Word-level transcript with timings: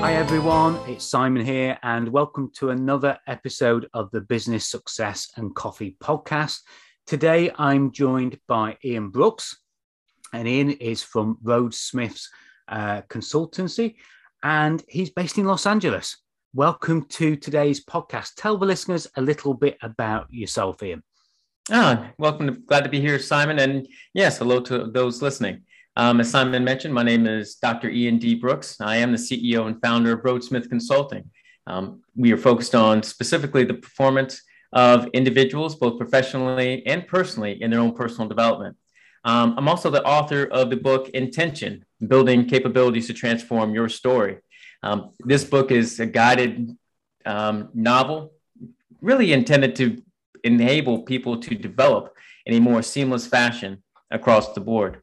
Hi, 0.00 0.14
everyone. 0.14 0.76
It's 0.88 1.04
Simon 1.04 1.44
here, 1.44 1.78
and 1.82 2.08
welcome 2.08 2.50
to 2.56 2.70
another 2.70 3.18
episode 3.26 3.88
of 3.94 4.10
the 4.10 4.20
Business 4.20 4.66
Success 4.66 5.32
and 5.36 5.54
Coffee 5.54 5.96
podcast. 6.00 6.60
Today, 7.06 7.50
I'm 7.58 7.90
joined 7.90 8.38
by 8.46 8.76
Ian 8.84 9.08
Brooks, 9.08 9.58
and 10.32 10.46
Ian 10.46 10.70
is 10.70 11.02
from 11.02 11.38
Rhodes 11.42 11.80
Smith's 11.80 12.30
uh, 12.68 13.02
Consultancy, 13.08 13.96
and 14.42 14.84
he's 14.86 15.10
based 15.10 15.38
in 15.38 15.46
Los 15.46 15.66
Angeles. 15.66 16.18
Welcome 16.54 17.06
to 17.10 17.34
today's 17.34 17.84
podcast. 17.84 18.32
Tell 18.36 18.56
the 18.56 18.66
listeners 18.66 19.08
a 19.16 19.22
little 19.22 19.54
bit 19.54 19.76
about 19.82 20.32
yourself, 20.32 20.82
Ian. 20.82 21.02
Ah, 21.70 22.12
welcome. 22.18 22.46
To, 22.46 22.52
glad 22.52 22.84
to 22.84 22.90
be 22.90 23.00
here, 23.00 23.18
Simon. 23.18 23.58
And 23.58 23.88
yes, 24.14 24.38
hello 24.38 24.60
to 24.60 24.86
those 24.86 25.20
listening. 25.20 25.62
Um, 25.98 26.20
as 26.20 26.30
Simon 26.30 26.62
mentioned, 26.62 26.92
my 26.92 27.02
name 27.02 27.26
is 27.26 27.54
Dr. 27.54 27.88
Ian 27.88 28.18
D. 28.18 28.34
Brooks. 28.34 28.76
I 28.82 28.96
am 28.96 29.12
the 29.12 29.18
CEO 29.18 29.66
and 29.66 29.80
founder 29.80 30.12
of 30.12 30.24
Rhodes 30.24 30.48
Smith 30.48 30.68
Consulting. 30.68 31.30
Um, 31.66 32.02
we 32.14 32.32
are 32.32 32.36
focused 32.36 32.74
on 32.74 33.02
specifically 33.02 33.64
the 33.64 33.74
performance 33.74 34.42
of 34.74 35.06
individuals, 35.14 35.74
both 35.74 35.96
professionally 35.98 36.86
and 36.86 37.06
personally, 37.06 37.62
in 37.62 37.70
their 37.70 37.80
own 37.80 37.94
personal 37.94 38.28
development. 38.28 38.76
Um, 39.24 39.54
I'm 39.56 39.68
also 39.68 39.88
the 39.88 40.04
author 40.04 40.44
of 40.44 40.68
the 40.68 40.76
book 40.76 41.08
Intention 41.08 41.86
Building 42.06 42.46
Capabilities 42.46 43.06
to 43.06 43.14
Transform 43.14 43.74
Your 43.74 43.88
Story. 43.88 44.36
Um, 44.82 45.12
this 45.20 45.44
book 45.44 45.70
is 45.70 45.98
a 45.98 46.04
guided 46.04 46.76
um, 47.24 47.70
novel, 47.72 48.34
really 49.00 49.32
intended 49.32 49.74
to 49.76 50.02
enable 50.44 51.02
people 51.02 51.38
to 51.40 51.54
develop 51.54 52.14
in 52.44 52.52
a 52.52 52.60
more 52.60 52.82
seamless 52.82 53.26
fashion 53.26 53.82
across 54.10 54.52
the 54.52 54.60
board. 54.60 55.00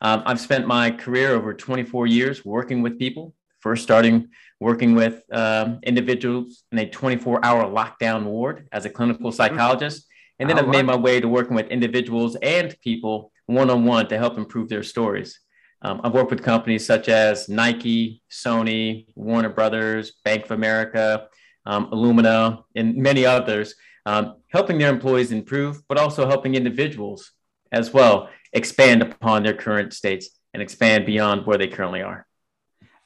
Um, 0.00 0.22
I've 0.26 0.40
spent 0.40 0.66
my 0.66 0.90
career 0.90 1.32
over 1.32 1.54
24 1.54 2.06
years 2.06 2.44
working 2.44 2.82
with 2.82 2.98
people, 2.98 3.34
first 3.60 3.82
starting 3.82 4.28
working 4.60 4.94
with 4.94 5.22
um, 5.32 5.80
individuals 5.82 6.64
in 6.72 6.78
a 6.78 6.88
24 6.88 7.44
hour 7.44 7.64
lockdown 7.64 8.24
ward 8.24 8.68
as 8.72 8.84
a 8.84 8.90
clinical 8.90 9.30
mm-hmm. 9.30 9.36
psychologist. 9.36 10.06
And 10.38 10.48
then 10.48 10.58
I've 10.58 10.68
made 10.68 10.84
my 10.84 10.96
way 10.96 11.20
to 11.20 11.28
working 11.28 11.54
with 11.54 11.68
individuals 11.68 12.36
and 12.36 12.78
people 12.80 13.32
one 13.46 13.70
on 13.70 13.84
one 13.84 14.06
to 14.08 14.18
help 14.18 14.36
improve 14.36 14.68
their 14.68 14.82
stories. 14.82 15.40
Um, 15.82 16.00
I've 16.04 16.12
worked 16.12 16.30
with 16.30 16.42
companies 16.42 16.84
such 16.84 17.08
as 17.08 17.48
Nike, 17.48 18.22
Sony, 18.30 19.06
Warner 19.14 19.48
Brothers, 19.48 20.12
Bank 20.24 20.44
of 20.44 20.50
America, 20.50 21.28
um, 21.64 21.90
Illumina, 21.90 22.64
and 22.74 22.96
many 22.96 23.24
others, 23.24 23.74
um, 24.04 24.36
helping 24.48 24.78
their 24.78 24.90
employees 24.90 25.32
improve, 25.32 25.80
but 25.88 25.98
also 25.98 26.26
helping 26.26 26.54
individuals 26.54 27.32
as 27.72 27.92
well 27.92 28.28
expand 28.52 29.02
upon 29.02 29.42
their 29.42 29.54
current 29.54 29.92
states 29.92 30.30
and 30.54 30.62
expand 30.62 31.04
beyond 31.04 31.46
where 31.46 31.58
they 31.58 31.68
currently 31.68 32.02
are. 32.02 32.26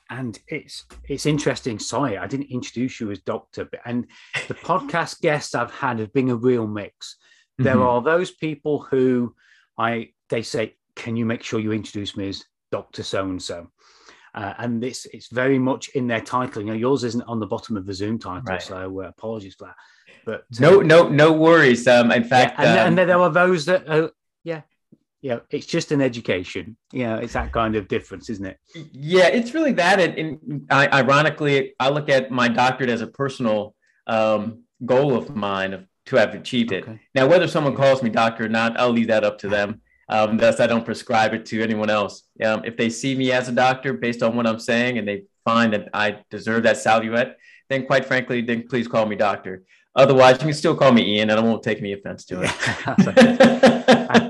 And 0.09 0.39
it's 0.49 0.85
it's 1.09 1.27
interesting. 1.27 1.79
Sorry, 1.79 2.19
I 2.19 2.27
didn't 2.27 2.51
introduce 2.51 3.01
you 3.01 3.11
as 3.11 3.21
doctor, 3.21 3.65
but 3.65 3.81
and 3.85 4.07
the 4.49 4.55
podcast 4.71 5.21
guests 5.21 5.55
I've 5.55 5.71
had 5.71 6.01
have 6.01 6.13
been 6.13 6.31
a 6.31 6.37
real 6.37 6.67
mix. 6.67 7.17
There 7.59 7.75
mm-hmm. 7.75 7.83
are 7.83 8.03
those 8.03 8.31
people 8.31 8.81
who 8.81 9.35
I 9.79 10.11
they 10.29 10.43
say, 10.43 10.75
"Can 10.97 11.17
you 11.17 11.27
make 11.27 11.45
sure 11.45 11.61
you 11.61 11.73
introduce 11.73 12.17
me 12.17 12.29
as 12.29 12.45
Doctor 12.73 13.05
So 13.05 13.25
and 13.25 13.41
So?" 13.41 13.71
and 14.35 14.83
it's 14.85 15.07
it's 15.07 15.29
very 15.29 15.59
much 15.59 15.91
in 15.91 16.07
their 16.07 16.21
title. 16.21 16.63
You 16.63 16.69
know, 16.69 16.75
yours 16.75 17.05
isn't 17.05 17.23
on 17.23 17.41
the 17.41 17.47
bottom 17.47 17.77
of 17.77 17.87
the 17.87 17.95
Zoom 17.95 18.19
title, 18.19 18.43
right. 18.47 18.63
so 18.63 19.03
uh, 19.03 19.09
apologies 19.09 19.55
for 19.55 19.67
that. 19.67 19.77
But 20.25 20.45
no, 20.59 20.81
no, 20.81 21.09
no 21.09 21.33
worries. 21.33 21.87
Um, 21.87 22.13
in 22.13 22.25
fact, 22.25 22.59
yeah, 22.59 22.65
and, 22.65 22.79
um, 22.79 22.87
and, 22.89 22.99
then 22.99 23.09
there 23.09 23.19
are 23.19 23.31
those 23.31 23.65
that 23.67 23.89
are, 23.89 24.11
yeah, 24.45 24.63
yeah, 25.23 25.41
it's 25.51 25.67
just 25.67 25.93
an 25.93 26.01
education. 26.01 26.77
Yeah, 26.93 27.19
it's 27.19 27.35
that 27.35 27.53
kind 27.53 27.77
of 27.77 27.89
difference, 27.89 28.31
isn't 28.31 28.47
it? 28.47 28.59
Yeah, 28.93 29.27
it's 29.27 29.53
really 29.53 29.73
that. 29.73 30.01
And, 30.01 30.19
and 30.19 30.67
I, 30.71 30.89
ironically, 30.89 31.75
I 31.79 31.91
look 31.91 32.09
at 32.09 32.31
my 32.31 32.49
doctorate 32.49 32.89
as 32.89 33.03
a 33.03 33.07
personal 33.07 33.75
um, 34.07 34.65
goal 34.85 35.15
of 35.15 35.37
mine 35.37 35.75
of, 35.75 35.87
to 36.07 36.17
have 36.17 36.35
achieved 36.35 36.73
it. 36.73 36.85
Okay. 36.85 37.01
Now, 37.15 37.27
whether 37.27 37.47
someone 37.47 37.77
calls 37.77 38.03
me 38.03 38.09
doctor 38.09 38.47
or 38.47 38.49
not, 38.49 38.81
I'll 38.81 38.91
leave 38.91 39.09
that 39.09 39.23
up 39.25 39.39
to 39.41 39.49
them. 39.49 39.83
Um, 40.09 40.39
thus, 40.39 40.59
I 40.59 40.67
don't 40.67 40.85
prescribe 40.85 41.35
it 41.35 41.47
to 41.47 41.63
anyone 41.63 41.91
else. 41.91 42.25
Um, 42.43 42.63
if 42.65 42.77
they 42.77 42.89
see 42.89 43.15
me 43.15 43.31
as 43.31 43.49
a 43.49 43.53
doctor 43.53 43.93
based 43.93 44.23
on 44.23 44.35
what 44.35 44.47
I'm 44.47 44.59
saying 44.59 44.99
and 44.99 45.07
they 45.07 45.25
find 45.45 45.73
that 45.75 45.89
I 45.93 46.19
deserve 46.31 46.63
that 46.65 46.77
saluette, 46.77 47.35
then 47.69 47.87
quite 47.87 48.07
frankly, 48.07 48.41
then 48.41 48.67
please 48.69 48.89
call 48.89 49.07
me 49.07 49.17
doctor. 49.17 49.65
Otherwise, 49.95 50.37
you 50.39 50.47
can 50.47 50.55
still 50.55 50.75
call 50.75 50.93
me 50.93 51.17
Ian, 51.17 51.31
and 51.31 51.39
I 51.39 51.43
won't 51.43 51.63
take 51.63 51.79
any 51.79 51.93
offense 51.93 52.25
to 52.27 52.43
it. 52.43 52.51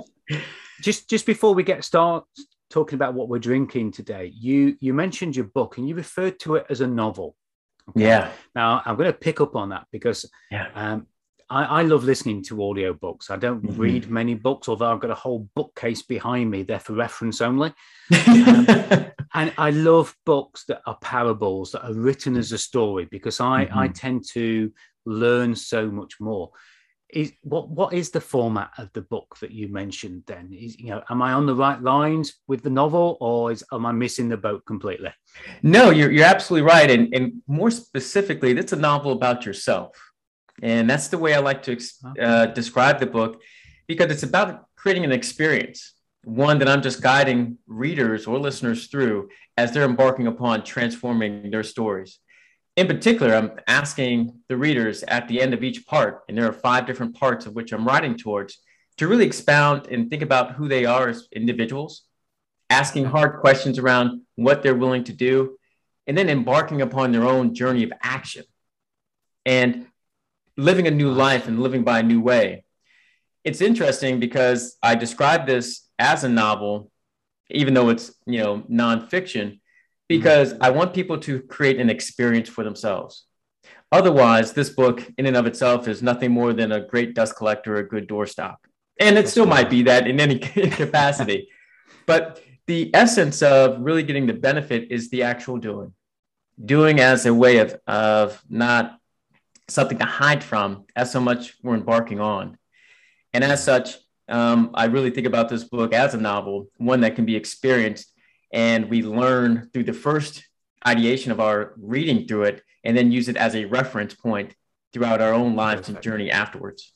just 0.82 1.08
just 1.08 1.26
before 1.26 1.54
we 1.54 1.62
get 1.62 1.84
started 1.84 2.26
talking 2.70 2.94
about 2.96 3.14
what 3.14 3.28
we're 3.28 3.38
drinking 3.38 3.92
today, 3.92 4.32
you 4.34 4.76
you 4.80 4.94
mentioned 4.94 5.36
your 5.36 5.46
book 5.46 5.78
and 5.78 5.88
you 5.88 5.94
referred 5.94 6.38
to 6.40 6.56
it 6.56 6.66
as 6.70 6.80
a 6.80 6.86
novel. 6.86 7.36
Okay? 7.90 8.04
Yeah. 8.04 8.30
Now 8.54 8.82
I'm 8.84 8.96
going 8.96 9.12
to 9.12 9.18
pick 9.18 9.40
up 9.40 9.56
on 9.56 9.70
that 9.70 9.86
because 9.90 10.30
yeah. 10.50 10.68
um, 10.74 11.06
I, 11.48 11.64
I, 11.64 11.82
love 11.82 12.04
listening 12.04 12.44
to 12.44 12.56
audiobooks. 12.56 13.30
I 13.30 13.36
don't 13.36 13.62
mm-hmm. 13.62 13.80
read 13.80 14.10
many 14.10 14.34
books, 14.34 14.68
although 14.68 14.92
I've 14.92 15.00
got 15.00 15.10
a 15.10 15.16
whole 15.16 15.48
bookcase 15.56 16.02
behind 16.02 16.50
me. 16.50 16.62
They're 16.62 16.78
for 16.78 16.92
reference 16.92 17.40
only. 17.40 17.74
um, 18.28 18.66
and 19.34 19.52
I 19.58 19.70
love 19.70 20.14
books 20.24 20.64
that 20.68 20.82
are 20.86 20.98
parables 21.00 21.72
that 21.72 21.84
are 21.84 21.94
written 21.94 22.36
as 22.36 22.52
a 22.52 22.58
story 22.58 23.08
because 23.10 23.40
I, 23.40 23.64
mm-hmm. 23.64 23.78
I 23.78 23.88
tend 23.88 24.24
to 24.32 24.72
learn 25.06 25.56
so 25.56 25.90
much 25.90 26.20
more 26.20 26.52
is 27.12 27.32
what 27.42 27.68
what 27.68 27.92
is 27.92 28.10
the 28.10 28.20
format 28.20 28.70
of 28.78 28.92
the 28.92 29.02
book 29.02 29.36
that 29.40 29.50
you 29.50 29.68
mentioned 29.68 30.22
then? 30.26 30.50
Is 30.52 30.78
you 30.78 30.90
know 30.90 31.02
am 31.10 31.22
i 31.22 31.32
on 31.32 31.46
the 31.46 31.54
right 31.54 31.80
lines 31.82 32.34
with 32.46 32.62
the 32.62 32.70
novel 32.70 33.16
or 33.20 33.52
is 33.52 33.64
am 33.72 33.86
i 33.86 33.92
missing 33.92 34.28
the 34.28 34.36
boat 34.36 34.64
completely? 34.66 35.12
No 35.62 35.90
you're, 35.90 36.10
you're 36.10 36.24
absolutely 36.24 36.68
right 36.68 36.90
and, 36.90 37.14
and 37.14 37.42
more 37.46 37.70
specifically 37.70 38.52
it's 38.52 38.72
a 38.72 38.76
novel 38.76 39.12
about 39.12 39.46
yourself 39.46 39.96
and 40.62 40.88
that's 40.88 41.08
the 41.08 41.18
way 41.18 41.34
i 41.34 41.38
like 41.38 41.62
to 41.62 41.78
uh, 42.20 42.46
describe 42.46 43.00
the 43.00 43.06
book 43.06 43.40
because 43.86 44.10
it's 44.10 44.22
about 44.22 44.66
creating 44.76 45.04
an 45.04 45.12
experience 45.12 45.94
one 46.24 46.58
that 46.58 46.68
i'm 46.68 46.82
just 46.82 47.00
guiding 47.00 47.58
readers 47.66 48.26
or 48.26 48.38
listeners 48.38 48.88
through 48.88 49.28
as 49.56 49.72
they're 49.72 49.84
embarking 49.84 50.26
upon 50.26 50.62
transforming 50.62 51.50
their 51.50 51.62
stories 51.62 52.18
in 52.80 52.86
particular, 52.86 53.34
I'm 53.34 53.52
asking 53.66 54.40
the 54.48 54.56
readers 54.56 55.02
at 55.02 55.28
the 55.28 55.42
end 55.42 55.52
of 55.52 55.62
each 55.62 55.86
part, 55.86 56.22
and 56.26 56.36
there 56.36 56.48
are 56.48 56.52
five 56.52 56.86
different 56.86 57.14
parts 57.14 57.44
of 57.44 57.54
which 57.54 57.72
I'm 57.72 57.86
writing 57.86 58.16
towards, 58.16 58.58
to 58.96 59.06
really 59.06 59.26
expound 59.26 59.86
and 59.88 60.08
think 60.08 60.22
about 60.22 60.52
who 60.52 60.66
they 60.66 60.86
are 60.86 61.10
as 61.10 61.28
individuals, 61.30 62.04
asking 62.70 63.04
hard 63.04 63.40
questions 63.40 63.78
around 63.78 64.22
what 64.36 64.62
they're 64.62 64.74
willing 64.74 65.04
to 65.04 65.12
do, 65.12 65.58
and 66.06 66.16
then 66.16 66.30
embarking 66.30 66.80
upon 66.80 67.12
their 67.12 67.24
own 67.24 67.54
journey 67.54 67.82
of 67.84 67.92
action 68.02 68.44
and 69.44 69.86
living 70.56 70.86
a 70.86 70.90
new 70.90 71.10
life 71.10 71.48
and 71.48 71.60
living 71.60 71.84
by 71.84 71.98
a 71.98 72.02
new 72.02 72.22
way. 72.22 72.64
It's 73.44 73.60
interesting 73.60 74.20
because 74.20 74.78
I 74.82 74.94
describe 74.94 75.46
this 75.46 75.86
as 75.98 76.24
a 76.24 76.30
novel, 76.30 76.90
even 77.50 77.74
though 77.74 77.90
it's 77.90 78.10
you 78.24 78.38
know 78.38 78.62
nonfiction, 78.70 79.59
because 80.10 80.54
I 80.60 80.70
want 80.70 80.92
people 80.92 81.18
to 81.18 81.40
create 81.42 81.78
an 81.78 81.88
experience 81.88 82.48
for 82.48 82.64
themselves. 82.64 83.26
Otherwise, 83.92 84.52
this 84.52 84.68
book 84.68 85.08
in 85.16 85.24
and 85.24 85.36
of 85.36 85.46
itself 85.46 85.86
is 85.86 86.02
nothing 86.02 86.32
more 86.32 86.52
than 86.52 86.72
a 86.72 86.80
great 86.80 87.14
dust 87.14 87.36
collector, 87.36 87.76
a 87.76 87.88
good 87.88 88.08
doorstop. 88.08 88.56
And 88.98 89.16
it 89.16 89.28
still 89.28 89.46
might 89.46 89.70
be 89.70 89.84
that 89.84 90.08
in 90.08 90.18
any 90.18 90.38
capacity. 90.82 91.48
but 92.06 92.42
the 92.66 92.90
essence 92.92 93.40
of 93.40 93.80
really 93.80 94.02
getting 94.02 94.26
the 94.26 94.32
benefit 94.32 94.90
is 94.90 95.10
the 95.10 95.22
actual 95.22 95.58
doing. 95.58 95.94
Doing 96.64 96.98
as 96.98 97.24
a 97.24 97.32
way 97.32 97.58
of, 97.58 97.78
of 97.86 98.42
not 98.48 98.98
something 99.68 99.98
to 99.98 100.04
hide 100.04 100.42
from, 100.42 100.86
as 100.96 101.12
so 101.12 101.20
much 101.20 101.54
we're 101.62 101.76
embarking 101.76 102.18
on. 102.18 102.58
And 103.32 103.44
as 103.44 103.62
such, 103.62 103.94
um, 104.28 104.70
I 104.74 104.86
really 104.86 105.10
think 105.12 105.28
about 105.28 105.48
this 105.48 105.62
book 105.62 105.94
as 105.94 106.14
a 106.14 106.18
novel, 106.18 106.68
one 106.78 107.02
that 107.02 107.14
can 107.14 107.26
be 107.26 107.36
experienced 107.36 108.09
and 108.52 108.88
we 108.90 109.02
learn 109.02 109.70
through 109.72 109.84
the 109.84 109.92
first 109.92 110.44
ideation 110.86 111.32
of 111.32 111.40
our 111.40 111.74
reading 111.76 112.26
through 112.26 112.44
it 112.44 112.62
and 112.84 112.96
then 112.96 113.12
use 113.12 113.28
it 113.28 113.36
as 113.36 113.54
a 113.54 113.66
reference 113.66 114.14
point 114.14 114.54
throughout 114.92 115.20
our 115.20 115.32
own 115.32 115.54
lives 115.54 115.88
and 115.88 116.00
journey 116.02 116.30
afterwards. 116.30 116.92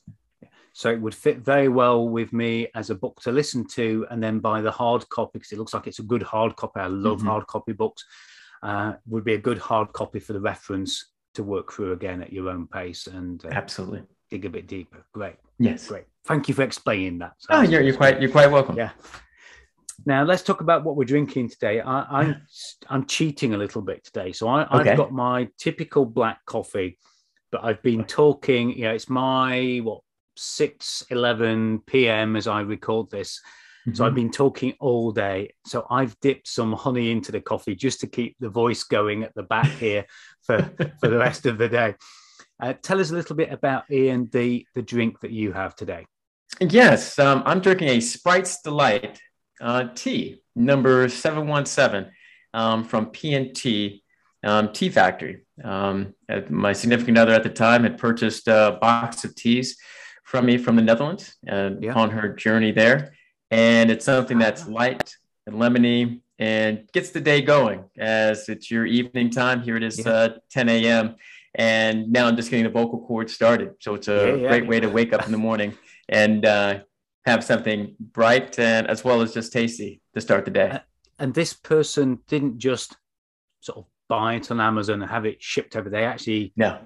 So 0.72 0.90
it 0.90 1.00
would 1.00 1.14
fit 1.14 1.38
very 1.38 1.68
well 1.68 2.08
with 2.08 2.32
me 2.32 2.66
as 2.74 2.90
a 2.90 2.96
book 2.96 3.20
to 3.22 3.30
listen 3.30 3.64
to 3.68 4.06
and 4.10 4.20
then 4.20 4.40
buy 4.40 4.60
the 4.60 4.72
hard 4.72 5.08
copy 5.08 5.38
because 5.38 5.52
it 5.52 5.58
looks 5.58 5.72
like 5.72 5.86
it's 5.86 6.00
a 6.00 6.02
good 6.02 6.22
hard 6.22 6.56
copy. 6.56 6.80
I 6.80 6.88
love 6.88 7.18
mm-hmm. 7.18 7.28
hard 7.28 7.46
copy 7.46 7.72
books. 7.72 8.04
Uh, 8.60 8.94
would 9.06 9.24
be 9.24 9.34
a 9.34 9.38
good 9.38 9.58
hard 9.58 9.92
copy 9.92 10.18
for 10.18 10.32
the 10.32 10.40
reference 10.40 11.12
to 11.34 11.44
work 11.44 11.70
through 11.70 11.92
again 11.92 12.22
at 12.22 12.32
your 12.32 12.48
own 12.48 12.66
pace. 12.66 13.06
And 13.06 13.44
uh, 13.44 13.50
absolutely, 13.52 14.02
dig 14.30 14.46
a 14.46 14.50
bit 14.50 14.66
deeper. 14.66 15.04
Great. 15.12 15.36
Yes. 15.58 15.86
Great. 15.86 16.06
Thank 16.24 16.48
you 16.48 16.54
for 16.54 16.62
explaining 16.62 17.18
that. 17.18 17.34
So 17.38 17.48
oh, 17.50 17.60
you're, 17.60 17.82
you're 17.82 17.96
quite 17.96 18.20
you're 18.20 18.30
quite 18.30 18.50
welcome. 18.50 18.76
Yeah. 18.76 18.90
Now 20.06 20.24
let's 20.24 20.42
talk 20.42 20.60
about 20.60 20.84
what 20.84 20.96
we're 20.96 21.04
drinking 21.04 21.50
today. 21.50 21.80
I, 21.80 22.00
am 22.00 22.06
I'm, 22.10 22.42
I'm 22.88 23.06
cheating 23.06 23.54
a 23.54 23.58
little 23.58 23.82
bit 23.82 24.04
today, 24.04 24.32
so 24.32 24.48
I, 24.48 24.66
have 24.84 24.96
got 24.96 25.12
my 25.12 25.48
typical 25.58 26.04
black 26.04 26.44
coffee, 26.46 26.98
but 27.50 27.64
I've 27.64 27.82
been 27.82 28.04
talking. 28.04 28.70
You 28.70 28.84
know, 28.84 28.94
it's 28.94 29.08
my 29.08 29.80
what 29.82 30.00
six 30.36 31.04
eleven 31.10 31.80
p.m. 31.86 32.36
as 32.36 32.46
I 32.46 32.60
record 32.60 33.10
this, 33.10 33.40
mm-hmm. 33.86 33.94
so 33.94 34.06
I've 34.06 34.14
been 34.14 34.30
talking 34.30 34.74
all 34.80 35.12
day. 35.12 35.54
So 35.66 35.86
I've 35.90 36.18
dipped 36.20 36.48
some 36.48 36.72
honey 36.72 37.10
into 37.10 37.32
the 37.32 37.40
coffee 37.40 37.74
just 37.74 38.00
to 38.00 38.06
keep 38.06 38.36
the 38.40 38.50
voice 38.50 38.84
going 38.84 39.22
at 39.22 39.34
the 39.34 39.44
back 39.44 39.66
here 39.78 40.06
for 40.42 40.70
for 41.00 41.08
the 41.08 41.18
rest 41.18 41.46
of 41.46 41.58
the 41.58 41.68
day. 41.68 41.94
Uh, 42.60 42.72
tell 42.82 43.00
us 43.00 43.10
a 43.10 43.14
little 43.14 43.36
bit 43.36 43.52
about 43.52 43.90
Ian 43.90 44.28
the 44.32 44.66
the 44.74 44.82
drink 44.82 45.20
that 45.20 45.30
you 45.30 45.52
have 45.52 45.74
today. 45.74 46.06
Yes, 46.60 47.18
um, 47.18 47.42
I'm 47.46 47.60
drinking 47.60 47.88
a 47.88 48.00
Sprite's 48.00 48.60
Delight 48.62 49.18
uh, 49.60 49.88
tea, 49.94 50.42
number 50.54 51.08
717 51.08 52.10
um, 52.52 52.84
from 52.84 53.06
PNT 53.06 54.02
um, 54.44 54.72
Tea 54.72 54.88
Factory. 54.90 55.40
Um, 55.62 56.14
my 56.50 56.72
significant 56.72 57.18
other 57.18 57.32
at 57.32 57.42
the 57.42 57.50
time 57.50 57.84
had 57.84 57.98
purchased 57.98 58.48
a 58.48 58.78
box 58.80 59.24
of 59.24 59.34
teas 59.34 59.76
from 60.24 60.46
me 60.46 60.58
from 60.58 60.76
the 60.76 60.82
Netherlands 60.82 61.34
uh, 61.50 61.70
yeah. 61.80 61.94
on 61.94 62.10
her 62.10 62.28
journey 62.28 62.72
there. 62.72 63.14
And 63.50 63.90
it's 63.90 64.04
something 64.04 64.38
that's 64.38 64.66
light 64.66 65.14
and 65.46 65.56
lemony 65.56 66.20
and 66.38 66.90
gets 66.92 67.10
the 67.10 67.20
day 67.20 67.40
going 67.40 67.84
as 67.98 68.48
it's 68.48 68.70
your 68.70 68.86
evening 68.86 69.30
time. 69.30 69.62
Here 69.62 69.76
it 69.76 69.82
is 69.82 70.00
yeah. 70.00 70.12
uh, 70.12 70.28
10 70.50 70.68
a.m. 70.68 71.16
And 71.54 72.10
now 72.10 72.26
I'm 72.26 72.36
just 72.36 72.50
getting 72.50 72.64
the 72.64 72.70
vocal 72.70 73.06
cords 73.06 73.32
started. 73.32 73.74
So 73.80 73.94
it's 73.94 74.08
a 74.08 74.38
yeah, 74.40 74.48
great 74.48 74.66
way 74.66 74.80
to 74.80 74.88
wake 74.88 75.12
up 75.12 75.24
in 75.24 75.32
the 75.32 75.38
morning 75.38 75.74
and 76.08 76.44
uh, 76.44 76.80
have 77.24 77.42
something 77.42 77.94
bright 77.98 78.58
and 78.58 78.86
as 78.86 79.04
well 79.04 79.22
as 79.22 79.32
just 79.32 79.52
tasty 79.52 80.00
to 80.14 80.20
start 80.20 80.44
the 80.44 80.50
day. 80.50 80.80
And 81.18 81.32
this 81.32 81.52
person 81.52 82.20
didn't 82.28 82.58
just 82.58 82.96
sort 83.60 83.78
of 83.78 83.84
buy 84.08 84.34
it 84.34 84.50
on 84.50 84.60
Amazon 84.60 85.00
and 85.02 85.10
have 85.10 85.24
it 85.24 85.42
shipped 85.42 85.76
over. 85.76 85.88
They 85.88 86.04
actually 86.04 86.52
no 86.56 86.78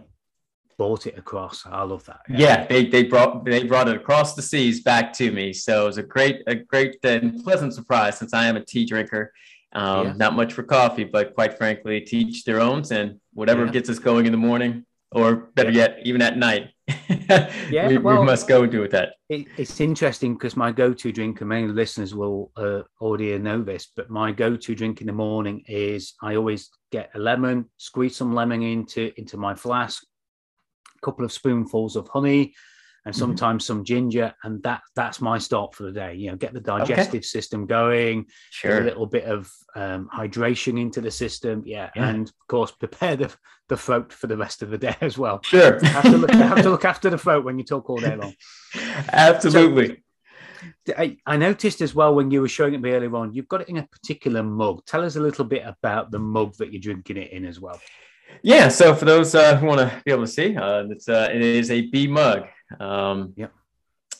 bought 0.79 1.06
it 1.06 1.19
across. 1.19 1.67
I 1.67 1.82
love 1.82 2.05
that. 2.06 2.20
Yeah. 2.29 2.38
yeah, 2.38 2.67
they, 2.67 2.87
they 2.87 3.02
brought 3.02 3.44
they 3.44 3.64
brought 3.64 3.88
it 3.88 3.96
across 3.96 4.35
the 4.35 4.43
seas 4.43 4.81
back 4.81 5.12
to 5.14 5.31
me. 5.31 5.52
So 5.52 5.82
it 5.82 5.87
was 5.87 5.99
a 5.99 6.02
great 6.02 6.43
a 6.46 6.55
great 6.55 6.99
and 7.02 7.43
pleasant 7.44 7.75
surprise 7.75 8.17
since 8.19 8.32
I 8.32 8.46
am 8.46 8.56
a 8.56 8.64
tea 8.64 8.87
drinker. 8.87 9.32
Um, 9.73 10.06
yeah. 10.06 10.12
Not 10.17 10.34
much 10.34 10.55
for 10.55 10.62
coffee, 10.62 11.05
but 11.05 11.34
quite 11.34 11.58
frankly, 11.58 12.00
teach 12.00 12.44
their 12.44 12.61
own 12.61 12.84
and 12.91 13.20
whatever 13.34 13.67
yeah. 13.67 13.73
gets 13.73 13.91
us 13.91 13.99
going 13.99 14.25
in 14.25 14.32
the 14.32 14.38
morning, 14.38 14.87
or 15.12 15.37
better 15.55 15.70
yet, 15.70 15.99
even 16.05 16.23
at 16.23 16.38
night. 16.38 16.70
yeah, 17.70 17.88
we, 17.88 17.99
well, 17.99 18.20
we, 18.20 18.26
must 18.26 18.49
go 18.49 18.62
and 18.62 18.73
do 18.73 18.81
with 18.81 18.93
that. 18.93 19.14
It, 19.29 19.46
it's 19.58 19.81
interesting 19.81 20.35
because 20.35 20.56
my 20.56 20.73
go-to 20.73 21.12
drink, 21.12 21.40
and 21.40 21.49
many 21.49 21.69
listeners 21.69 22.14
will 22.14 22.50
uh, 22.56 22.82
already 23.00 23.37
know 23.38 23.62
this, 23.62 23.88
but 23.94 24.08
my 24.08 24.32
go-to 24.32 24.75
drink 24.75 25.00
in 25.00 25.06
the 25.06 25.12
morning 25.12 25.62
is 25.67 26.14
I 26.23 26.37
always 26.37 26.70
get 26.90 27.11
a 27.14 27.19
lemon, 27.19 27.67
squeeze 27.76 28.17
some 28.17 28.35
lemon 28.35 28.62
into 28.62 29.12
into 29.17 29.37
my 29.37 29.55
flask, 29.55 30.02
a 30.96 31.05
couple 31.05 31.25
of 31.25 31.32
spoonfuls 31.32 31.96
of 31.96 32.08
honey, 32.08 32.55
and 33.05 33.14
mm-hmm. 33.14 33.20
sometimes 33.20 33.64
mm-hmm. 33.64 33.79
some 33.79 33.84
ginger, 33.84 34.34
and 34.44 34.62
that 34.62 34.81
that's 34.96 35.20
my 35.20 35.37
start 35.37 35.75
for 35.75 35.82
the 35.82 35.93
day. 35.93 36.14
You 36.14 36.31
know, 36.31 36.37
get 36.37 36.55
the 36.55 36.61
digestive 36.61 37.20
okay. 37.20 37.23
system 37.23 37.67
going, 37.67 38.26
sure. 38.50 38.81
a 38.81 38.84
little 38.84 39.06
bit 39.06 39.25
of 39.25 39.50
um, 39.76 40.08
hydration 40.14 40.81
into 40.81 41.02
the 41.02 41.11
system, 41.11 41.62
yeah, 41.67 41.91
yeah, 41.94 42.08
and 42.08 42.29
of 42.29 42.49
course 42.49 42.70
prepare 42.70 43.17
the 43.17 43.34
the 43.69 43.76
throat 43.76 44.12
for 44.12 44.26
the 44.26 44.37
rest 44.37 44.62
of 44.62 44.70
the 44.70 44.79
day 44.79 44.97
as 45.00 45.17
well. 45.19 45.41
Sure, 45.43 45.82
have 45.85 46.05
to 46.05 46.19
look, 46.19 46.31
have 46.31 46.62
to 46.62 46.70
look 46.70 46.85
after 46.85 47.11
the 47.11 47.19
throat 47.19 47.44
when 47.44 47.59
you 47.59 47.65
talk 47.65 47.88
all 47.88 47.99
day 47.99 48.17
long. 48.17 48.35
Absolutely. 49.12 50.03
So, 50.87 50.94
I, 50.97 51.19
I 51.26 51.37
noticed 51.37 51.81
as 51.82 51.94
well 51.94 52.15
when 52.15 52.31
you 52.31 52.41
were 52.41 52.49
showing 52.49 52.75
it 52.75 52.81
me 52.81 52.91
earlier 52.91 53.15
on, 53.15 53.32
you've 53.32 53.49
got 53.49 53.61
it 53.61 53.69
in 53.69 53.76
a 53.76 53.87
particular 53.87 54.43
mug. 54.43 54.85
Tell 54.87 55.05
us 55.05 55.17
a 55.17 55.20
little 55.20 55.44
bit 55.44 55.62
about 55.65 56.11
the 56.11 56.19
mug 56.19 56.56
that 56.56 56.73
you're 56.73 56.81
drinking 56.81 57.19
it 57.19 57.31
in 57.32 57.44
as 57.44 57.61
well. 57.61 57.81
Yeah, 58.43 58.69
so 58.69 58.94
for 58.94 59.05
those 59.05 59.35
uh, 59.35 59.56
who 59.56 59.67
want 59.67 59.81
to 59.81 60.03
be 60.05 60.12
able 60.12 60.25
to 60.25 60.31
see, 60.31 60.56
uh, 60.56 60.85
it's 60.91 61.09
uh, 61.09 61.29
it 61.32 61.41
is 61.41 61.70
a 61.70 61.82
B 61.82 62.06
mug. 62.06 62.47
Um, 62.79 63.32
yep. 63.37 63.53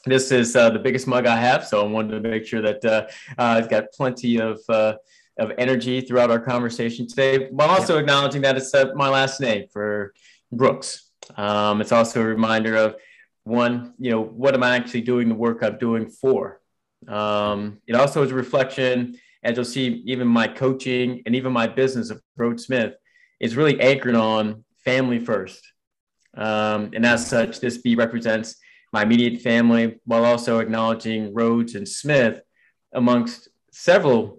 This 0.05 0.33
is 0.33 0.57
uh, 0.57 0.71
the 0.71 0.79
biggest 0.79 1.07
mug 1.07 1.27
I 1.27 1.37
have, 1.37 1.67
so 1.67 1.85
I 1.85 1.87
wanted 1.87 2.23
to 2.23 2.29
make 2.29 2.47
sure 2.47 2.63
that 2.63 2.85
uh, 2.85 3.07
uh, 3.39 3.43
I've 3.43 3.69
got 3.69 3.93
plenty 3.93 4.41
of 4.41 4.61
uh, 4.69 4.95
of 5.39 5.53
energy 5.59 6.01
throughout 6.01 6.31
our 6.31 6.41
conversation 6.41 7.07
today, 7.07 7.49
while 7.51 7.71
also 7.71 7.95
yep. 7.95 8.03
acknowledging 8.03 8.43
that 8.43 8.57
it's 8.57 8.75
uh, 8.75 8.93
my 8.95 9.09
last 9.09 9.41
name 9.41 9.67
for 9.73 10.13
Brooks. 10.51 11.11
Um, 11.37 11.81
it's 11.81 11.93
also 11.93 12.21
a 12.21 12.25
reminder 12.25 12.77
of 12.77 12.97
one, 13.45 13.95
you 13.99 14.11
know, 14.11 14.23
what 14.23 14.55
am 14.55 14.63
I 14.63 14.77
actually 14.77 15.03
doing 15.03 15.29
the 15.29 15.35
work 15.35 15.63
I'm 15.63 15.79
doing 15.79 16.09
for? 16.09 16.61
Um, 17.07 17.81
it 17.87 17.95
also 17.95 18.23
is 18.23 18.31
a 18.31 18.35
reflection, 18.35 19.19
as 19.43 19.57
you'll 19.57 19.65
see, 19.65 20.03
even 20.07 20.27
my 20.27 20.49
coaching 20.49 21.23
and 21.25 21.35
even 21.35 21.53
my 21.53 21.67
business 21.67 22.11
of 22.11 22.21
Rhodes 22.37 22.65
Smith 22.65 22.95
is 23.41 23.57
really 23.57 23.81
anchored 23.81 24.17
on 24.17 24.65
family 24.85 25.19
first. 25.19 25.61
Um, 26.37 26.91
and 26.95 27.07
as 27.07 27.27
such, 27.27 27.61
this 27.61 27.79
B 27.79 27.95
represents 27.95 28.57
my 28.93 29.03
immediate 29.03 29.41
family 29.41 30.01
while 30.05 30.25
also 30.25 30.59
acknowledging 30.59 31.35
Rhodes 31.35 31.75
and 31.75 31.89
Smith 31.89 32.41
amongst 32.93 33.49
several 33.71 34.38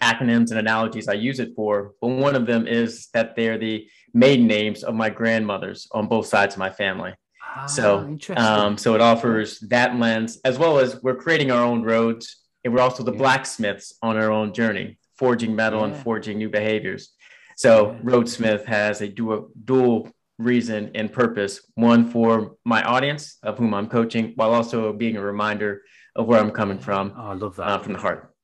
acronyms 0.00 0.50
and 0.50 0.58
analogies 0.58 1.08
I 1.08 1.14
use 1.14 1.40
it 1.40 1.54
for. 1.54 1.94
But 2.00 2.08
one 2.08 2.34
of 2.34 2.46
them 2.46 2.66
is 2.66 3.08
that 3.14 3.36
they're 3.36 3.58
the 3.58 3.86
maiden 4.14 4.46
names 4.46 4.82
of 4.82 4.94
my 4.94 5.10
grandmothers 5.10 5.88
on 5.92 6.08
both 6.08 6.26
sides 6.26 6.54
of 6.54 6.58
my 6.58 6.70
family. 6.70 7.14
Ah, 7.54 7.66
so, 7.66 8.16
um, 8.36 8.78
so 8.78 8.94
it 8.94 9.00
offers 9.00 9.60
that 9.60 9.96
lens 9.96 10.38
as 10.44 10.58
well 10.58 10.78
as 10.78 11.02
we're 11.02 11.16
creating 11.16 11.50
our 11.50 11.62
own 11.62 11.82
roads 11.82 12.42
and 12.64 12.72
we're 12.72 12.80
also 12.80 13.02
the 13.02 13.12
yeah. 13.12 13.18
blacksmiths 13.18 13.94
on 14.02 14.16
our 14.16 14.30
own 14.30 14.54
journey, 14.54 14.98
forging 15.16 15.54
metal 15.54 15.80
yeah. 15.80 15.86
and 15.86 15.96
forging 15.96 16.38
new 16.38 16.48
behaviors. 16.48 17.12
So 17.56 17.96
Rhodes 18.02 18.32
Smith 18.32 18.64
has 18.66 19.02
a 19.02 19.08
dual, 19.08 19.50
dual 19.64 20.10
reason 20.38 20.90
and 20.94 21.12
purpose 21.12 21.60
one 21.74 22.10
for 22.10 22.56
my 22.64 22.82
audience 22.82 23.38
of 23.42 23.58
whom 23.58 23.74
I'm 23.74 23.88
coaching, 23.88 24.32
while 24.36 24.52
also 24.52 24.92
being 24.92 25.16
a 25.16 25.22
reminder 25.22 25.82
of 26.16 26.26
where 26.26 26.40
I'm 26.40 26.50
coming 26.50 26.78
from. 26.78 27.12
Oh, 27.16 27.28
I 27.28 27.34
love 27.34 27.56
that. 27.56 27.68
Uh, 27.68 27.78
from 27.78 27.92
the 27.92 27.98
heart. 27.98 28.34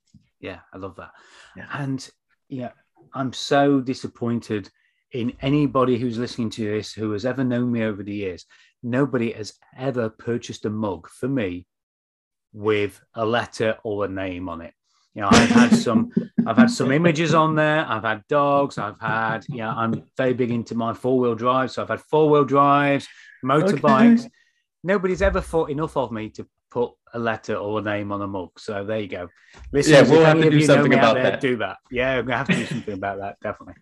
Yeah, 0.40 0.60
I 0.72 0.78
love 0.78 0.96
that. 0.96 1.10
And 1.72 2.08
yeah, 2.48 2.72
I'm 3.14 3.32
so 3.32 3.80
disappointed 3.80 4.70
in 5.12 5.32
anybody 5.40 5.98
who's 5.98 6.18
listening 6.18 6.50
to 6.50 6.64
this 6.64 6.92
who 6.92 7.12
has 7.12 7.24
ever 7.24 7.44
known 7.44 7.72
me 7.72 7.82
over 7.82 8.02
the 8.02 8.14
years. 8.14 8.44
Nobody 8.82 9.32
has 9.32 9.54
ever 9.76 10.08
purchased 10.10 10.64
a 10.64 10.70
mug 10.70 11.08
for 11.08 11.28
me 11.28 11.66
with 12.52 13.00
a 13.14 13.24
letter 13.24 13.78
or 13.84 14.04
a 14.04 14.08
name 14.08 14.48
on 14.48 14.60
it. 14.60 14.74
You 15.14 15.22
know, 15.22 15.28
I've 15.32 15.50
had 15.50 15.74
some, 15.74 16.12
I've 16.46 16.58
had 16.58 16.70
some 16.70 16.92
images 16.92 17.34
on 17.34 17.54
there. 17.54 17.84
I've 17.88 18.04
had 18.04 18.22
dogs. 18.28 18.78
I've 18.78 19.00
had, 19.00 19.44
yeah, 19.48 19.54
you 19.54 19.62
know, 19.62 19.70
I'm 19.70 20.04
very 20.16 20.32
big 20.32 20.50
into 20.50 20.74
my 20.74 20.92
four 20.92 21.18
wheel 21.18 21.34
drive. 21.34 21.70
So 21.72 21.82
I've 21.82 21.88
had 21.88 22.02
four 22.02 22.28
wheel 22.30 22.44
drives, 22.44 23.08
motorbikes. 23.44 24.20
Okay. 24.20 24.30
Nobody's 24.84 25.22
ever 25.22 25.40
thought 25.40 25.70
enough 25.70 25.96
of 25.96 26.12
me 26.12 26.28
to 26.30 26.46
put 26.70 26.92
a 27.14 27.18
letter 27.18 27.54
or 27.54 27.78
a 27.78 27.82
name 27.82 28.12
on 28.12 28.22
a 28.22 28.26
mug. 28.26 28.50
So 28.58 28.84
there 28.84 29.00
you 29.00 29.08
go. 29.08 29.28
Listen, 29.72 29.94
yeah, 29.94 30.02
we'll 30.02 30.24
have 30.24 30.40
to 30.40 30.50
do 30.50 30.60
something 30.62 30.94
about 30.94 31.14
there, 31.14 31.24
that. 31.24 31.40
Do 31.40 31.56
that. 31.58 31.78
Yeah, 31.90 32.18
I'm 32.18 32.26
gonna 32.26 32.38
have 32.38 32.48
to 32.48 32.56
do 32.56 32.66
something 32.66 32.94
about 32.94 33.18
that. 33.18 33.36
Definitely. 33.42 33.74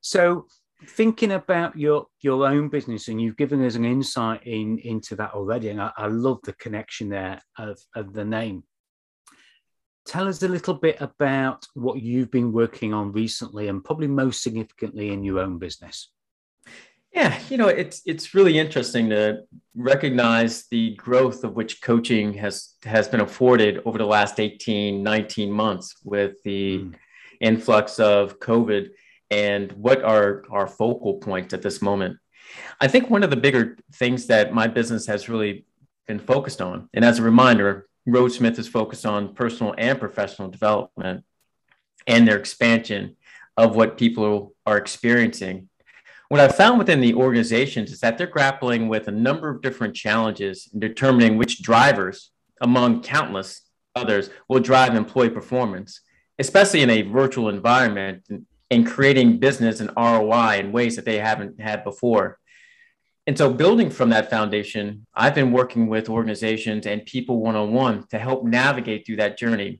So 0.00 0.46
thinking 0.88 1.32
about 1.32 1.76
your 1.78 2.06
your 2.20 2.46
own 2.46 2.68
business 2.68 3.08
and 3.08 3.20
you've 3.20 3.36
given 3.36 3.64
us 3.64 3.74
an 3.74 3.84
insight 3.84 4.46
in 4.46 4.78
into 4.78 5.16
that 5.16 5.32
already 5.32 5.70
and 5.70 5.80
I, 5.80 5.92
I 5.96 6.08
love 6.08 6.40
the 6.44 6.52
connection 6.54 7.08
there 7.08 7.40
of, 7.56 7.78
of 7.94 8.12
the 8.12 8.24
name 8.24 8.64
tell 10.06 10.28
us 10.28 10.42
a 10.42 10.48
little 10.48 10.74
bit 10.74 11.00
about 11.00 11.66
what 11.74 12.00
you've 12.00 12.30
been 12.30 12.52
working 12.52 12.92
on 12.92 13.12
recently 13.12 13.68
and 13.68 13.84
probably 13.84 14.06
most 14.06 14.42
significantly 14.42 15.12
in 15.12 15.24
your 15.24 15.38
own 15.38 15.58
business. 15.58 16.10
Yeah, 17.14 17.38
you 17.48 17.56
know, 17.56 17.68
it's 17.68 18.02
it's 18.06 18.34
really 18.34 18.58
interesting 18.58 19.08
to 19.10 19.44
recognize 19.76 20.66
the 20.66 20.96
growth 20.96 21.44
of 21.44 21.54
which 21.54 21.80
coaching 21.80 22.34
has 22.34 22.74
has 22.82 23.06
been 23.06 23.20
afforded 23.20 23.80
over 23.84 23.98
the 23.98 24.04
last 24.04 24.40
18, 24.40 25.00
19 25.00 25.50
months 25.50 25.94
with 26.02 26.42
the 26.42 26.78
mm. 26.78 26.94
influx 27.40 28.00
of 28.00 28.40
COVID 28.40 28.88
and 29.30 29.70
what 29.72 30.02
are 30.02 30.42
our 30.50 30.66
focal 30.66 31.14
points 31.14 31.54
at 31.54 31.62
this 31.62 31.80
moment. 31.80 32.18
I 32.80 32.88
think 32.88 33.08
one 33.08 33.22
of 33.22 33.30
the 33.30 33.36
bigger 33.36 33.78
things 33.94 34.26
that 34.26 34.52
my 34.52 34.66
business 34.66 35.06
has 35.06 35.28
really 35.28 35.66
been 36.08 36.18
focused 36.18 36.60
on, 36.60 36.88
and 36.94 37.04
as 37.04 37.20
a 37.20 37.22
reminder, 37.22 37.86
Rhodes 38.06 38.36
Smith 38.36 38.58
is 38.58 38.66
focused 38.66 39.06
on 39.06 39.34
personal 39.34 39.72
and 39.78 40.00
professional 40.00 40.48
development 40.48 41.24
and 42.08 42.26
their 42.26 42.38
expansion 42.38 43.16
of 43.56 43.76
what 43.76 43.96
people 43.96 44.54
are 44.66 44.76
experiencing. 44.76 45.68
What 46.34 46.42
I've 46.42 46.56
found 46.56 46.80
within 46.80 47.00
the 47.00 47.14
organizations 47.14 47.92
is 47.92 48.00
that 48.00 48.18
they're 48.18 48.26
grappling 48.26 48.88
with 48.88 49.06
a 49.06 49.12
number 49.12 49.48
of 49.48 49.62
different 49.62 49.94
challenges 49.94 50.68
in 50.74 50.80
determining 50.80 51.38
which 51.38 51.62
drivers, 51.62 52.32
among 52.60 53.02
countless 53.02 53.60
others, 53.94 54.30
will 54.48 54.58
drive 54.58 54.96
employee 54.96 55.30
performance, 55.30 56.00
especially 56.40 56.82
in 56.82 56.90
a 56.90 57.02
virtual 57.02 57.48
environment 57.48 58.24
and, 58.30 58.46
and 58.68 58.84
creating 58.84 59.38
business 59.38 59.78
and 59.78 59.92
ROI 59.96 60.58
in 60.58 60.72
ways 60.72 60.96
that 60.96 61.04
they 61.04 61.20
haven't 61.20 61.60
had 61.60 61.84
before. 61.84 62.40
and 63.28 63.38
so, 63.38 63.52
building 63.52 63.88
from 63.88 64.10
that 64.10 64.28
foundation, 64.28 65.06
I've 65.14 65.36
been 65.36 65.52
working 65.52 65.86
with 65.86 66.08
organizations 66.08 66.84
and 66.84 67.06
people 67.06 67.38
one 67.38 67.54
on 67.54 67.72
one 67.72 68.08
to 68.08 68.18
help 68.18 68.42
navigate 68.42 69.06
through 69.06 69.18
that 69.18 69.38
journey. 69.38 69.78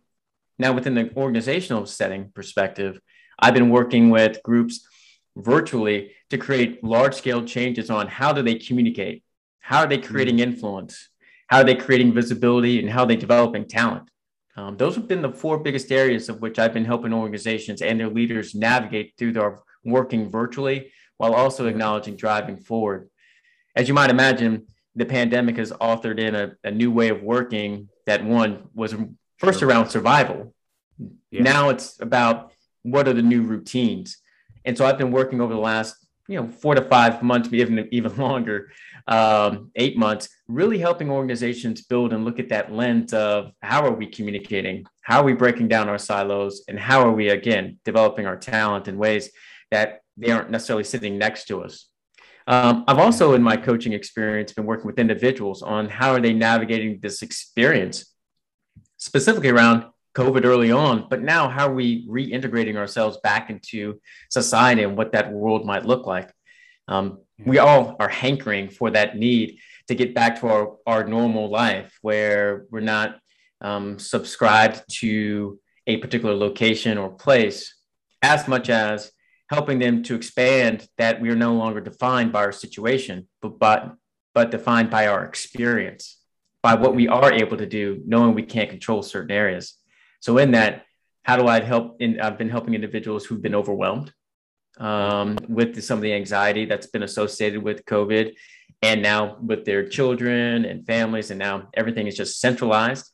Now, 0.61 0.73
within 0.73 0.94
the 0.94 1.11
organizational 1.16 1.87
setting 1.87 2.30
perspective, 2.32 3.00
I've 3.40 3.54
been 3.54 3.70
working 3.70 4.11
with 4.11 4.40
groups 4.44 4.87
virtually 5.36 6.12
to 6.30 6.38
create 6.38 6.82
large 6.84 7.14
scale 7.14 7.44
changes 7.44 7.90
on 7.90 8.06
how 8.06 8.32
do 8.32 8.42
they 8.42 8.54
communicate, 8.56 9.22
how 9.60 9.80
are 9.80 9.86
they 9.86 9.98
creating 9.98 10.36
mm-hmm. 10.36 10.52
influence, 10.52 11.08
how 11.48 11.58
are 11.58 11.64
they 11.64 11.74
creating 11.74 12.12
visibility, 12.12 12.80
and 12.80 12.90
how 12.90 13.02
are 13.02 13.06
they 13.06 13.16
developing 13.16 13.66
talent. 13.66 14.08
Um, 14.56 14.76
those 14.76 14.94
have 14.94 15.08
been 15.08 15.22
the 15.22 15.32
four 15.32 15.58
biggest 15.58 15.90
areas 15.90 16.28
of 16.28 16.40
which 16.40 16.58
I've 16.58 16.72
been 16.72 16.84
helping 16.84 17.12
organizations 17.12 17.82
and 17.82 17.98
their 17.98 18.08
leaders 18.08 18.54
navigate 18.54 19.14
through 19.18 19.32
their 19.32 19.58
working 19.84 20.30
virtually 20.30 20.92
while 21.16 21.34
also 21.34 21.66
acknowledging 21.66 22.16
driving 22.16 22.56
forward 22.56 23.10
as 23.76 23.88
you 23.88 23.94
might 23.94 24.10
imagine, 24.10 24.66
the 24.94 25.04
pandemic 25.04 25.56
has 25.56 25.72
authored 25.72 26.18
in 26.18 26.34
a, 26.34 26.52
a 26.62 26.70
new 26.70 26.90
way 26.90 27.08
of 27.08 27.22
working 27.22 27.88
that 28.06 28.24
one 28.24 28.68
was 28.74 28.94
first 29.38 29.62
around 29.62 29.88
survival. 29.88 30.54
Yeah. 31.30 31.42
Now 31.42 31.70
it's 31.70 32.00
about 32.00 32.52
what 32.82 33.08
are 33.08 33.12
the 33.12 33.22
new 33.22 33.42
routines. 33.42 34.18
And 34.64 34.76
so 34.76 34.87
I've 34.87 34.99
been 34.99 35.12
working 35.12 35.40
over 35.40 35.52
the 35.52 35.61
last, 35.61 35.97
you 36.28 36.40
know, 36.40 36.49
four 36.49 36.75
to 36.75 36.83
five 36.83 37.23
months, 37.23 37.52
even 37.52 37.88
even 37.92 38.16
longer, 38.28 38.71
um, 39.06 39.71
eight 39.76 39.97
months, 39.97 40.28
really 40.49 40.78
helping 40.78 41.11
organizations 41.11 41.83
build 41.83 42.12
and 42.12 42.25
look 42.25 42.38
at 42.38 42.49
that 42.49 42.73
lens 42.73 43.12
of 43.12 43.52
how 43.62 43.85
are 43.85 43.92
we 43.92 44.06
communicating, 44.06 44.85
how 45.02 45.21
are 45.21 45.25
we 45.25 45.35
breaking 45.35 45.68
down 45.68 45.88
our 45.88 45.99
silos, 45.99 46.64
and 46.68 46.78
how 46.78 47.00
are 47.00 47.12
we 47.12 47.28
again 47.28 47.78
developing 47.85 48.26
our 48.26 48.37
talent 48.37 48.88
in 48.88 48.97
ways 48.97 49.30
that 49.71 50.00
they 50.16 50.30
aren't 50.30 50.50
necessarily 50.50 50.85
sitting 50.85 51.18
next 51.18 51.47
to 51.47 51.62
us. 51.62 51.88
Um, 52.47 52.85
I've 52.87 52.99
also, 52.99 53.35
in 53.35 53.42
my 53.42 53.56
coaching 53.56 53.92
experience, 53.92 54.52
been 54.52 54.66
working 54.66 54.87
with 54.87 54.99
individuals 54.99 55.62
on 55.62 55.88
how 55.88 56.12
are 56.12 56.21
they 56.21 56.33
navigating 56.33 57.00
this 57.00 57.23
experience, 57.23 58.14
specifically 58.99 59.49
around 59.49 59.87
COVID 60.14 60.44
early 60.44 60.71
on, 60.71 61.06
but 61.11 61.23
now 61.23 61.49
how 61.49 61.68
are 61.68 61.75
we 61.75 62.06
reintegrating 62.06 62.76
ourselves 62.76 63.18
back 63.23 63.50
into 63.50 64.00
society 64.30 64.83
and 64.83 64.97
what 64.97 65.12
that 65.12 65.33
world 65.33 65.66
might 65.66 65.85
look 65.85 66.06
like? 66.06 66.33
Um, 66.87 67.18
we 67.44 67.59
all 67.59 67.97
are 67.99 68.09
hankering 68.09 68.71
for 68.71 68.90
that 68.90 69.16
need 69.16 69.59
to 69.88 69.94
get 69.94 70.14
back 70.14 70.40
to 70.40 70.49
our, 70.49 70.76
our 70.87 71.04
normal 71.04 71.50
life 71.50 71.99
where 72.00 72.64
we're 72.71 72.80
not 72.80 73.18
um, 73.61 73.99
subscribed 73.99 74.83
to 75.00 75.59
a 75.87 75.97
particular 75.99 76.35
location 76.35 76.97
or 76.97 77.11
place 77.11 77.75
as 78.23 78.49
much 78.49 78.71
as 78.71 79.11
helping 79.50 79.78
them 79.78 80.02
to 80.04 80.14
expand 80.14 80.88
that 80.97 81.21
we 81.21 81.28
are 81.28 81.37
no 81.37 81.54
longer 81.54 81.80
defined 81.80 82.33
by 82.33 82.40
our 82.40 82.52
situation, 82.52 83.28
but, 83.42 83.59
but, 83.59 83.94
but 84.33 84.50
defined 84.50 84.90
by 84.90 85.06
our 85.06 85.25
experience, 85.25 86.18
by 86.62 86.75
what 86.75 86.94
we 86.94 87.09
are 87.09 87.33
able 87.33 87.56
to 87.56 87.66
do, 87.66 88.00
knowing 88.06 88.35
we 88.35 88.42
can't 88.42 88.71
control 88.71 89.02
certain 89.02 89.30
areas. 89.30 89.75
So 90.25 90.38
in 90.38 90.52
that, 90.52 90.87
how 91.23 91.37
do 91.37 91.47
I 91.49 91.61
help? 91.61 92.00
In, 92.00 92.19
I've 92.19 92.38
been 92.38 92.49
helping 92.49 92.73
individuals 92.73 93.26
who've 93.26 93.43
been 93.43 93.54
overwhelmed 93.54 94.11
um, 94.78 95.37
with 95.50 95.85
some 95.85 95.99
of 95.99 96.02
the 96.02 96.14
anxiety 96.14 96.64
that's 96.64 96.87
been 96.87 97.02
associated 97.02 97.62
with 97.62 97.85
COVID, 97.85 98.33
and 98.81 99.02
now 99.02 99.37
with 99.43 99.66
their 99.66 99.87
children 99.87 100.64
and 100.64 100.87
families, 100.87 101.31
and 101.31 101.38
now 101.38 101.69
everything 101.75 102.07
is 102.07 102.16
just 102.16 102.40
centralized. 102.40 103.11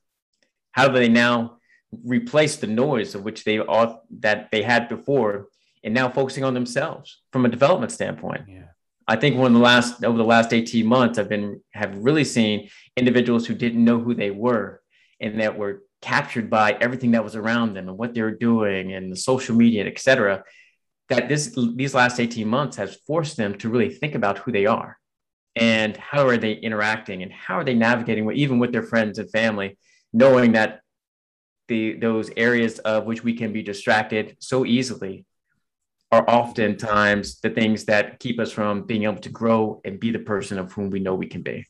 How 0.70 0.86
do 0.86 0.94
they 0.94 1.08
now 1.08 1.58
replace 2.04 2.54
the 2.58 2.68
noise 2.68 3.16
of 3.16 3.24
which 3.24 3.42
they 3.42 3.58
all 3.58 4.04
that 4.20 4.48
they 4.52 4.62
had 4.62 4.88
before 4.88 5.48
and 5.82 5.92
now 5.92 6.08
focusing 6.08 6.44
on 6.44 6.54
themselves 6.54 7.22
from 7.32 7.44
a 7.44 7.48
development 7.48 7.90
standpoint. 7.90 8.42
Yeah. 8.46 8.66
I 9.08 9.16
think 9.16 9.36
one 9.36 9.48
of 9.48 9.54
the 9.54 9.64
last 9.64 10.04
over 10.04 10.16
the 10.16 10.22
last 10.36 10.52
18 10.52 10.86
months, 10.86 11.18
I've 11.18 11.28
been 11.28 11.60
have 11.72 11.96
really 11.98 12.22
seen 12.22 12.70
individuals 12.96 13.48
who 13.48 13.54
didn't 13.54 13.84
know 13.84 13.98
who 13.98 14.14
they 14.14 14.30
were 14.30 14.80
and 15.20 15.40
that 15.40 15.58
were 15.58 15.82
captured 16.02 16.48
by 16.48 16.72
everything 16.80 17.12
that 17.12 17.24
was 17.24 17.36
around 17.36 17.74
them 17.74 17.88
and 17.88 17.98
what 17.98 18.14
they 18.14 18.22
were 18.22 18.30
doing 18.30 18.92
and 18.92 19.12
the 19.12 19.16
social 19.16 19.54
media, 19.54 19.84
et 19.86 19.98
cetera. 19.98 20.42
That 21.08 21.28
this 21.28 21.56
these 21.74 21.94
last 21.94 22.20
18 22.20 22.46
months 22.46 22.76
has 22.76 22.96
forced 23.06 23.36
them 23.36 23.58
to 23.58 23.68
really 23.68 23.90
think 23.90 24.14
about 24.14 24.38
who 24.38 24.52
they 24.52 24.66
are 24.66 24.96
and 25.56 25.96
how 25.96 26.28
are 26.28 26.36
they 26.36 26.52
interacting 26.52 27.22
and 27.22 27.32
how 27.32 27.56
are 27.56 27.64
they 27.64 27.74
navigating 27.74 28.30
even 28.32 28.58
with 28.58 28.72
their 28.72 28.84
friends 28.84 29.18
and 29.18 29.30
family, 29.30 29.76
knowing 30.12 30.52
that 30.52 30.80
the 31.68 31.94
those 31.98 32.30
areas 32.36 32.78
of 32.80 33.06
which 33.06 33.24
we 33.24 33.34
can 33.34 33.52
be 33.52 33.62
distracted 33.62 34.36
so 34.40 34.64
easily 34.64 35.24
are 36.12 36.28
oftentimes 36.28 37.40
the 37.40 37.50
things 37.50 37.84
that 37.84 38.18
keep 38.18 38.40
us 38.40 38.50
from 38.50 38.82
being 38.82 39.04
able 39.04 39.20
to 39.20 39.28
grow 39.28 39.80
and 39.84 40.00
be 40.00 40.10
the 40.10 40.18
person 40.18 40.58
of 40.58 40.72
whom 40.72 40.90
we 40.90 40.98
know 40.98 41.14
we 41.14 41.26
can 41.26 41.42
be. 41.42 41.64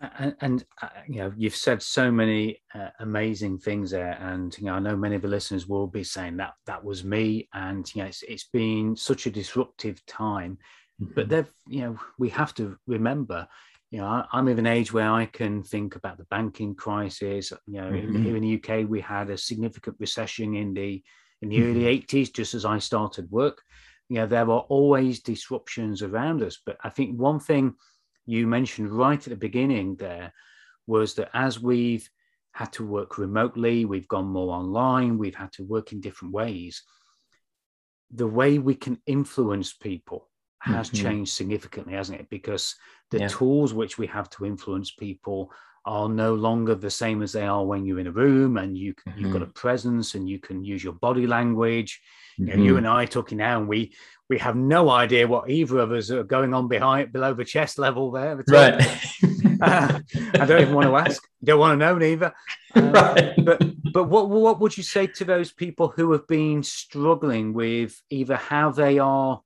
And, 0.00 0.36
and 0.40 0.64
uh, 0.80 0.88
you 1.08 1.16
know, 1.16 1.32
you've 1.36 1.56
said 1.56 1.82
so 1.82 2.10
many 2.10 2.62
uh, 2.74 2.90
amazing 3.00 3.58
things 3.58 3.90
there, 3.90 4.16
and 4.20 4.56
you 4.56 4.66
know, 4.66 4.74
I 4.74 4.78
know 4.78 4.96
many 4.96 5.16
of 5.16 5.22
the 5.22 5.28
listeners 5.28 5.66
will 5.66 5.88
be 5.88 6.04
saying 6.04 6.36
that 6.36 6.54
that 6.66 6.84
was 6.84 7.04
me, 7.04 7.48
and 7.52 7.92
you 7.94 8.02
know, 8.02 8.08
it's, 8.08 8.22
it's 8.22 8.48
been 8.52 8.94
such 8.94 9.26
a 9.26 9.30
disruptive 9.30 10.04
time. 10.06 10.58
Mm-hmm. 11.02 11.14
But 11.14 11.28
they've, 11.28 11.52
you 11.66 11.80
know, 11.80 11.98
we 12.18 12.28
have 12.30 12.54
to 12.54 12.76
remember, 12.86 13.48
you 13.90 13.98
know, 13.98 14.06
I, 14.06 14.38
am 14.38 14.48
of 14.48 14.58
an 14.58 14.66
age 14.66 14.92
where 14.92 15.10
I 15.10 15.26
can 15.26 15.64
think 15.64 15.96
about 15.96 16.18
the 16.18 16.26
banking 16.26 16.76
crisis. 16.76 17.52
You 17.66 17.80
know, 17.80 17.90
mm-hmm. 17.90 18.22
here 18.22 18.36
in 18.36 18.42
the 18.42 18.54
UK, 18.54 18.88
we 18.88 19.00
had 19.00 19.30
a 19.30 19.38
significant 19.38 19.96
recession 19.98 20.54
in 20.54 20.74
the 20.74 21.02
in 21.42 21.48
the 21.48 21.62
early 21.62 21.82
80s, 21.82 22.06
mm-hmm. 22.06 22.32
just 22.34 22.54
as 22.54 22.64
I 22.64 22.78
started 22.78 23.30
work. 23.32 23.62
You 24.08 24.18
know, 24.18 24.26
there 24.26 24.46
were 24.46 24.58
always 24.58 25.20
disruptions 25.20 26.02
around 26.02 26.42
us. 26.42 26.58
But 26.64 26.78
I 26.82 26.88
think 26.88 27.18
one 27.18 27.40
thing 27.40 27.74
you 28.28 28.46
mentioned 28.46 28.90
right 28.92 29.18
at 29.18 29.30
the 29.30 29.36
beginning 29.36 29.96
there 29.96 30.34
was 30.86 31.14
that 31.14 31.30
as 31.32 31.58
we've 31.58 32.08
had 32.52 32.70
to 32.74 32.84
work 32.84 33.16
remotely, 33.16 33.86
we've 33.86 34.06
gone 34.06 34.26
more 34.26 34.54
online, 34.54 35.16
we've 35.16 35.34
had 35.34 35.50
to 35.52 35.64
work 35.64 35.92
in 35.92 36.00
different 36.02 36.34
ways. 36.34 36.82
The 38.10 38.26
way 38.26 38.58
we 38.58 38.74
can 38.74 39.00
influence 39.06 39.72
people 39.72 40.28
has 40.60 40.90
mm-hmm. 40.90 41.06
changed 41.06 41.32
significantly, 41.32 41.94
hasn't 41.94 42.20
it? 42.20 42.28
Because 42.28 42.74
the 43.10 43.20
yeah. 43.20 43.28
tools 43.28 43.72
which 43.72 43.96
we 43.96 44.06
have 44.08 44.28
to 44.30 44.44
influence 44.44 44.90
people 44.90 45.50
are 45.88 46.08
no 46.08 46.34
longer 46.34 46.74
the 46.74 46.90
same 46.90 47.22
as 47.22 47.32
they 47.32 47.46
are 47.46 47.64
when 47.64 47.86
you're 47.86 47.98
in 47.98 48.06
a 48.06 48.12
room 48.12 48.58
and 48.58 48.76
you 48.76 48.94
mm-hmm. 48.94 49.18
you've 49.18 49.32
got 49.32 49.40
a 49.40 49.46
mm-hmm. 49.46 49.52
presence 49.52 50.14
and 50.14 50.28
you 50.28 50.38
can 50.38 50.62
use 50.62 50.84
your 50.84 50.92
body 50.92 51.26
language. 51.26 52.00
Mm-hmm. 52.38 52.50
You, 52.50 52.56
know, 52.56 52.62
you 52.62 52.76
and 52.76 52.86
I 52.86 53.06
talking 53.06 53.38
now, 53.38 53.58
and 53.58 53.66
we 53.66 53.94
we 54.28 54.38
have 54.38 54.54
no 54.54 54.90
idea 54.90 55.26
what 55.26 55.50
either 55.50 55.78
of 55.78 55.90
us 55.92 56.10
are 56.10 56.22
going 56.22 56.52
on 56.52 56.68
behind 56.68 57.10
below 57.10 57.32
the 57.32 57.44
chest 57.44 57.78
level 57.78 58.10
there. 58.10 58.36
Right. 58.46 58.74
uh, 59.62 59.98
I 60.34 60.44
don't 60.44 60.60
even 60.60 60.74
want 60.74 60.88
to 60.88 60.96
ask. 60.96 61.22
Don't 61.44 61.60
want 61.60 61.78
to 61.78 61.86
know 61.86 61.96
neither. 61.96 62.34
Uh, 62.74 62.80
right. 62.82 63.34
But 63.42 63.62
but 63.92 64.04
what 64.04 64.28
what 64.28 64.60
would 64.60 64.76
you 64.76 64.82
say 64.82 65.06
to 65.06 65.24
those 65.24 65.52
people 65.52 65.88
who 65.88 66.12
have 66.12 66.26
been 66.26 66.62
struggling 66.62 67.54
with 67.54 68.02
either 68.10 68.36
how 68.36 68.70
they 68.72 68.98
are 68.98 69.40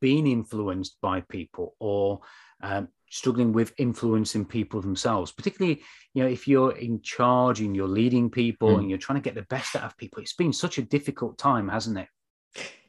being 0.00 0.26
influenced 0.26 0.96
by 1.00 1.20
people 1.20 1.74
or 1.78 2.20
um, 2.62 2.88
struggling 3.10 3.52
with 3.52 3.72
influencing 3.78 4.44
people 4.44 4.80
themselves 4.80 5.32
particularly 5.32 5.82
you 6.14 6.22
know 6.22 6.28
if 6.28 6.48
you're 6.48 6.76
in 6.76 7.00
charge 7.02 7.60
and 7.60 7.76
you're 7.76 7.88
leading 7.88 8.30
people 8.30 8.70
mm. 8.70 8.78
and 8.78 8.90
you're 8.90 8.98
trying 8.98 9.20
to 9.20 9.22
get 9.22 9.34
the 9.34 9.42
best 9.42 9.76
out 9.76 9.84
of 9.84 9.96
people 9.96 10.20
it's 10.20 10.34
been 10.34 10.52
such 10.52 10.78
a 10.78 10.82
difficult 10.82 11.38
time 11.38 11.68
hasn't 11.68 11.98
it? 11.98 12.08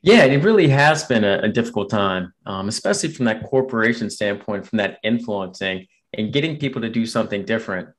Yeah 0.02 0.24
it 0.24 0.44
really 0.44 0.68
has 0.70 1.04
been 1.04 1.24
a, 1.24 1.40
a 1.40 1.50
difficult 1.50 1.90
time 1.90 2.34
um, 2.46 2.68
especially 2.68 3.10
from 3.10 3.26
that 3.26 3.44
corporation 3.44 4.10
standpoint 4.10 4.66
from 4.66 4.78
that 4.78 4.98
influencing 5.04 5.88
and 6.14 6.34
getting 6.34 6.58
people 6.58 6.82
to 6.82 6.90
do 6.90 7.06
something 7.06 7.46
different. 7.46 7.90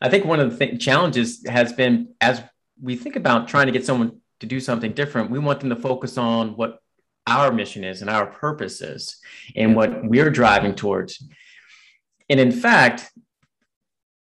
I 0.00 0.08
think 0.08 0.24
one 0.24 0.40
of 0.40 0.58
the 0.58 0.66
th- 0.66 0.80
challenges 0.80 1.44
has 1.46 1.72
been 1.72 2.14
as 2.20 2.42
we 2.80 2.96
think 2.96 3.16
about 3.16 3.48
trying 3.48 3.66
to 3.66 3.72
get 3.72 3.86
someone 3.86 4.20
to 4.40 4.46
do 4.46 4.60
something 4.60 4.92
different 4.92 5.30
we 5.30 5.38
want 5.38 5.60
them 5.60 5.70
to 5.70 5.76
focus 5.76 6.18
on 6.18 6.56
what 6.56 6.78
our 7.26 7.50
mission 7.50 7.82
is 7.84 8.02
and 8.02 8.10
our 8.10 8.26
purpose 8.26 8.82
is 8.82 9.18
and 9.56 9.74
what 9.74 10.04
we're 10.04 10.30
driving 10.30 10.74
towards 10.74 11.26
and 12.28 12.40
in 12.40 12.52
fact, 12.52 13.10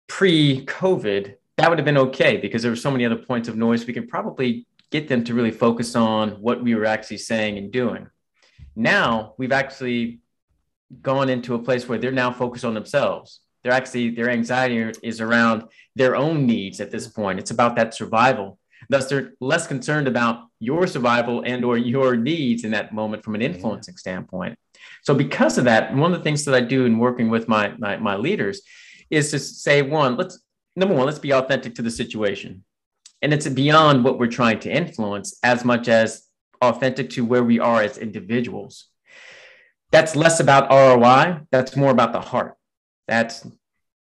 pre 0.08 0.66
COVID, 0.66 1.36
that 1.58 1.70
would 1.70 1.78
have 1.78 1.86
been 1.86 1.98
okay 1.98 2.38
because 2.38 2.62
there 2.62 2.72
were 2.72 2.76
so 2.76 2.92
many 2.92 3.06
other 3.06 3.18
points 3.18 3.48
of 3.48 3.58
noise. 3.58 3.86
We 3.86 3.94
could 3.94 4.08
probably 4.08 4.68
get 4.92 5.08
them 5.08 5.24
to 5.26 5.34
really 5.34 5.52
focus 5.52 5.96
on 5.96 6.32
what 6.42 6.64
we 6.64 6.76
were 6.76 6.86
actually 6.86 7.18
saying 7.18 7.58
and 7.58 7.72
doing. 7.72 8.08
Now 8.76 9.34
we've 9.38 9.52
actually 9.52 10.20
gone 11.02 11.30
into 11.30 11.56
a 11.56 11.60
place 11.60 11.88
where 11.88 12.00
they're 12.00 12.12
now 12.12 12.32
focused 12.32 12.66
on 12.66 12.74
themselves. 12.74 13.42
They're 13.64 13.74
actually, 13.74 14.12
their 14.12 14.30
anxiety 14.30 14.92
is 15.04 15.22
around 15.22 15.64
their 15.96 16.16
own 16.16 16.46
needs 16.46 16.80
at 16.80 16.92
this 16.92 17.08
point. 17.08 17.40
It's 17.40 17.52
about 17.52 17.76
that 17.76 17.94
survival. 17.94 18.59
Thus, 18.88 19.08
they're 19.08 19.34
less 19.42 19.68
concerned 19.68 20.08
about 20.08 20.48
your 20.60 20.88
survival 20.88 21.44
and 21.46 21.66
or 21.66 21.78
your 21.78 22.16
needs 22.16 22.64
in 22.64 22.72
that 22.72 22.94
moment 22.94 23.24
from 23.24 23.36
an 23.36 23.42
mm-hmm. 23.42 23.56
influencing 23.56 23.96
yeah. 23.96 24.00
standpoint. 24.00 24.60
So 25.04 25.14
because 25.14 25.58
of 25.58 25.66
that, 25.66 25.94
one 25.94 26.14
of 26.14 26.20
the 26.20 26.24
things 26.24 26.46
that 26.46 26.56
I 26.56 26.62
do 26.62 26.86
in 26.86 26.98
working 26.98 27.30
with 27.30 27.48
my, 27.48 27.74
my, 27.78 27.98
my 27.98 28.16
leaders 28.16 28.62
is 29.10 29.32
to 29.32 29.40
say, 29.40 29.82
one, 29.82 30.16
let's 30.16 30.40
number 30.76 30.96
one, 30.96 31.06
let's 31.06 31.20
be 31.20 31.34
authentic 31.34 31.76
to 31.76 31.82
the 31.82 31.92
situation. 31.92 32.64
And 33.22 33.34
it's 33.34 33.48
beyond 33.48 34.04
what 34.04 34.18
we're 34.18 34.28
trying 34.28 34.60
to 34.62 34.72
influence 34.72 35.38
as 35.44 35.66
much 35.66 35.88
as 35.90 36.24
authentic 36.62 37.10
to 37.12 37.26
where 37.26 37.44
we 37.44 37.60
are 37.60 37.82
as 37.82 37.98
individuals. 37.98 38.88
that's 39.92 40.16
less 40.16 40.40
about 40.40 40.70
ROI. 40.70 41.42
That's 41.52 41.76
more 41.76 41.92
about 41.92 42.14
the 42.14 42.22
heart. 42.22 42.56
That's 43.08 43.46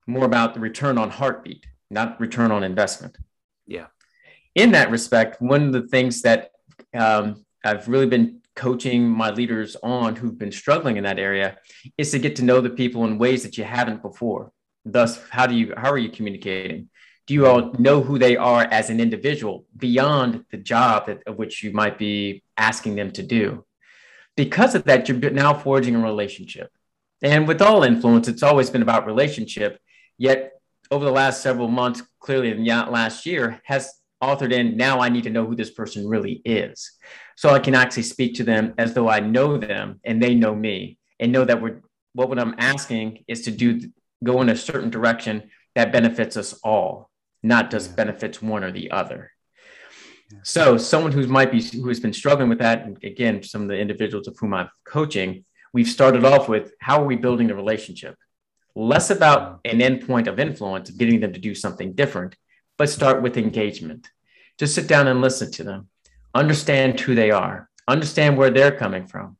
more 0.06 0.24
about 0.24 0.54
the 0.54 0.60
return 0.60 0.98
on 0.98 1.10
heartbeat, 1.10 1.66
not 1.90 2.20
return 2.20 2.50
on 2.50 2.62
investment. 2.62 3.16
Yeah. 3.66 3.86
In 4.58 4.72
that 4.72 4.90
respect, 4.90 5.40
one 5.40 5.68
of 5.68 5.72
the 5.72 5.86
things 5.86 6.22
that 6.22 6.50
um, 6.92 7.46
I've 7.64 7.86
really 7.86 8.08
been 8.08 8.40
coaching 8.56 9.08
my 9.08 9.30
leaders 9.30 9.76
on 9.84 10.16
who've 10.16 10.36
been 10.36 10.50
struggling 10.50 10.96
in 10.96 11.04
that 11.04 11.20
area 11.20 11.58
is 11.96 12.10
to 12.10 12.18
get 12.18 12.34
to 12.36 12.44
know 12.44 12.60
the 12.60 12.68
people 12.68 13.04
in 13.04 13.18
ways 13.18 13.44
that 13.44 13.56
you 13.56 13.62
haven't 13.62 14.02
before. 14.02 14.50
Thus, 14.84 15.22
how 15.30 15.46
do 15.46 15.54
you 15.54 15.74
how 15.76 15.92
are 15.92 15.96
you 15.96 16.08
communicating? 16.08 16.88
Do 17.28 17.34
you 17.34 17.46
all 17.46 17.72
know 17.74 18.02
who 18.02 18.18
they 18.18 18.36
are 18.36 18.64
as 18.64 18.90
an 18.90 18.98
individual 18.98 19.64
beyond 19.76 20.44
the 20.50 20.56
job 20.56 21.06
that, 21.06 21.22
of 21.28 21.38
which 21.38 21.62
you 21.62 21.72
might 21.72 21.96
be 21.96 22.42
asking 22.56 22.96
them 22.96 23.12
to 23.12 23.22
do? 23.22 23.64
Because 24.36 24.74
of 24.74 24.82
that, 24.86 25.08
you're 25.08 25.30
now 25.30 25.54
forging 25.54 25.94
a 25.94 26.00
relationship. 26.02 26.72
And 27.22 27.46
with 27.46 27.62
all 27.62 27.84
influence, 27.84 28.26
it's 28.26 28.42
always 28.42 28.70
been 28.70 28.82
about 28.82 29.06
relationship. 29.06 29.78
Yet 30.16 30.54
over 30.90 31.04
the 31.04 31.12
last 31.12 31.42
several 31.42 31.68
months, 31.68 32.02
clearly 32.18 32.50
in 32.50 32.64
the 32.64 32.90
last 32.90 33.24
year, 33.24 33.60
has 33.64 33.97
authored 34.22 34.52
in 34.52 34.76
now 34.76 35.00
I 35.00 35.08
need 35.08 35.24
to 35.24 35.30
know 35.30 35.46
who 35.46 35.54
this 35.54 35.70
person 35.70 36.06
really 36.06 36.42
is. 36.44 36.92
So 37.36 37.50
I 37.50 37.58
can 37.58 37.74
actually 37.74 38.02
speak 38.02 38.34
to 38.36 38.44
them 38.44 38.74
as 38.78 38.94
though 38.94 39.08
I 39.08 39.20
know 39.20 39.56
them 39.56 40.00
and 40.04 40.22
they 40.22 40.34
know 40.34 40.54
me 40.54 40.98
and 41.20 41.32
know 41.32 41.44
that 41.44 41.62
we're 41.62 41.82
what, 42.14 42.28
what 42.28 42.38
I'm 42.38 42.54
asking 42.58 43.24
is 43.28 43.42
to 43.42 43.50
do 43.50 43.80
go 44.24 44.40
in 44.40 44.48
a 44.48 44.56
certain 44.56 44.90
direction 44.90 45.50
that 45.74 45.92
benefits 45.92 46.36
us 46.36 46.54
all, 46.64 47.10
not 47.42 47.70
just 47.70 47.94
benefits 47.94 48.42
one 48.42 48.64
or 48.64 48.72
the 48.72 48.90
other. 48.90 49.30
So 50.42 50.76
someone 50.76 51.12
who 51.12 51.26
might 51.26 51.50
be 51.50 51.62
who 51.62 51.88
has 51.88 52.00
been 52.00 52.12
struggling 52.12 52.48
with 52.48 52.58
that, 52.58 52.84
and 52.84 52.98
again, 53.02 53.42
some 53.42 53.62
of 53.62 53.68
the 53.68 53.78
individuals 53.78 54.28
of 54.28 54.36
whom 54.38 54.52
I'm 54.52 54.68
coaching, 54.84 55.44
we've 55.72 55.88
started 55.88 56.24
off 56.24 56.48
with 56.48 56.72
how 56.80 57.00
are 57.00 57.06
we 57.06 57.16
building 57.16 57.46
the 57.46 57.54
relationship? 57.54 58.16
Less 58.74 59.10
about 59.10 59.60
an 59.64 59.78
endpoint 59.78 60.26
of 60.26 60.38
influence, 60.38 60.90
getting 60.90 61.20
them 61.20 61.32
to 61.32 61.40
do 61.40 61.54
something 61.54 61.94
different, 61.94 62.36
but 62.78 62.88
start 62.88 63.20
with 63.20 63.36
engagement. 63.36 64.08
Just 64.58 64.74
sit 64.74 64.86
down 64.86 65.08
and 65.08 65.20
listen 65.20 65.50
to 65.52 65.64
them, 65.64 65.88
understand 66.34 66.98
who 66.98 67.14
they 67.14 67.30
are, 67.30 67.68
understand 67.86 68.38
where 68.38 68.50
they're 68.50 68.76
coming 68.76 69.06
from. 69.06 69.36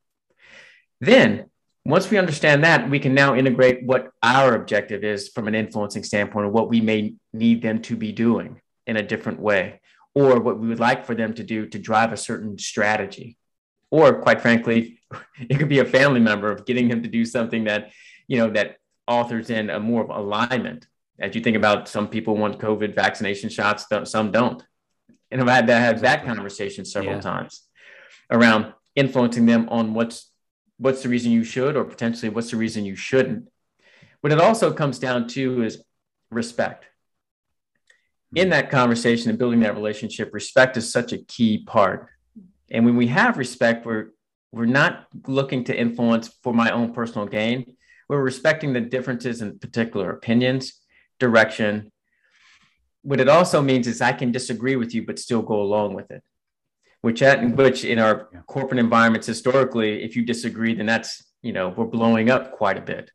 Then, 1.00 1.47
once 1.85 2.11
we 2.11 2.18
understand 2.18 2.64
that, 2.64 2.90
we 2.90 2.99
can 2.99 3.14
now 3.14 3.35
integrate 3.35 3.87
what 3.87 4.11
our 4.23 4.54
objective 4.54 5.04
is 5.04 5.28
from 5.28 5.49
an 5.49 5.54
influencing 5.54 6.04
standpoint 6.04 6.47
of 6.47 6.52
what 6.52 6.68
we 6.68 6.80
may 6.80 7.14
need 7.33 7.62
them 7.62 7.80
to 7.83 7.97
be 7.97 8.12
doing 8.12 8.61
in 8.87 8.97
a 8.97 9.02
different 9.02 9.40
way, 9.40 9.80
or 10.14 10.40
what 10.40 10.59
we 10.59 10.68
would 10.68 10.80
like 10.80 11.07
for 11.07 11.14
them 11.14 11.33
to 11.35 11.45
do 11.45 11.66
to 11.66 11.78
drive 11.78 12.12
a 12.12 12.16
certain 12.16 12.59
strategy. 12.59 13.38
Or, 13.90 14.21
quite 14.21 14.42
frankly, 14.42 15.00
it 15.49 15.59
could 15.59 15.68
be 15.68 15.78
a 15.78 15.85
family 15.85 16.21
member 16.21 16.50
of 16.50 16.66
getting 16.66 16.88
them 16.88 17.02
to 17.02 17.09
do 17.09 17.25
something 17.25 17.64
that, 17.64 17.92
you 18.26 18.38
know, 18.38 18.50
that 18.50 18.76
authors 19.07 19.49
in 19.49 19.71
a 19.71 19.80
more 19.80 20.02
of 20.02 20.11
alignment 20.11 20.87
as 21.20 21.34
you 21.34 21.40
think 21.40 21.56
about 21.56 21.88
some 21.88 22.08
people 22.08 22.37
want 22.37 22.58
COVID 22.58 22.94
vaccination 22.94 23.50
shots, 23.50 23.87
some 24.04 24.30
don't. 24.30 24.62
And 25.30 25.40
I've 25.40 25.48
had 25.48 25.66
to 25.66 25.75
have 25.75 26.00
that 26.00 26.25
conversation 26.25 26.84
several 26.84 27.16
yeah. 27.16 27.20
times 27.20 27.62
around 28.30 28.72
influencing 28.94 29.46
them 29.46 29.68
on 29.68 29.94
what's 29.94 30.30
what's 30.78 31.02
the 31.02 31.08
reason 31.08 31.32
you 31.32 31.42
should 31.42 31.76
or 31.76 31.84
potentially 31.84 32.28
what's 32.28 32.52
the 32.52 32.56
reason 32.56 32.84
you 32.84 32.94
shouldn't. 32.94 33.48
What 34.20 34.32
it 34.32 34.40
also 34.40 34.72
comes 34.72 34.98
down 34.98 35.26
to 35.28 35.62
is 35.62 35.82
respect. 36.30 36.87
In 38.34 38.46
hmm. 38.46 38.50
that 38.50 38.70
conversation 38.70 39.30
and 39.30 39.38
building 39.38 39.60
that 39.60 39.75
relationship, 39.75 40.32
respect 40.32 40.76
is 40.76 40.90
such 40.90 41.12
a 41.12 41.18
key 41.18 41.64
part. 41.64 42.08
And 42.70 42.84
when 42.84 42.96
we 42.96 43.08
have 43.08 43.38
respect, 43.38 43.84
we're 43.84 44.10
we're 44.52 44.66
not 44.66 45.06
looking 45.26 45.64
to 45.64 45.78
influence 45.78 46.28
for 46.42 46.54
my 46.54 46.70
own 46.70 46.94
personal 46.94 47.26
gain. 47.26 47.76
We're 48.08 48.22
respecting 48.22 48.72
the 48.72 48.80
differences 48.80 49.42
in 49.42 49.58
particular 49.58 50.10
opinions 50.10 50.77
direction. 51.18 51.92
What 53.02 53.20
it 53.20 53.28
also 53.28 53.62
means 53.62 53.87
is 53.87 54.00
I 54.00 54.12
can 54.12 54.32
disagree 54.32 54.76
with 54.76 54.95
you, 54.95 55.04
but 55.06 55.19
still 55.19 55.43
go 55.43 55.60
along 55.60 55.95
with 55.95 56.10
it. 56.10 56.23
Which 57.00 57.23
at 57.23 57.56
which 57.56 57.84
in 57.84 57.99
our 57.99 58.28
yeah. 58.32 58.40
corporate 58.47 58.80
environments 58.80 59.26
historically, 59.26 60.02
if 60.02 60.16
you 60.16 60.25
disagree, 60.25 60.75
then 60.75 60.86
that's 60.86 61.25
you 61.43 61.52
know 61.52 61.69
we're 61.69 61.86
blowing 61.86 62.28
up 62.28 62.52
quite 62.52 62.76
a 62.76 62.80
bit. 62.80 63.12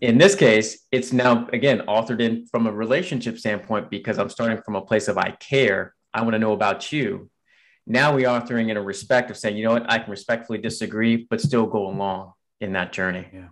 In 0.00 0.18
this 0.18 0.34
case, 0.34 0.86
it's 0.92 1.12
now 1.12 1.48
again 1.52 1.80
authored 1.88 2.20
in 2.20 2.46
from 2.46 2.66
a 2.66 2.72
relationship 2.72 3.38
standpoint 3.38 3.90
because 3.90 4.18
I'm 4.18 4.28
starting 4.28 4.62
from 4.62 4.76
a 4.76 4.82
place 4.82 5.08
of 5.08 5.16
I 5.16 5.30
care. 5.30 5.94
I 6.12 6.20
want 6.20 6.34
to 6.34 6.38
know 6.38 6.52
about 6.52 6.92
you. 6.92 7.30
Now 7.86 8.14
we 8.14 8.26
are 8.26 8.40
authoring 8.40 8.68
in 8.68 8.76
a 8.76 8.82
respect 8.82 9.30
of 9.30 9.38
saying, 9.38 9.56
you 9.56 9.64
know 9.64 9.72
what, 9.72 9.90
I 9.90 9.98
can 9.98 10.10
respectfully 10.10 10.58
disagree, 10.58 11.26
but 11.30 11.40
still 11.40 11.66
go 11.66 11.88
along 11.88 12.34
in 12.60 12.74
that 12.74 12.92
journey. 12.92 13.26
Yeah. 13.32 13.48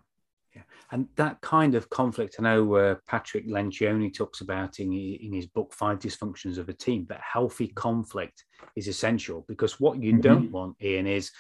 And 0.92 1.09
that 1.16 1.40
kind 1.40 1.75
of 1.75 1.90
conflict, 1.90 2.37
I 2.38 2.42
know 2.42 2.75
uh, 2.75 2.94
Patrick 3.09 3.49
Lencioni 3.49 4.14
talks 4.14 4.40
about 4.40 4.79
in, 4.79 4.92
in 4.92 5.33
his 5.33 5.46
book, 5.46 5.72
Five 5.72 5.99
Dysfunctions 5.99 6.59
of 6.59 6.68
a 6.68 6.72
Team, 6.72 7.05
but 7.09 7.18
healthy 7.20 7.68
conflict 7.68 8.44
is 8.77 8.87
essential 8.87 9.44
because 9.49 9.81
what 9.81 10.01
you 10.01 10.12
mm-hmm. 10.12 10.20
don't 10.20 10.51
want, 10.53 10.77
Ian, 10.81 11.07
is 11.07 11.33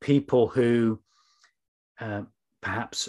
people 0.00 0.48
who 0.48 1.00
uh, 2.00 2.22
perhaps 2.62 3.08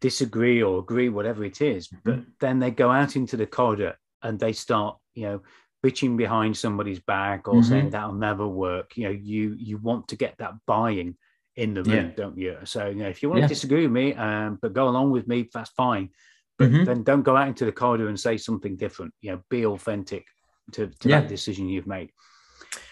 disagree 0.00 0.62
or 0.62 0.78
agree, 0.78 1.10
whatever 1.10 1.44
it 1.44 1.60
is, 1.60 1.88
mm-hmm. 1.88 1.98
but 2.04 2.20
then 2.40 2.58
they 2.58 2.70
go 2.70 2.90
out 2.90 3.16
into 3.16 3.36
the 3.36 3.46
corridor 3.46 3.96
and 4.22 4.38
they 4.38 4.52
start, 4.52 4.96
you 5.14 5.24
know, 5.24 5.42
bitching 5.84 6.16
behind 6.16 6.56
somebody's 6.56 7.00
back 7.00 7.48
or 7.48 7.54
mm-hmm. 7.54 7.68
saying 7.68 7.90
that'll 7.90 8.12
never 8.12 8.46
work. 8.46 8.96
You 8.96 9.04
know, 9.04 9.10
you 9.10 9.54
you 9.58 9.78
want 9.78 10.08
to 10.08 10.16
get 10.16 10.36
that 10.38 10.54
buy-in 10.66 11.16
in 11.56 11.74
the 11.74 11.82
room, 11.82 12.06
yeah. 12.06 12.14
don't 12.16 12.38
you? 12.38 12.56
So, 12.64 12.88
you 12.88 12.96
know, 12.96 13.08
if 13.08 13.22
you 13.22 13.28
want 13.28 13.40
yeah. 13.40 13.46
to 13.46 13.54
disagree 13.54 13.82
with 13.82 13.92
me, 13.92 14.14
um, 14.14 14.58
but 14.60 14.72
go 14.72 14.88
along 14.88 15.10
with 15.10 15.28
me, 15.28 15.48
that's 15.52 15.70
fine. 15.70 16.10
But 16.58 16.70
mm-hmm. 16.70 16.84
then 16.84 17.02
don't 17.02 17.22
go 17.22 17.36
out 17.36 17.48
into 17.48 17.64
the 17.64 17.72
corridor 17.72 18.08
and 18.08 18.20
say 18.20 18.36
something 18.36 18.76
different. 18.76 19.14
You 19.20 19.32
know, 19.32 19.42
be 19.48 19.66
authentic 19.66 20.26
to, 20.72 20.88
to 20.88 21.08
yeah. 21.08 21.20
that 21.20 21.28
decision 21.28 21.68
you've 21.68 21.86
made. 21.86 22.10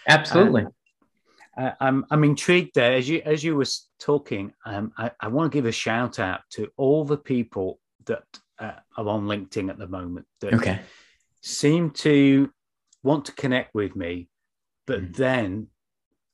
Absolutely. 0.07 0.63
Um, 0.63 0.73
uh, 1.57 1.71
I'm 1.79 2.05
I'm 2.09 2.23
intrigued 2.23 2.75
there 2.75 2.93
as 2.93 3.09
you 3.09 3.21
as 3.25 3.43
you 3.43 3.55
were 3.55 3.65
talking. 3.99 4.53
Um, 4.65 4.93
I, 4.97 5.11
I 5.19 5.27
want 5.27 5.51
to 5.51 5.55
give 5.55 5.65
a 5.65 5.71
shout 5.71 6.19
out 6.19 6.41
to 6.51 6.69
all 6.77 7.03
the 7.03 7.17
people 7.17 7.79
that 8.05 8.23
uh, 8.59 8.73
are 8.97 9.07
on 9.07 9.25
LinkedIn 9.25 9.69
at 9.69 9.77
the 9.77 9.87
moment 9.87 10.25
that 10.41 10.53
okay. 10.53 10.79
seem 11.41 11.91
to 11.91 12.49
want 13.03 13.25
to 13.25 13.33
connect 13.33 13.73
with 13.73 13.95
me, 13.95 14.29
but 14.85 15.01
mm. 15.01 15.15
then 15.15 15.67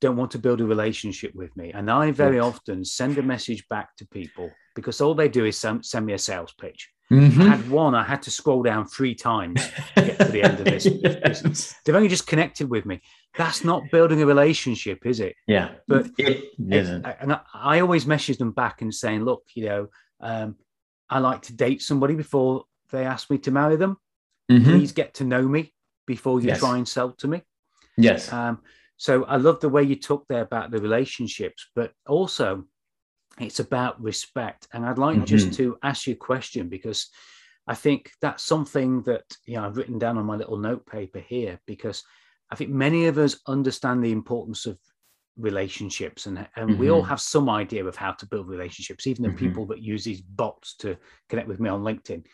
don't 0.00 0.16
want 0.16 0.30
to 0.32 0.38
build 0.38 0.60
a 0.60 0.66
relationship 0.66 1.34
with 1.34 1.56
me. 1.56 1.72
And 1.72 1.90
I 1.90 2.10
very 2.10 2.38
often 2.38 2.84
send 2.84 3.18
a 3.18 3.22
message 3.22 3.66
back 3.68 3.96
to 3.96 4.06
people 4.08 4.50
because 4.74 5.00
all 5.00 5.14
they 5.14 5.28
do 5.28 5.44
is 5.44 5.56
send, 5.56 5.84
send 5.84 6.06
me 6.06 6.12
a 6.12 6.18
sales 6.18 6.54
pitch. 6.60 6.90
Mm-hmm. 7.10 7.40
I 7.40 7.44
had 7.44 7.70
one, 7.70 7.94
I 7.94 8.02
had 8.02 8.22
to 8.22 8.30
scroll 8.30 8.62
down 8.62 8.86
three 8.86 9.14
times 9.14 9.64
to 9.96 10.04
get 10.04 10.18
to 10.18 10.24
the 10.24 10.42
end 10.42 10.58
of 10.58 10.64
this. 10.64 10.86
yes. 11.02 11.74
They've 11.84 11.94
only 11.94 12.08
just 12.08 12.26
connected 12.26 12.68
with 12.68 12.84
me. 12.84 13.00
That's 13.36 13.64
not 13.64 13.90
building 13.92 14.20
a 14.22 14.26
relationship, 14.26 15.06
is 15.06 15.20
it? 15.20 15.36
Yeah. 15.46 15.74
But 15.86 16.08
it 16.18 16.52
isn't. 16.68 17.06
and 17.20 17.32
I, 17.32 17.40
I, 17.54 17.80
always 17.80 18.06
message 18.06 18.38
them 18.38 18.50
back 18.50 18.82
and 18.82 18.92
saying, 18.92 19.24
look, 19.24 19.44
you 19.54 19.66
know, 19.66 19.88
um, 20.20 20.56
I 21.08 21.20
like 21.20 21.42
to 21.42 21.54
date 21.54 21.80
somebody 21.80 22.16
before 22.16 22.64
they 22.90 23.04
ask 23.04 23.30
me 23.30 23.38
to 23.38 23.50
marry 23.52 23.76
them. 23.76 23.98
Mm-hmm. 24.50 24.64
Please 24.64 24.92
get 24.92 25.14
to 25.14 25.24
know 25.24 25.42
me 25.42 25.72
before 26.06 26.40
you 26.40 26.48
yes. 26.48 26.58
try 26.58 26.76
and 26.76 26.88
sell 26.88 27.12
to 27.12 27.28
me. 27.28 27.42
Yes. 27.96 28.32
Um, 28.32 28.60
so 28.96 29.24
I 29.24 29.36
love 29.36 29.60
the 29.60 29.68
way 29.68 29.82
you 29.82 29.96
talk 29.96 30.26
there 30.28 30.42
about 30.42 30.70
the 30.70 30.78
relationships, 30.78 31.68
but 31.74 31.92
also 32.06 32.64
it's 33.38 33.60
about 33.60 34.02
respect. 34.02 34.66
And 34.72 34.86
I'd 34.86 34.98
like 34.98 35.16
mm-hmm. 35.16 35.24
just 35.24 35.52
to 35.54 35.76
ask 35.82 36.06
you 36.06 36.14
a 36.14 36.16
question 36.16 36.68
because 36.68 37.10
I 37.66 37.74
think 37.74 38.10
that's 38.20 38.44
something 38.44 39.02
that 39.02 39.24
you 39.44 39.56
know 39.56 39.66
I've 39.66 39.76
written 39.76 39.98
down 39.98 40.18
on 40.18 40.24
my 40.24 40.36
little 40.36 40.56
note 40.56 40.86
paper 40.86 41.18
here 41.18 41.60
because 41.66 42.02
I 42.50 42.54
think 42.54 42.70
many 42.70 43.06
of 43.06 43.18
us 43.18 43.40
understand 43.46 44.02
the 44.02 44.12
importance 44.12 44.66
of 44.66 44.78
relationships 45.36 46.26
and, 46.26 46.38
and 46.56 46.70
mm-hmm. 46.70 46.80
we 46.80 46.90
all 46.90 47.00
mm-hmm. 47.00 47.10
have 47.10 47.20
some 47.20 47.50
idea 47.50 47.84
of 47.84 47.96
how 47.96 48.12
to 48.12 48.26
build 48.26 48.48
relationships, 48.48 49.06
even 49.06 49.22
the 49.22 49.28
mm-hmm. 49.28 49.38
people 49.38 49.66
that 49.66 49.82
use 49.82 50.04
these 50.04 50.22
bots 50.22 50.76
to 50.76 50.96
connect 51.28 51.48
with 51.48 51.60
me 51.60 51.68
on 51.68 51.82
LinkedIn. 51.82 52.24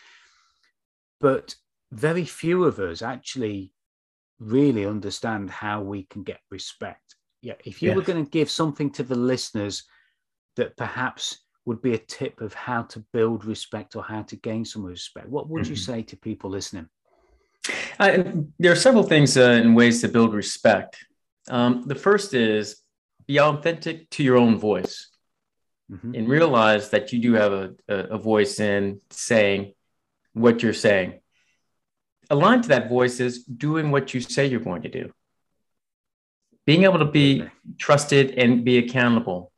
But 1.20 1.57
very 1.90 2.25
few 2.25 2.64
of 2.64 2.79
us 2.79 3.03
actually 3.03 3.72
really 4.42 4.87
understand 4.87 5.50
how 5.50 5.81
we 5.81 6.05
can 6.05 6.22
get 6.22 6.40
respect. 6.50 7.16
Yeah, 7.40 7.55
if 7.64 7.83
you 7.83 7.88
yes. 7.88 7.96
were 7.96 8.02
going 8.02 8.24
to 8.24 8.31
give 8.31 8.50
something 8.50 8.90
to 8.92 9.02
the 9.02 9.16
listeners 9.16 9.85
that 10.57 10.76
perhaps 10.76 11.38
would 11.64 11.81
be 11.81 11.94
a 11.94 11.98
tip 11.98 12.40
of 12.40 12.55
how 12.55 12.83
to 12.83 13.05
build 13.12 13.44
respect 13.44 13.96
or 13.96 14.02
how 14.02 14.22
to 14.22 14.37
gain 14.37 14.64
some 14.64 14.85
respect, 14.85 15.28
what 15.28 15.48
would 15.48 15.62
mm-hmm. 15.62 15.72
you 15.72 15.76
say 15.76 16.02
to 16.02 16.16
people 16.16 16.50
listening? 16.50 16.88
Uh, 17.98 18.22
there 18.59 18.72
are 18.72 18.76
several 18.76 19.05
things 19.05 19.37
uh, 19.37 19.61
and 19.62 19.76
ways 19.76 20.00
to 20.00 20.09
build 20.09 20.35
respect. 20.35 21.05
Um, 21.48 21.85
the 21.87 21.94
first 21.94 22.35
is 22.35 22.81
be 23.26 23.40
authentic 23.40 24.11
to 24.11 24.22
your 24.22 24.37
own 24.37 24.59
voice 24.59 25.09
mm-hmm. 25.90 26.14
and 26.14 26.28
realize 26.28 26.90
that 26.90 27.12
you 27.12 27.20
do 27.20 27.35
have 27.35 27.52
a, 27.52 27.74
a, 27.88 27.96
a 27.96 28.18
voice 28.18 28.59
in 28.61 29.00
saying 29.11 29.74
what 30.33 30.62
you're 30.62 30.72
saying 30.72 31.21
aligned 32.33 32.62
to 32.64 32.71
that 32.71 32.88
voice 32.88 33.21
is 33.21 33.45
doing 33.45 33.90
what 33.90 34.14
you 34.14 34.21
say 34.21 34.47
you're 34.47 34.61
going 34.61 34.83
to 34.83 34.88
do. 34.88 35.12
Being 36.64 36.85
able 36.85 36.99
to 36.99 37.05
be 37.05 37.45
trusted 37.79 38.38
and 38.38 38.64
be 38.64 38.79
accountable. 38.79 39.53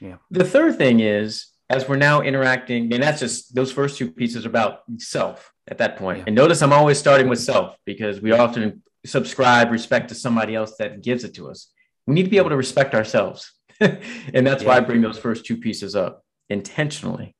Yeah. 0.00 0.16
The 0.30 0.44
third 0.44 0.78
thing 0.78 1.00
is, 1.00 1.48
as 1.68 1.88
we're 1.88 1.96
now 1.96 2.22
interacting, 2.22 2.92
and 2.94 3.02
that's 3.02 3.20
just 3.20 3.54
those 3.54 3.72
first 3.72 3.98
two 3.98 4.10
pieces 4.10 4.46
about 4.46 4.82
self 4.98 5.52
at 5.66 5.78
that 5.78 5.96
point. 5.96 6.18
Yeah. 6.18 6.24
And 6.28 6.36
notice 6.36 6.62
I'm 6.62 6.72
always 6.72 6.98
starting 6.98 7.28
with 7.28 7.40
self 7.40 7.76
because 7.84 8.20
we 8.20 8.32
often 8.32 8.82
subscribe 9.04 9.70
respect 9.70 10.08
to 10.10 10.14
somebody 10.14 10.54
else 10.54 10.76
that 10.78 11.02
gives 11.02 11.24
it 11.24 11.34
to 11.34 11.50
us. 11.50 11.72
We 12.06 12.14
need 12.14 12.24
to 12.24 12.30
be 12.30 12.38
able 12.38 12.50
to 12.50 12.56
respect 12.56 12.94
ourselves. 12.94 13.52
and 13.80 14.46
that's 14.46 14.62
yeah. 14.62 14.68
why 14.68 14.76
I 14.76 14.80
bring 14.80 15.02
those 15.02 15.18
first 15.18 15.44
two 15.44 15.56
pieces 15.56 15.96
up 15.96 16.24
intentionally. 16.48 17.34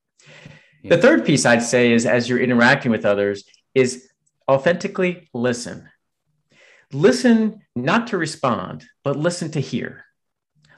Yeah. 0.83 0.97
The 0.97 1.03
third 1.03 1.25
piece 1.25 1.47
I'd 1.47 1.63
say 1.63 1.93
is 1.93 2.07
as 2.07 2.29
you're 2.29 2.41
interacting 2.41 2.91
with 2.91 3.05
others, 3.05 3.45
is 3.75 4.09
authentically 4.49 5.29
listen. 5.35 5.89
Listen 6.93 7.61
not 7.77 8.09
to 8.09 8.19
respond, 8.19 8.87
but 9.05 9.17
listen 9.17 9.51
to 9.53 9.61
hear. 9.61 10.05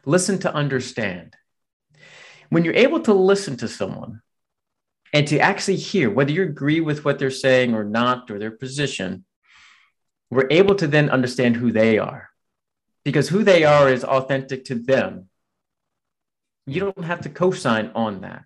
Listen 0.05 0.39
to 0.41 0.53
understand. 0.53 1.35
When 2.49 2.65
you're 2.65 2.75
able 2.75 3.01
to 3.01 3.15
listen 3.15 3.57
to 3.59 3.69
someone 3.69 4.23
and 5.13 5.27
to 5.29 5.39
actually 5.39 5.77
hear, 5.77 6.11
whether 6.11 6.33
you 6.33 6.43
agree 6.43 6.81
with 6.81 7.05
what 7.05 7.19
they're 7.19 7.31
saying 7.31 7.75
or 7.75 7.85
not, 7.85 8.31
or 8.31 8.39
their 8.39 8.51
position, 8.51 9.25
we're 10.31 10.49
able 10.51 10.75
to 10.77 10.87
then 10.87 11.11
understand 11.11 11.57
who 11.57 11.71
they 11.71 11.99
are 11.99 12.31
because 13.05 13.29
who 13.29 13.45
they 13.45 13.65
are 13.65 13.89
is 13.89 14.05
authentic 14.05 14.65
to 14.67 14.75
them. 14.75 15.29
You 16.67 16.81
don't 16.81 17.05
have 17.05 17.23
to 17.23 17.29
co 17.29 17.51
sign 17.51 17.91
on 17.95 18.21
that. 18.23 18.45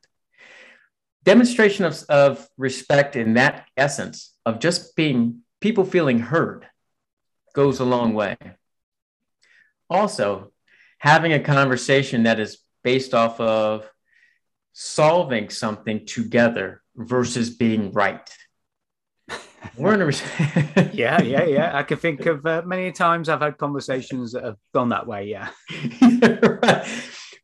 Demonstration 1.24 1.84
of, 1.84 2.02
of 2.08 2.48
respect 2.56 3.16
in 3.16 3.34
that 3.34 3.66
essence 3.76 4.34
of 4.44 4.60
just 4.60 4.94
being 4.94 5.40
people 5.60 5.84
feeling 5.84 6.18
heard 6.18 6.66
goes 7.54 7.80
a 7.80 7.84
long 7.84 8.12
way. 8.14 8.37
Also, 9.88 10.52
having 10.98 11.32
a 11.32 11.40
conversation 11.40 12.24
that 12.24 12.40
is 12.40 12.58
based 12.82 13.14
off 13.14 13.40
of 13.40 13.88
solving 14.74 15.48
something 15.48 16.04
together 16.04 16.82
versus 16.96 17.50
being 17.50 17.92
right. 17.92 18.28
We're 19.76 19.94
in 19.94 20.02
a 20.02 20.90
yeah, 20.92 21.22
yeah, 21.22 21.44
yeah. 21.44 21.70
I 21.74 21.82
can 21.84 21.96
think 21.96 22.26
of 22.26 22.44
uh, 22.44 22.62
many 22.66 22.92
times 22.92 23.28
I've 23.28 23.40
had 23.40 23.56
conversations 23.56 24.32
that 24.32 24.44
have 24.44 24.56
gone 24.74 24.90
that 24.90 25.06
way. 25.06 25.28
Yeah. 25.28 25.48
right. 26.02 26.87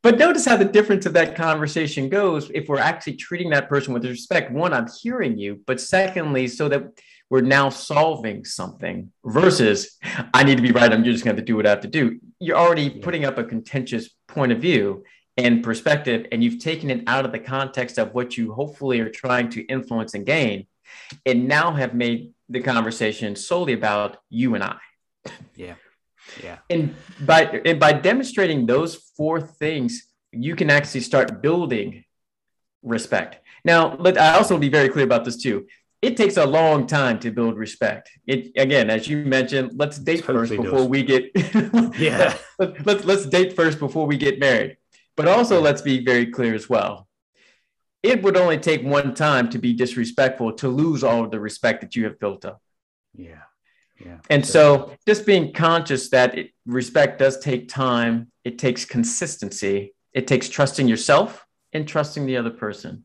But 0.02 0.18
notice 0.18 0.46
how 0.46 0.56
the 0.56 0.64
difference 0.64 1.04
of 1.04 1.12
that 1.12 1.36
conversation 1.36 2.08
goes 2.08 2.50
if 2.54 2.68
we're 2.68 2.78
actually 2.78 3.14
treating 3.14 3.50
that 3.50 3.68
person 3.68 3.92
with 3.92 4.04
respect. 4.04 4.50
One, 4.50 4.72
I'm 4.72 4.86
hearing 5.02 5.36
you, 5.38 5.60
but 5.66 5.80
secondly, 5.80 6.48
so 6.48 6.68
that 6.70 6.98
we're 7.28 7.42
now 7.42 7.68
solving 7.68 8.44
something 8.44 9.12
versus 9.24 9.98
I 10.32 10.42
need 10.42 10.56
to 10.56 10.62
be 10.62 10.72
right. 10.72 10.92
I'm 10.92 11.04
just 11.04 11.24
going 11.24 11.36
to 11.36 11.42
do 11.42 11.56
what 11.56 11.66
I 11.66 11.70
have 11.70 11.82
to 11.82 11.88
do. 11.88 12.18
You're 12.38 12.56
already 12.56 12.90
putting 12.90 13.24
up 13.24 13.38
a 13.38 13.44
contentious 13.44 14.08
point 14.26 14.52
of 14.52 14.58
view 14.58 15.04
and 15.36 15.62
perspective, 15.62 16.26
and 16.32 16.42
you've 16.42 16.58
taken 16.58 16.90
it 16.90 17.04
out 17.06 17.24
of 17.24 17.32
the 17.32 17.38
context 17.38 17.98
of 17.98 18.14
what 18.14 18.36
you 18.36 18.52
hopefully 18.52 19.00
are 19.00 19.10
trying 19.10 19.48
to 19.50 19.62
influence 19.66 20.14
and 20.14 20.26
gain, 20.26 20.66
and 21.24 21.46
now 21.46 21.72
have 21.72 21.94
made 21.94 22.32
the 22.48 22.60
conversation 22.60 23.36
solely 23.36 23.74
about 23.74 24.16
you 24.28 24.54
and 24.54 24.64
I. 24.64 24.76
Yeah. 25.54 25.74
Yeah. 26.42 26.58
And 26.68 26.94
by 27.20 27.42
and 27.64 27.78
by 27.80 27.92
demonstrating 27.92 28.66
those 28.66 28.94
four 29.16 29.40
things, 29.40 30.06
you 30.32 30.56
can 30.56 30.70
actually 30.70 31.00
start 31.00 31.42
building 31.42 32.04
respect. 32.82 33.38
Now, 33.64 33.96
let 33.96 34.18
I 34.18 34.34
also 34.36 34.58
be 34.58 34.68
very 34.68 34.88
clear 34.88 35.04
about 35.04 35.24
this 35.24 35.36
too. 35.36 35.66
It 36.02 36.16
takes 36.16 36.38
a 36.38 36.46
long 36.46 36.86
time 36.86 37.18
to 37.20 37.30
build 37.30 37.56
respect. 37.58 38.10
It 38.26 38.52
again, 38.56 38.88
as 38.88 39.06
you 39.06 39.18
mentioned, 39.18 39.72
let's 39.74 39.98
date 39.98 40.24
totally 40.24 40.48
first 40.48 40.62
before 40.62 40.78
does. 40.78 40.88
we 40.88 41.02
get 41.02 41.30
yeah. 41.98 42.36
let, 42.58 42.86
let's 42.86 43.04
let's 43.04 43.26
date 43.26 43.54
first 43.54 43.78
before 43.78 44.06
we 44.06 44.16
get 44.16 44.38
married. 44.38 44.76
But 45.16 45.28
also 45.28 45.60
let's 45.60 45.82
be 45.82 46.02
very 46.04 46.26
clear 46.26 46.54
as 46.54 46.68
well. 46.68 47.06
It 48.02 48.22
would 48.22 48.38
only 48.38 48.56
take 48.56 48.82
one 48.82 49.14
time 49.14 49.50
to 49.50 49.58
be 49.58 49.74
disrespectful 49.74 50.54
to 50.54 50.68
lose 50.68 51.04
all 51.04 51.24
of 51.24 51.30
the 51.30 51.38
respect 51.38 51.82
that 51.82 51.94
you 51.94 52.04
have 52.04 52.18
built 52.18 52.46
up. 52.46 52.62
Yeah. 53.14 53.42
Yeah. 54.04 54.18
And 54.30 54.44
so 54.44 54.92
just 55.06 55.26
being 55.26 55.52
conscious 55.52 56.10
that 56.10 56.36
it, 56.36 56.50
respect 56.66 57.18
does 57.18 57.38
take 57.38 57.68
time, 57.68 58.30
it 58.44 58.58
takes 58.58 58.84
consistency, 58.84 59.94
it 60.12 60.26
takes 60.26 60.48
trusting 60.48 60.88
yourself 60.88 61.44
and 61.72 61.86
trusting 61.86 62.26
the 62.26 62.36
other 62.36 62.50
person. 62.50 63.04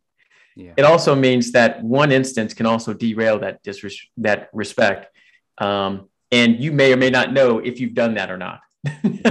Yeah. 0.56 0.74
It 0.78 0.86
also 0.86 1.16
means 1.16 1.52
that 1.52 1.84
one 1.84 2.12
instance 2.12 2.54
can 2.54 2.66
also 2.66 2.94
derail 2.94 3.40
that 3.40 3.64
disres- 3.64 4.08
that 4.18 4.50
respect, 4.54 5.14
um, 5.58 6.10
and 6.32 6.60
you 6.62 6.72
may 6.72 6.94
or 6.94 6.98
may 6.98 7.10
not 7.10 7.34
know 7.34 7.60
if 7.60 7.80
you've 7.80 7.94
done 7.94 8.14
that 8.16 8.32
or 8.32 8.38
not. 8.38 8.62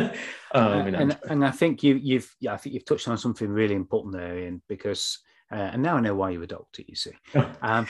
um, 0.53 0.95
and, 0.95 1.19
and, 1.29 1.45
I 1.45 1.51
think 1.51 1.83
you, 1.83 1.95
you've 1.95 2.31
yeah, 2.41 2.53
I 2.53 2.59
think 2.59 2.75
you've 2.75 2.85
touched 2.85 3.09
on 3.09 3.17
something 3.17 3.49
really 3.49 3.75
important 3.75 4.15
there, 4.15 4.39
Ian, 4.39 4.63
because 4.69 5.19
uh, 5.51 5.71
and 5.73 5.83
now 5.83 5.97
I 5.97 6.01
know 6.01 6.15
why 6.15 6.31
you're 6.31 6.43
a 6.43 6.47
doctor. 6.47 6.83
You 6.87 6.95
see, 6.95 7.13
um, 7.63 7.87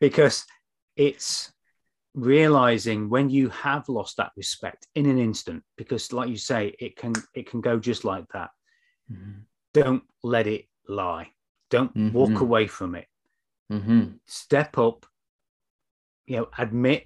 because 0.00 0.46
it's 0.96 1.52
realizing 2.18 3.08
when 3.08 3.30
you 3.30 3.48
have 3.50 3.88
lost 3.88 4.16
that 4.16 4.32
respect 4.36 4.86
in 4.94 5.06
an 5.06 5.18
instant 5.18 5.62
because 5.76 6.12
like 6.12 6.28
you 6.28 6.36
say 6.36 6.74
it 6.78 6.96
can 6.96 7.12
it 7.34 7.48
can 7.48 7.60
go 7.60 7.78
just 7.78 8.04
like 8.04 8.24
that 8.32 8.50
mm-hmm. 9.10 9.40
don't 9.72 10.02
let 10.22 10.46
it 10.46 10.66
lie 10.88 11.30
don't 11.70 11.94
mm-hmm. 11.96 12.16
walk 12.16 12.40
away 12.40 12.66
from 12.66 12.94
it 12.94 13.06
mm-hmm. 13.72 14.04
step 14.26 14.78
up 14.78 15.06
you 16.26 16.36
know 16.36 16.48
admit 16.58 17.04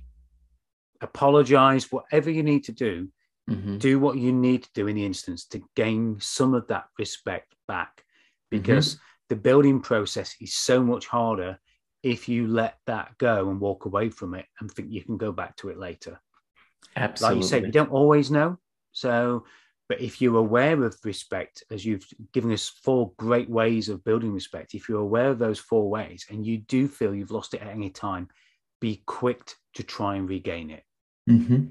apologize 1.00 1.90
whatever 1.90 2.30
you 2.30 2.42
need 2.42 2.64
to 2.64 2.72
do 2.72 3.08
mm-hmm. 3.50 3.78
do 3.78 3.98
what 3.98 4.16
you 4.16 4.32
need 4.32 4.62
to 4.62 4.70
do 4.74 4.86
in 4.86 4.96
the 4.96 5.04
instance 5.04 5.46
to 5.46 5.60
gain 5.76 6.16
some 6.20 6.54
of 6.54 6.66
that 6.68 6.84
respect 6.98 7.54
back 7.68 7.98
mm-hmm. 7.98 8.58
because 8.58 8.98
the 9.28 9.36
building 9.36 9.80
process 9.80 10.36
is 10.40 10.54
so 10.54 10.82
much 10.82 11.06
harder 11.06 11.58
if 12.02 12.28
you 12.28 12.46
let 12.46 12.78
that 12.86 13.16
go 13.18 13.50
and 13.50 13.60
walk 13.60 13.84
away 13.84 14.10
from 14.10 14.34
it 14.34 14.46
and 14.60 14.70
think 14.70 14.90
you 14.90 15.02
can 15.02 15.16
go 15.16 15.32
back 15.32 15.56
to 15.56 15.68
it 15.68 15.78
later. 15.78 16.20
Absolutely. 16.96 17.36
Like 17.36 17.42
you 17.42 17.48
said, 17.48 17.62
you 17.66 17.72
don't 17.72 17.92
always 17.92 18.30
know. 18.30 18.58
So, 18.92 19.44
but 19.88 20.00
if 20.00 20.20
you're 20.20 20.36
aware 20.36 20.82
of 20.84 20.96
respect, 21.04 21.64
as 21.70 21.84
you've 21.84 22.06
given 22.32 22.52
us 22.52 22.68
four 22.68 23.12
great 23.16 23.48
ways 23.48 23.88
of 23.88 24.04
building 24.04 24.32
respect, 24.32 24.74
if 24.74 24.88
you're 24.88 25.00
aware 25.00 25.28
of 25.28 25.38
those 25.38 25.58
four 25.58 25.88
ways 25.88 26.26
and 26.30 26.44
you 26.46 26.58
do 26.58 26.88
feel 26.88 27.14
you've 27.14 27.30
lost 27.30 27.54
it 27.54 27.62
at 27.62 27.68
any 27.68 27.90
time, 27.90 28.28
be 28.80 29.02
quick 29.06 29.54
to 29.74 29.82
try 29.82 30.16
and 30.16 30.28
regain 30.28 30.70
it. 30.70 30.82
Mm-hmm. 31.30 31.66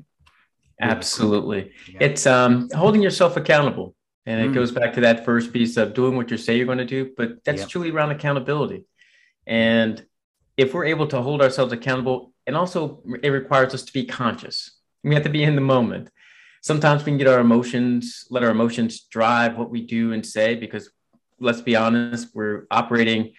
Absolutely. 0.79 1.71
Yeah. 1.91 1.97
It's 2.01 2.25
um, 2.25 2.69
holding 2.73 3.01
yourself 3.01 3.37
accountable. 3.37 3.95
And 4.25 4.39
it 4.39 4.51
mm. 4.51 4.53
goes 4.53 4.71
back 4.71 4.93
to 4.93 5.01
that 5.01 5.25
first 5.25 5.51
piece 5.51 5.77
of 5.77 5.95
doing 5.95 6.15
what 6.15 6.29
you 6.29 6.37
say 6.37 6.55
you're 6.55 6.67
going 6.67 6.77
to 6.77 6.85
do, 6.85 7.11
but 7.17 7.43
that's 7.43 7.67
truly 7.67 7.89
around 7.89 8.11
accountability. 8.11 8.85
And 9.47 10.05
if 10.61 10.73
we're 10.73 10.85
able 10.85 11.07
to 11.07 11.21
hold 11.21 11.41
ourselves 11.41 11.73
accountable, 11.73 12.33
and 12.45 12.55
also 12.55 13.01
it 13.23 13.29
requires 13.29 13.73
us 13.73 13.83
to 13.83 13.93
be 13.93 14.05
conscious. 14.05 14.71
We 15.03 15.15
have 15.15 15.23
to 15.23 15.29
be 15.29 15.43
in 15.43 15.55
the 15.55 15.61
moment. 15.61 16.09
Sometimes 16.61 17.01
we 17.01 17.11
can 17.11 17.17
get 17.17 17.27
our 17.27 17.39
emotions, 17.39 18.25
let 18.29 18.43
our 18.43 18.51
emotions 18.51 19.01
drive 19.01 19.57
what 19.57 19.71
we 19.71 19.81
do 19.81 20.13
and 20.13 20.23
say, 20.23 20.55
because 20.55 20.91
let's 21.39 21.61
be 21.61 21.75
honest, 21.75 22.27
we're 22.35 22.67
operating 22.69 23.33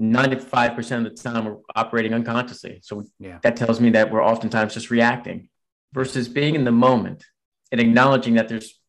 95% 0.00 0.98
of 0.98 1.04
the 1.04 1.10
time, 1.10 1.44
we're 1.44 1.58
operating 1.76 2.12
unconsciously. 2.12 2.80
So 2.82 3.04
yeah. 3.20 3.38
that 3.42 3.56
tells 3.56 3.80
me 3.80 3.90
that 3.90 4.10
we're 4.10 4.24
oftentimes 4.24 4.74
just 4.74 4.90
reacting 4.90 5.48
versus 5.92 6.28
being 6.28 6.56
in 6.56 6.64
the 6.64 6.72
moment 6.72 7.24
and 7.70 7.80
acknowledging 7.80 8.34
that 8.34 8.48
there's 8.48 8.80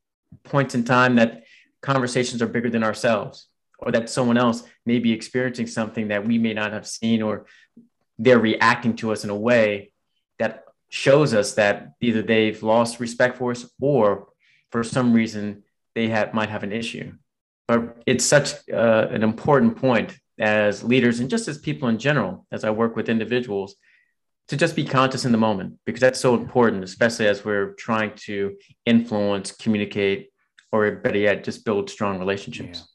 points 0.43 0.74
in 0.74 0.84
time 0.84 1.17
that 1.17 1.43
conversations 1.82 2.41
are 2.41 2.48
bigger 2.48 2.71
than 2.71 2.84
ourselves 2.84 3.48
or 3.79 3.91
that 3.91 4.09
someone 4.09 4.38
else 4.38 4.63
may 4.85 4.99
be 4.99 5.11
experiencing 5.11 5.67
something 5.67 6.09
that 6.09 6.25
we 6.25 6.38
may 6.38 6.53
not 6.53 6.71
have 6.71 6.88
seen 6.88 7.21
or 7.21 7.45
they're 8.17 8.39
reacting 8.39 8.95
to 8.95 9.11
us 9.11 9.23
in 9.23 9.29
a 9.29 9.35
way 9.35 9.91
that 10.39 10.63
shows 10.89 11.33
us 11.33 11.55
that 11.55 11.93
either 12.01 12.21
they've 12.21 12.61
lost 12.63 12.99
respect 12.99 13.38
for 13.38 13.51
us 13.51 13.69
or 13.81 14.27
for 14.71 14.83
some 14.83 15.13
reason 15.13 15.63
they 15.93 16.07
have 16.07 16.33
might 16.33 16.49
have 16.49 16.63
an 16.63 16.71
issue 16.71 17.11
but 17.67 17.97
it's 18.05 18.25
such 18.25 18.53
uh, 18.69 19.07
an 19.09 19.23
important 19.23 19.75
point 19.75 20.17
as 20.39 20.83
leaders 20.83 21.19
and 21.19 21.29
just 21.29 21.47
as 21.47 21.57
people 21.57 21.89
in 21.89 21.97
general 21.97 22.45
as 22.51 22.63
i 22.63 22.69
work 22.69 22.95
with 22.95 23.09
individuals 23.09 23.75
to 24.47 24.55
just 24.55 24.75
be 24.75 24.85
conscious 24.85 25.25
in 25.25 25.31
the 25.31 25.38
moment 25.38 25.77
because 25.85 26.01
that's 26.01 26.19
so 26.19 26.35
important 26.35 26.83
especially 26.83 27.27
as 27.27 27.43
we're 27.43 27.73
trying 27.73 28.13
to 28.15 28.55
influence 28.85 29.51
communicate 29.51 30.29
or 30.71 30.91
better 30.91 31.17
yet 31.17 31.43
just 31.43 31.65
build 31.65 31.89
strong 31.89 32.19
relationships 32.19 32.79
yeah. 32.79 32.94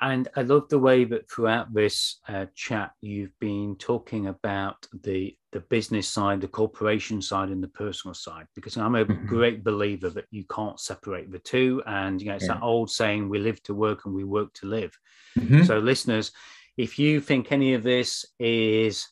And 0.00 0.28
I 0.36 0.42
love 0.42 0.68
the 0.68 0.78
way 0.78 1.04
that 1.04 1.30
throughout 1.30 1.74
this 1.74 2.20
uh, 2.28 2.46
chat 2.54 2.92
you've 3.00 3.36
been 3.40 3.76
talking 3.76 4.28
about 4.28 4.86
the 5.02 5.34
the 5.50 5.60
business 5.60 6.06
side, 6.06 6.40
the 6.40 6.48
corporation 6.48 7.22
side, 7.22 7.48
and 7.48 7.62
the 7.62 7.68
personal 7.68 8.14
side, 8.14 8.46
because 8.54 8.76
I'm 8.76 8.94
a 8.94 9.04
mm-hmm. 9.04 9.26
great 9.26 9.64
believer 9.64 10.10
that 10.10 10.26
you 10.30 10.44
can't 10.44 10.78
separate 10.78 11.32
the 11.32 11.38
two. 11.38 11.82
And 11.86 12.20
you 12.20 12.28
know, 12.28 12.36
it's 12.36 12.46
yeah. 12.46 12.54
that 12.54 12.62
old 12.62 12.90
saying: 12.90 13.28
"We 13.28 13.38
live 13.38 13.62
to 13.64 13.74
work 13.74 14.04
and 14.04 14.14
we 14.14 14.24
work 14.24 14.52
to 14.54 14.66
live." 14.66 14.96
Mm-hmm. 15.38 15.64
So, 15.64 15.78
listeners, 15.78 16.32
if 16.76 16.98
you 16.98 17.20
think 17.20 17.50
any 17.50 17.74
of 17.74 17.82
this 17.82 18.24
is 18.38 19.08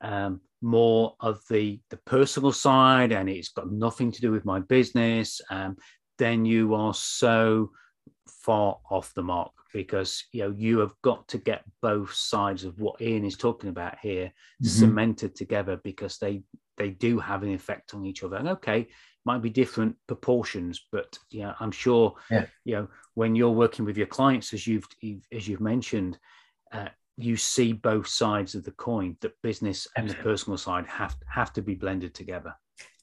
um, 0.00 0.40
more 0.62 1.16
of 1.20 1.42
the 1.50 1.80
the 1.90 1.98
personal 1.98 2.52
side 2.52 3.12
and 3.12 3.28
it's 3.28 3.50
got 3.50 3.70
nothing 3.70 4.10
to 4.12 4.20
do 4.22 4.32
with 4.32 4.46
my 4.46 4.60
business, 4.60 5.42
um, 5.50 5.76
then 6.18 6.46
you 6.46 6.74
are 6.74 6.94
so 6.94 7.72
far 8.26 8.78
off 8.90 9.12
the 9.14 9.22
mark 9.22 9.52
because 9.74 10.24
you 10.32 10.44
know 10.44 10.54
you 10.56 10.78
have 10.78 10.94
got 11.02 11.26
to 11.28 11.36
get 11.36 11.64
both 11.82 12.14
sides 12.14 12.64
of 12.64 12.80
what 12.80 13.02
Ian 13.02 13.24
is 13.24 13.36
talking 13.36 13.68
about 13.68 13.98
here 13.98 14.26
mm-hmm. 14.26 14.66
cemented 14.66 15.34
together 15.34 15.78
because 15.82 16.16
they 16.16 16.42
they 16.78 16.90
do 16.90 17.18
have 17.18 17.42
an 17.42 17.52
effect 17.52 17.92
on 17.92 18.06
each 18.06 18.22
other. 18.22 18.36
And 18.36 18.48
okay, 18.50 18.86
might 19.26 19.42
be 19.42 19.50
different 19.50 19.96
proportions, 20.06 20.86
but 20.92 21.18
yeah, 21.30 21.54
I'm 21.60 21.72
sure 21.72 22.14
yeah. 22.30 22.46
you 22.64 22.76
know 22.76 22.88
when 23.14 23.34
you're 23.34 23.50
working 23.50 23.84
with 23.84 23.98
your 23.98 24.06
clients, 24.06 24.54
as 24.54 24.66
you've 24.66 24.86
as 25.32 25.48
you've 25.48 25.60
mentioned, 25.60 26.18
uh, 26.72 26.88
you 27.16 27.36
see 27.36 27.72
both 27.72 28.06
sides 28.06 28.54
of 28.54 28.64
the 28.64 28.72
coin. 28.72 29.16
That 29.22 29.32
business 29.42 29.88
and 29.96 30.08
the 30.08 30.14
personal 30.14 30.56
side 30.56 30.86
have 30.86 31.16
have 31.28 31.52
to 31.54 31.62
be 31.62 31.74
blended 31.74 32.14
together. 32.14 32.54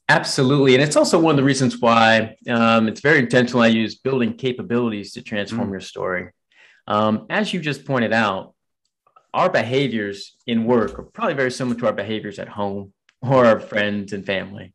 Absolutely, 0.07 0.75
and 0.75 0.83
it's 0.83 0.95
also 0.95 1.19
one 1.19 1.31
of 1.31 1.37
the 1.37 1.43
reasons 1.43 1.79
why 1.79 2.35
um, 2.49 2.87
it's 2.87 3.01
very 3.01 3.19
intentional. 3.19 3.61
I 3.61 3.67
use 3.67 3.95
building 3.95 4.33
capabilities 4.33 5.11
to 5.13 5.21
transform 5.21 5.67
mm. 5.67 5.71
your 5.71 5.81
story. 5.81 6.31
Um, 6.91 7.27
as 7.29 7.53
you 7.53 7.61
just 7.61 7.85
pointed 7.85 8.11
out, 8.11 8.53
our 9.33 9.49
behaviors 9.49 10.35
in 10.45 10.65
work 10.65 10.99
are 10.99 11.03
probably 11.03 11.35
very 11.35 11.49
similar 11.49 11.79
to 11.79 11.85
our 11.85 11.93
behaviors 11.93 12.37
at 12.37 12.49
home 12.49 12.91
or 13.21 13.45
our 13.45 13.61
friends 13.61 14.11
and 14.11 14.25
family. 14.25 14.73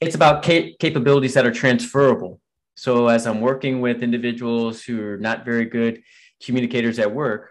It's 0.00 0.14
about 0.14 0.44
cap- 0.44 0.78
capabilities 0.78 1.34
that 1.34 1.44
are 1.44 1.50
transferable. 1.50 2.40
So, 2.76 3.08
as 3.08 3.26
I'm 3.26 3.40
working 3.40 3.80
with 3.80 4.00
individuals 4.00 4.84
who 4.84 5.04
are 5.04 5.16
not 5.16 5.44
very 5.44 5.64
good 5.64 6.04
communicators 6.40 7.00
at 7.00 7.12
work, 7.12 7.50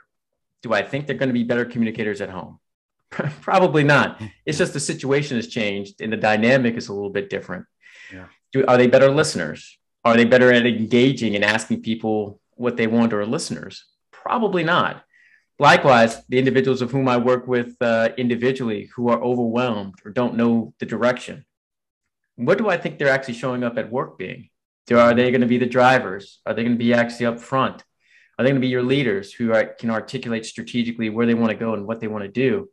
do 0.62 0.74
I 0.74 0.82
think 0.82 1.06
they're 1.06 1.17
going 1.17 1.28
to 1.28 1.34
be 1.34 1.43
better 1.43 1.65
communicators 1.65 2.22
at 2.22 2.30
home? 2.30 2.62
Probably 3.41 3.84
not. 3.84 4.22
It's 4.46 4.60
just 4.60 4.72
the 4.72 4.80
situation 4.80 5.36
has 5.36 5.48
changed 5.48 6.00
and 6.00 6.12
the 6.13 6.17
dynamic 6.17 6.76
is 6.76 6.88
a 6.88 6.93
little 6.93 7.10
bit 7.10 7.30
different. 7.30 7.65
Yeah. 8.13 8.28
Do, 8.54 8.65
are 8.65 8.78
they 8.78 8.88
better 8.88 9.12
listeners? 9.12 9.78
Are 10.06 10.15
they 10.15 10.24
better 10.24 10.54
at 10.54 10.65
engaging 10.65 11.36
and 11.36 11.43
asking 11.43 11.82
people 11.82 12.39
what 12.56 12.78
they 12.78 12.88
want 12.88 13.13
or 13.13 13.26
listeners? 13.26 13.86
Probably 14.12 14.63
not. 14.63 15.04
Likewise, 15.60 16.24
the 16.28 16.39
individuals 16.39 16.82
of 16.82 16.92
whom 16.92 17.08
I 17.08 17.18
work 17.18 17.48
with 17.48 17.76
uh, 17.80 18.10
individually 18.18 18.89
who 18.96 19.10
are 19.10 19.22
overwhelmed 19.22 19.96
or 20.04 20.12
don't 20.12 20.36
know 20.36 20.74
the 20.80 20.86
direction, 20.86 21.46
what 22.36 22.58
do 22.58 22.70
I 22.70 22.78
think 22.78 22.98
they're 22.98 23.10
actually 23.10 23.36
showing 23.36 23.63
up 23.63 23.78
at 23.78 23.92
work 23.92 24.18
being? 24.18 24.50
Are 24.92 25.13
they 25.13 25.32
going 25.32 25.42
to 25.42 25.48
be 25.48 25.60
the 25.60 25.66
drivers? 25.66 26.39
Are 26.46 26.54
they 26.54 26.63
going 26.63 26.76
to 26.76 26.84
be 26.84 26.94
actually 26.94 27.28
up 27.28 27.39
front? 27.39 27.84
Are 28.38 28.44
they 28.44 28.50
going 28.50 28.62
to 28.62 28.66
be 28.66 28.72
your 28.72 28.84
leaders 28.84 29.32
who 29.32 29.54
are, 29.54 29.66
can 29.66 29.92
articulate 29.92 30.46
strategically 30.46 31.10
where 31.10 31.26
they 31.26 31.36
want 31.36 31.52
to 31.52 31.58
go 31.58 31.74
and 31.74 31.86
what 31.86 32.00
they 32.00 32.08
want 32.08 32.24
to 32.24 32.30
do? 32.30 32.70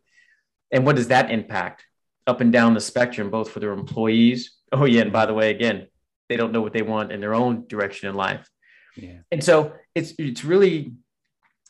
And 0.70 0.86
what 0.86 0.96
does 0.96 1.08
that 1.08 1.30
impact 1.30 1.84
up 2.26 2.40
and 2.40 2.52
down 2.52 2.74
the 2.74 2.80
spectrum, 2.80 3.30
both 3.30 3.50
for 3.50 3.60
their 3.60 3.72
employees? 3.72 4.56
Oh, 4.72 4.86
yeah. 4.86 5.02
And 5.02 5.12
by 5.12 5.26
the 5.26 5.34
way, 5.34 5.50
again, 5.50 5.88
they 6.28 6.36
don't 6.36 6.52
know 6.52 6.62
what 6.62 6.72
they 6.72 6.82
want 6.82 7.12
in 7.12 7.20
their 7.20 7.34
own 7.34 7.66
direction 7.68 8.08
in 8.08 8.14
life. 8.14 8.48
Yeah. 8.96 9.18
And 9.30 9.42
so 9.42 9.72
it's 9.94 10.14
it's 10.18 10.44
really 10.44 10.92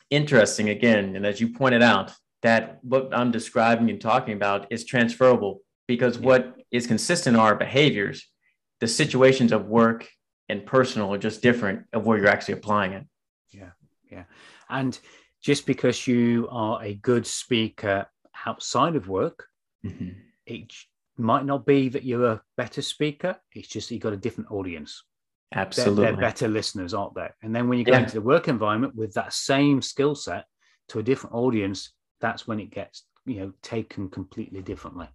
interesting 0.09 0.69
again, 0.69 1.15
and 1.15 1.25
as 1.25 1.39
you 1.39 1.49
pointed 1.49 1.81
out, 1.81 2.11
that 2.41 2.79
what 2.83 3.09
I'm 3.13 3.31
describing 3.31 3.89
and 3.89 4.01
talking 4.01 4.33
about 4.33 4.71
is 4.71 4.85
transferable 4.85 5.61
because 5.87 6.17
yeah. 6.17 6.25
what 6.25 6.55
is 6.71 6.87
consistent 6.87 7.37
are 7.37 7.55
behaviors, 7.55 8.27
the 8.79 8.87
situations 8.87 9.51
of 9.51 9.67
work 9.67 10.07
and 10.49 10.65
personal 10.65 11.13
are 11.13 11.17
just 11.17 11.41
different 11.41 11.85
of 11.93 12.05
where 12.05 12.17
you're 12.17 12.27
actually 12.27 12.55
applying 12.55 12.93
it. 12.93 13.05
Yeah, 13.51 13.71
yeah. 14.11 14.23
And 14.69 14.97
just 15.41 15.65
because 15.65 16.07
you 16.07 16.47
are 16.51 16.83
a 16.83 16.95
good 16.95 17.25
speaker 17.25 18.07
outside 18.45 18.95
of 18.95 19.07
work, 19.07 19.45
mm-hmm. 19.85 20.09
it 20.45 20.73
might 21.17 21.45
not 21.45 21.65
be 21.65 21.89
that 21.89 22.03
you're 22.03 22.25
a 22.25 22.41
better 22.57 22.81
speaker. 22.81 23.37
It's 23.53 23.67
just 23.67 23.91
you've 23.91 24.01
got 24.01 24.13
a 24.13 24.17
different 24.17 24.51
audience. 24.51 25.03
Absolutely. 25.53 26.03
They're, 26.03 26.11
they're, 26.13 26.21
better 26.21 26.47
listeners, 26.47 26.93
aren't 26.93 27.15
they? 27.15 27.27
And 27.41 27.55
then 27.55 27.67
when 27.67 27.77
you 27.77 27.85
go 27.85 27.93
yeah. 27.93 27.99
into 27.99 28.13
the 28.13 28.21
work 28.21 28.47
environment 28.47 28.95
with 28.95 29.13
that 29.15 29.33
same 29.33 29.81
skill 29.81 30.15
set 30.15 30.45
to 30.89 30.99
a 30.99 31.03
different 31.03 31.35
audience, 31.35 31.91
that's 32.19 32.47
when 32.47 32.59
it 32.59 32.71
gets, 32.71 33.03
you 33.25 33.39
know, 33.39 33.53
taken 33.61 34.09
completely 34.09 34.61
differently. 34.61 35.07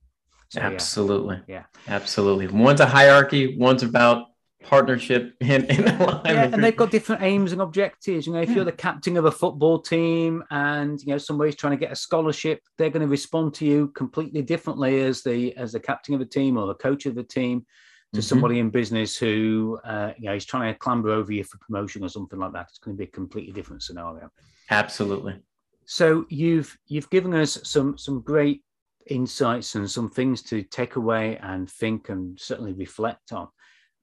So, 0.49 0.61
Absolutely. 0.61 1.41
Yeah. 1.47 1.65
yeah. 1.87 1.95
Absolutely. 1.95 2.49
One's 2.49 2.81
a 2.81 2.87
hierarchy, 2.87 3.57
one's 3.57 3.83
about 3.83 4.27
partnership 4.63 5.35
and, 5.41 5.65
and 5.71 5.87
Yeah, 6.25 6.51
and 6.53 6.63
they've 6.63 6.77
got 6.77 6.91
different 6.91 7.23
aims 7.23 7.53
and 7.53 7.63
objectives. 7.63 8.27
You 8.27 8.35
know, 8.35 8.41
if 8.41 8.49
yeah. 8.51 8.57
you're 8.57 8.65
the 8.65 8.73
captain 8.73 9.17
of 9.17 9.25
a 9.25 9.31
football 9.31 9.81
team 9.81 10.43
and 10.51 11.01
you 11.01 11.09
know 11.09 11.19
somebody's 11.19 11.57
trying 11.57 11.73
to 11.73 11.77
get 11.77 11.93
a 11.93 11.97
scholarship, 11.97 12.61
they're 12.77 12.91
going 12.91 13.03
to 13.03 13.09
respond 13.09 13.55
to 13.55 13.65
you 13.65 13.89
completely 13.89 14.43
differently 14.43 15.01
as 15.01 15.23
the 15.23 15.57
as 15.57 15.73
the 15.73 15.81
captain 15.81 16.15
of 16.15 16.21
a 16.21 16.27
team 16.27 16.57
or 16.57 16.67
the 16.67 16.75
coach 16.75 17.07
of 17.07 17.15
the 17.15 17.23
team 17.23 17.65
to 18.13 18.21
mm-hmm. 18.21 18.27
somebody 18.27 18.59
in 18.59 18.71
business 18.71 19.17
who 19.17 19.79
uh, 19.85 20.13
you 20.19 20.27
know 20.27 20.35
is 20.35 20.45
trying 20.45 20.73
to 20.73 20.79
clamber 20.79 21.11
over 21.11 21.33
you 21.33 21.45
for 21.45 21.59
promotion 21.59 22.05
or 22.05 22.09
something 22.09 22.39
like 22.39 22.53
that. 22.53 22.67
It's 22.71 22.79
going 22.79 22.97
to 22.97 22.99
be 22.99 23.09
a 23.09 23.13
completely 23.13 23.53
different 23.53 23.83
scenario. 23.83 24.31
Absolutely. 24.71 25.41
So 25.85 26.27
you've 26.29 26.77
you've 26.87 27.11
given 27.11 27.35
us 27.35 27.59
some 27.65 27.97
some 27.99 28.21
great 28.21 28.63
insights 29.07 29.75
and 29.75 29.91
some 29.91 30.11
things 30.11 30.43
to 30.43 30.63
take 30.63 30.97
away 30.97 31.39
and 31.39 31.71
think 31.71 32.09
and 32.09 32.39
certainly 32.39 32.73
reflect 32.73 33.33
on. 33.33 33.49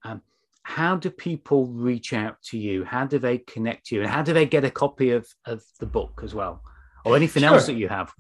Um, 0.04 0.22
how 0.64 0.96
do 0.96 1.10
people 1.10 1.68
reach 1.68 2.14
out 2.14 2.42
to 2.44 2.58
you? 2.58 2.86
How 2.86 3.06
do 3.06 3.20
they 3.20 3.40
connect 3.40 3.92
you? 3.92 4.02
And 4.02 4.10
how 4.10 4.22
do 4.22 4.34
they 4.34 4.46
get 4.46 4.64
a 4.64 4.72
copy 4.72 5.12
of, 5.12 5.28
of 5.46 5.62
the 5.80 5.86
book 5.86 6.22
as 6.24 6.34
well? 6.34 6.62
Or 7.06 7.18
anything 7.18 7.44
sure. 7.44 7.54
else 7.54 7.66
that 7.66 7.74
you 7.74 7.90
have? 7.90 8.14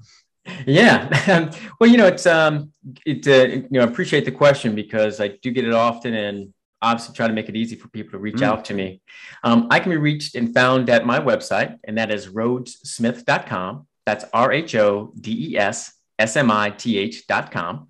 Yeah. 0.65 1.51
well, 1.79 1.89
you 1.89 1.97
know, 1.97 2.07
it's, 2.07 2.25
um, 2.25 2.71
it, 3.05 3.27
uh, 3.27 3.55
you 3.55 3.67
know, 3.71 3.81
I 3.81 3.85
appreciate 3.85 4.25
the 4.25 4.31
question 4.31 4.75
because 4.75 5.19
I 5.19 5.29
do 5.41 5.51
get 5.51 5.65
it 5.65 5.73
often 5.73 6.13
and 6.13 6.53
obviously 6.81 7.15
try 7.15 7.27
to 7.27 7.33
make 7.33 7.49
it 7.49 7.55
easy 7.55 7.75
for 7.75 7.87
people 7.87 8.11
to 8.11 8.17
reach 8.17 8.35
mm. 8.35 8.43
out 8.43 8.65
to 8.65 8.73
me. 8.73 9.01
Um, 9.43 9.67
I 9.71 9.79
can 9.79 9.89
be 9.89 9.97
reached 9.97 10.35
and 10.35 10.53
found 10.53 10.89
at 10.89 11.05
my 11.05 11.19
website, 11.19 11.77
and 11.85 11.97
that 11.97 12.11
is 12.11 12.27
rhodessmith.com. 12.27 13.87
That's 14.05 14.25
R 14.33 14.51
H 14.51 14.75
O 14.75 15.13
D 15.19 15.51
E 15.51 15.57
S 15.57 15.93
S 16.19 16.35
M 16.35 16.51
I 16.51 16.69
T 16.71 16.97
H.com. 16.97 17.87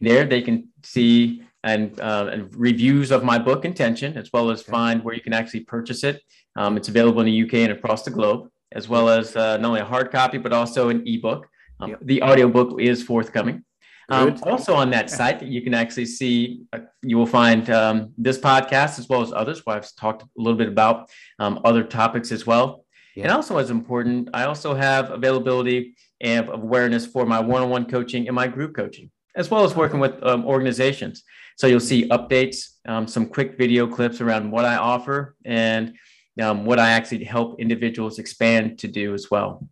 There 0.00 0.26
they 0.26 0.42
can 0.42 0.68
see 0.82 1.42
and, 1.62 1.98
uh, 1.98 2.28
and 2.30 2.54
reviews 2.54 3.10
of 3.10 3.24
my 3.24 3.38
book 3.38 3.64
Intention, 3.64 4.18
as 4.18 4.30
well 4.32 4.50
as 4.50 4.62
find 4.62 5.02
where 5.02 5.14
you 5.14 5.22
can 5.22 5.32
actually 5.32 5.60
purchase 5.60 6.04
it. 6.04 6.22
Um, 6.56 6.76
it's 6.76 6.88
available 6.88 7.20
in 7.20 7.26
the 7.26 7.42
UK 7.42 7.54
and 7.54 7.72
across 7.72 8.02
the 8.04 8.10
globe, 8.10 8.48
as 8.72 8.86
well 8.86 9.08
as 9.08 9.34
uh, 9.34 9.56
not 9.56 9.68
only 9.68 9.80
a 9.80 9.84
hard 9.86 10.12
copy, 10.12 10.36
but 10.36 10.52
also 10.52 10.90
an 10.90 11.02
ebook. 11.06 11.48
Um, 11.80 11.90
yep. 11.90 11.98
The 12.02 12.22
audiobook 12.22 12.80
is 12.80 13.02
forthcoming. 13.02 13.64
Um, 14.08 14.38
also 14.42 14.74
on 14.74 14.90
that 14.90 15.08
site, 15.08 15.42
you 15.42 15.62
can 15.62 15.72
actually 15.72 16.06
see, 16.06 16.62
uh, 16.72 16.80
you 17.02 17.16
will 17.16 17.26
find 17.26 17.68
um, 17.70 18.12
this 18.18 18.38
podcast 18.38 18.98
as 18.98 19.08
well 19.08 19.22
as 19.22 19.32
others 19.32 19.64
where 19.64 19.76
I've 19.76 19.96
talked 19.96 20.22
a 20.22 20.26
little 20.36 20.58
bit 20.58 20.68
about 20.68 21.10
um, 21.38 21.60
other 21.64 21.82
topics 21.82 22.30
as 22.30 22.46
well. 22.46 22.84
Yeah. 23.16 23.24
And 23.24 23.32
also 23.32 23.58
as 23.58 23.70
important, 23.70 24.28
I 24.34 24.44
also 24.44 24.74
have 24.74 25.10
availability 25.10 25.94
and 26.20 26.48
awareness 26.48 27.06
for 27.06 27.24
my 27.24 27.40
one-on-one 27.40 27.86
coaching 27.86 28.26
and 28.28 28.34
my 28.34 28.46
group 28.46 28.74
coaching, 28.74 29.10
as 29.36 29.50
well 29.50 29.64
as 29.64 29.74
working 29.74 30.00
with 30.00 30.22
um, 30.22 30.44
organizations. 30.44 31.22
So 31.56 31.66
you'll 31.66 31.80
see 31.80 32.08
updates, 32.08 32.70
um, 32.86 33.06
some 33.06 33.26
quick 33.26 33.56
video 33.56 33.86
clips 33.86 34.20
around 34.20 34.50
what 34.50 34.64
I 34.64 34.76
offer 34.76 35.36
and 35.44 35.94
um, 36.42 36.64
what 36.64 36.78
I 36.78 36.90
actually 36.90 37.24
help 37.24 37.60
individuals 37.60 38.18
expand 38.18 38.80
to 38.80 38.88
do 38.88 39.14
as 39.14 39.30
well. 39.30 39.66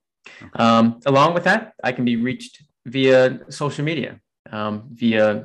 Um, 0.55 1.01
along 1.07 1.35
with 1.35 1.45
that, 1.45 1.75
I 1.83 1.93
can 1.93 2.05
be 2.05 2.17
reached 2.17 2.63
via 2.87 3.41
social 3.51 3.85
media, 3.85 4.21
um, 4.51 4.89
via 4.93 5.45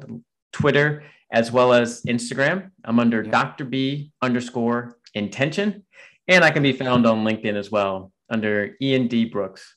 Twitter, 0.51 1.03
as 1.31 1.51
well 1.51 1.73
as 1.73 2.01
Instagram. 2.03 2.71
I'm 2.83 2.99
under 2.99 3.23
yeah. 3.23 3.31
Dr. 3.31 3.65
B 3.65 4.11
underscore 4.21 4.97
intention. 5.13 5.83
And 6.27 6.43
I 6.43 6.51
can 6.51 6.63
be 6.63 6.73
found 6.73 7.05
on 7.05 7.23
LinkedIn 7.23 7.55
as 7.55 7.71
well 7.71 8.11
under 8.29 8.75
Ian 8.81 9.07
D. 9.07 9.25
Brooks. 9.25 9.75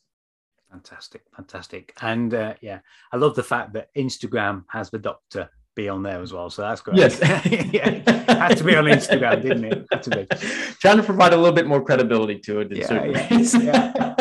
Fantastic, 0.71 1.23
fantastic. 1.35 1.93
And 2.01 2.33
uh, 2.35 2.55
yeah, 2.61 2.81
I 3.13 3.17
love 3.17 3.35
the 3.35 3.43
fact 3.43 3.73
that 3.75 3.89
Instagram 3.97 4.65
has 4.69 4.91
the 4.91 4.99
doctor 4.99 5.51
be 5.75 5.89
on 5.89 6.03
there 6.03 6.21
as 6.21 6.33
well. 6.33 6.51
So 6.51 6.63
that's 6.63 6.81
great. 6.81 6.99
Yes. 6.99 7.19
yeah. 7.73 8.49
Had 8.49 8.57
to 8.57 8.65
be 8.65 8.77
on 8.77 8.85
Instagram, 8.85 9.43
didn't 9.43 9.65
it? 9.65 9.87
Had 9.91 10.03
to 10.05 10.11
be. 10.11 10.27
Trying 10.81 10.99
to 10.99 11.03
provide 11.03 11.33
a 11.33 11.37
little 11.37 11.55
bit 11.55 11.67
more 11.67 11.83
credibility 11.83 12.39
to 12.41 12.61
it. 12.61 12.73
Yeah, 12.73 13.05
yeah, 13.05 13.39
yeah, 13.61 14.15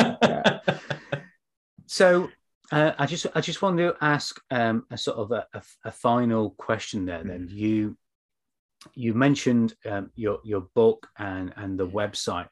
So 1.99 2.29
uh, 2.71 2.93
I 2.97 3.05
just 3.05 3.27
I 3.35 3.41
just 3.41 3.62
wanted 3.62 3.83
to 3.83 3.95
ask 3.99 4.39
um, 4.51 4.85
a 4.89 4.97
sort 4.97 5.17
of 5.17 5.31
a, 5.33 5.45
a, 5.53 5.62
a 5.83 5.91
final 5.91 6.51
question 6.51 7.05
there. 7.05 7.21
Then 7.25 7.49
mm-hmm. 7.49 7.57
you 7.57 7.97
you 8.95 9.13
mentioned 9.13 9.73
um, 9.85 10.09
your 10.15 10.39
your 10.45 10.62
book 10.75 11.09
and 11.17 11.51
and 11.57 11.77
the 11.77 11.85
website. 11.85 12.47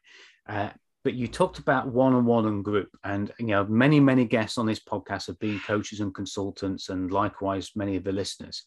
Uh, 0.50 0.72
but 1.06 1.14
you 1.14 1.30
talked 1.30 1.60
about 1.60 1.88
one-on-one 1.88 2.46
and 2.46 2.66
group 2.66 2.90
and 3.06 3.32
you 3.40 3.48
know 3.48 3.64
many 3.68 4.02
many 4.02 4.26
guests 4.26 4.58
on 4.58 4.66
this 4.66 4.82
podcast 4.82 5.28
have 5.28 5.40
been 5.40 5.62
coaches 5.62 6.02
and 6.02 6.14
consultants 6.14 6.90
and 6.90 7.14
likewise 7.14 7.72
many 7.78 7.96
of 7.96 8.04
the 8.04 8.12
listeners 8.12 8.64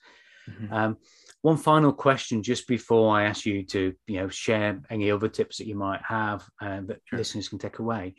mm-hmm. 0.49 0.73
um, 0.73 0.97
one 1.43 1.59
final 1.59 1.93
question 1.93 2.43
just 2.43 2.67
before 2.67 3.15
i 3.15 3.25
ask 3.25 3.45
you 3.45 3.63
to 3.63 3.93
you 4.07 4.21
know 4.21 4.29
share 4.29 4.81
any 4.89 5.11
other 5.11 5.29
tips 5.29 5.59
that 5.59 5.67
you 5.67 5.75
might 5.75 6.01
have 6.03 6.43
uh, 6.63 6.81
that 6.87 7.01
sure. 7.05 7.19
listeners 7.19 7.51
can 7.51 7.59
take 7.59 7.79
away 7.79 8.15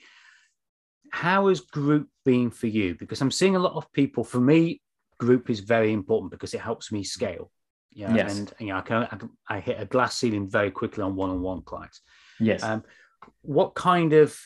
how 1.11 1.47
has 1.47 1.61
group 1.61 2.07
been 2.25 2.49
for 2.49 2.67
you 2.67 2.95
because 2.95 3.21
i'm 3.21 3.31
seeing 3.31 3.55
a 3.55 3.59
lot 3.59 3.73
of 3.73 3.91
people 3.91 4.23
for 4.23 4.39
me 4.39 4.81
group 5.17 5.49
is 5.49 5.59
very 5.59 5.93
important 5.93 6.31
because 6.31 6.53
it 6.53 6.61
helps 6.61 6.91
me 6.91 7.03
scale 7.03 7.51
yeah 7.91 8.13
yes. 8.13 8.37
and 8.37 8.53
you 8.59 8.67
know 8.67 8.77
I, 8.77 8.81
can, 8.81 9.03
I, 9.03 9.15
can, 9.15 9.29
I 9.47 9.59
hit 9.59 9.79
a 9.79 9.85
glass 9.85 10.17
ceiling 10.17 10.49
very 10.49 10.71
quickly 10.71 11.03
on 11.03 11.15
one-on-one 11.15 11.61
clients 11.63 12.01
yes 12.39 12.63
um, 12.63 12.83
what 13.41 13.75
kind 13.75 14.13
of 14.13 14.37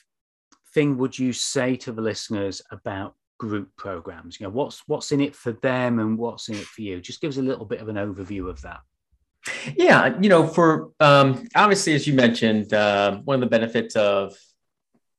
thing 0.74 0.98
would 0.98 1.18
you 1.18 1.34
say 1.34 1.76
to 1.78 1.92
the 1.92 2.02
listeners 2.02 2.62
about 2.72 3.16
group 3.38 3.70
programs? 3.78 4.40
You 4.40 4.46
know, 4.46 4.52
what's 4.52 4.84
what's 4.88 5.12
in 5.12 5.22
it 5.22 5.36
for 5.36 5.54
them 5.54 6.00
and 6.00 6.18
what's 6.18 6.50
in 6.50 6.56
it 6.56 6.66
for 6.66 6.82
you? 6.82 7.02
Just 7.02 7.22
give 7.22 7.30
us 7.30 7.38
a 7.38 7.42
little 7.42 7.66
bit 7.66 7.82
of 7.82 7.90
an 7.90 7.96
overview 7.96 8.50
of 8.50 8.62
that. 8.62 8.82
Yeah, 9.76 10.20
you 10.20 10.30
know, 10.30 10.48
for 10.48 10.92
um, 11.00 11.48
obviously, 11.56 11.94
as 11.94 12.08
you 12.08 12.14
mentioned, 12.14 12.74
uh, 12.74 13.18
one 13.20 13.36
of 13.36 13.42
the 13.42 13.48
benefits 13.48 13.96
of 13.96 14.36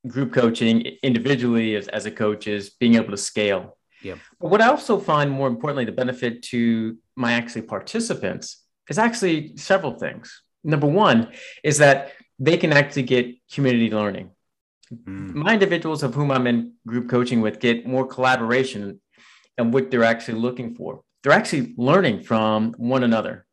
group 0.06 0.32
coaching 0.32 0.80
individually 1.02 1.74
as, 1.74 1.88
as 1.88 2.06
a 2.06 2.10
coach 2.10 2.46
is 2.46 2.70
being 2.70 2.94
able 2.94 3.10
to 3.10 3.16
scale. 3.16 3.76
Yeah. 4.02 4.16
But 4.40 4.50
what 4.50 4.60
I 4.60 4.68
also 4.68 4.98
find 4.98 5.30
more 5.30 5.48
importantly, 5.48 5.84
the 5.84 5.92
benefit 5.92 6.42
to 6.44 6.96
my 7.16 7.32
actually 7.32 7.62
participants 7.62 8.62
is 8.88 8.98
actually 8.98 9.56
several 9.56 9.98
things. 9.98 10.42
Number 10.62 10.86
one 10.86 11.32
is 11.64 11.78
that 11.78 12.12
they 12.38 12.56
can 12.56 12.72
actually 12.72 13.04
get 13.04 13.34
community 13.52 13.90
learning. 13.90 14.30
Mm. 14.92 15.34
My 15.34 15.54
individuals 15.54 16.02
of 16.02 16.14
whom 16.14 16.30
I'm 16.30 16.46
in 16.46 16.74
group 16.86 17.08
coaching 17.08 17.40
with 17.40 17.58
get 17.60 17.86
more 17.86 18.06
collaboration 18.06 19.00
and 19.58 19.72
what 19.72 19.90
they're 19.90 20.04
actually 20.04 20.38
looking 20.38 20.74
for. 20.74 21.02
They're 21.22 21.32
actually 21.32 21.74
learning 21.76 22.22
from 22.22 22.74
one 22.76 23.02
another 23.02 23.46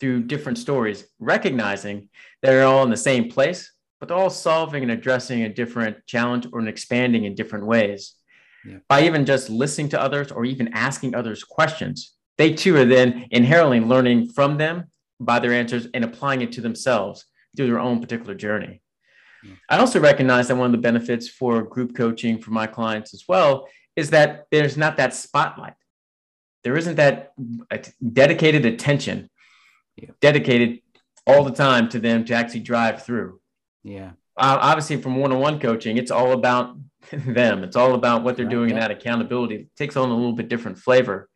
through 0.00 0.24
different 0.24 0.58
stories, 0.58 1.04
recognizing 1.18 2.08
they're 2.42 2.66
all 2.66 2.82
in 2.82 2.90
the 2.90 2.96
same 2.96 3.30
place, 3.30 3.70
but 4.00 4.08
they're 4.08 4.16
all 4.16 4.30
solving 4.30 4.82
and 4.82 4.90
addressing 4.90 5.42
a 5.42 5.48
different 5.48 6.04
challenge 6.06 6.46
or 6.52 6.58
an 6.58 6.68
expanding 6.68 7.24
in 7.24 7.34
different 7.34 7.66
ways. 7.66 8.14
Yeah. 8.66 8.78
By 8.88 9.02
even 9.02 9.26
just 9.26 9.50
listening 9.50 9.90
to 9.90 10.00
others 10.00 10.32
or 10.32 10.44
even 10.44 10.72
asking 10.72 11.14
others 11.14 11.44
questions, 11.44 12.14
they 12.38 12.54
too 12.54 12.76
are 12.76 12.86
then 12.86 13.26
inherently 13.30 13.80
learning 13.80 14.30
from 14.30 14.56
them 14.56 14.90
by 15.20 15.38
their 15.38 15.52
answers 15.52 15.86
and 15.92 16.02
applying 16.02 16.40
it 16.40 16.52
to 16.52 16.62
themselves 16.62 17.26
through 17.56 17.66
their 17.66 17.78
own 17.78 18.00
particular 18.00 18.34
journey. 18.34 18.80
Yeah. 19.44 19.54
I 19.68 19.78
also 19.78 20.00
recognize 20.00 20.48
that 20.48 20.56
one 20.56 20.66
of 20.66 20.72
the 20.72 20.78
benefits 20.78 21.28
for 21.28 21.62
group 21.62 21.94
coaching 21.94 22.38
for 22.38 22.50
my 22.50 22.66
clients 22.66 23.12
as 23.12 23.24
well 23.28 23.68
is 23.96 24.10
that 24.10 24.46
there's 24.50 24.76
not 24.76 24.96
that 24.96 25.14
spotlight. 25.14 25.74
There 26.64 26.76
isn't 26.76 26.96
that 26.96 27.32
dedicated 28.12 28.66
attention, 28.66 29.30
yeah. 29.96 30.10
dedicated 30.20 30.80
all 31.26 31.44
the 31.44 31.52
time 31.52 31.88
to 31.90 31.98
them 31.98 32.24
to 32.26 32.34
actually 32.34 32.60
drive 32.60 33.02
through. 33.02 33.39
Yeah. 33.82 34.10
Uh, 34.36 34.58
obviously, 34.60 34.96
from 34.96 35.16
one 35.16 35.32
on 35.32 35.40
one 35.40 35.60
coaching, 35.60 35.96
it's 35.96 36.10
all 36.10 36.32
about 36.32 36.76
them. 37.12 37.64
It's 37.64 37.76
all 37.76 37.94
about 37.94 38.22
what 38.22 38.36
they're 38.36 38.46
right. 38.46 38.50
doing, 38.50 38.70
and 38.70 38.80
that 38.80 38.90
accountability 38.90 39.54
it 39.56 39.76
takes 39.76 39.96
on 39.96 40.10
a 40.10 40.14
little 40.14 40.32
bit 40.32 40.48
different 40.48 40.78
flavor. 40.78 41.28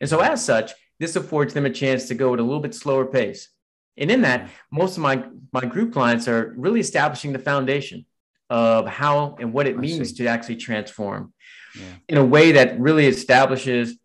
And 0.00 0.08
so, 0.08 0.20
as 0.20 0.44
such, 0.44 0.72
this 0.98 1.16
affords 1.16 1.54
them 1.54 1.66
a 1.66 1.70
chance 1.70 2.08
to 2.08 2.14
go 2.14 2.34
at 2.34 2.40
a 2.40 2.42
little 2.42 2.60
bit 2.60 2.74
slower 2.74 3.06
pace. 3.06 3.48
And 3.96 4.10
in 4.10 4.22
that, 4.22 4.50
most 4.70 4.96
of 4.96 5.02
my, 5.02 5.24
my 5.52 5.60
group 5.60 5.92
clients 5.92 6.28
are 6.28 6.54
really 6.56 6.80
establishing 6.80 7.32
the 7.32 7.38
foundation 7.38 8.06
of 8.48 8.86
how 8.86 9.36
and 9.38 9.52
what 9.52 9.66
it 9.66 9.76
I 9.76 9.80
means 9.80 10.10
see. 10.10 10.16
to 10.16 10.26
actually 10.26 10.56
transform 10.56 11.32
yeah. 11.74 11.84
in 12.08 12.18
a 12.18 12.24
way 12.24 12.52
that 12.52 12.80
really 12.80 13.06
establishes 13.06 13.96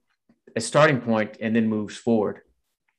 a 0.55 0.61
starting 0.61 1.01
point 1.01 1.37
and 1.41 1.55
then 1.55 1.67
moves 1.67 1.97
forward. 1.97 2.41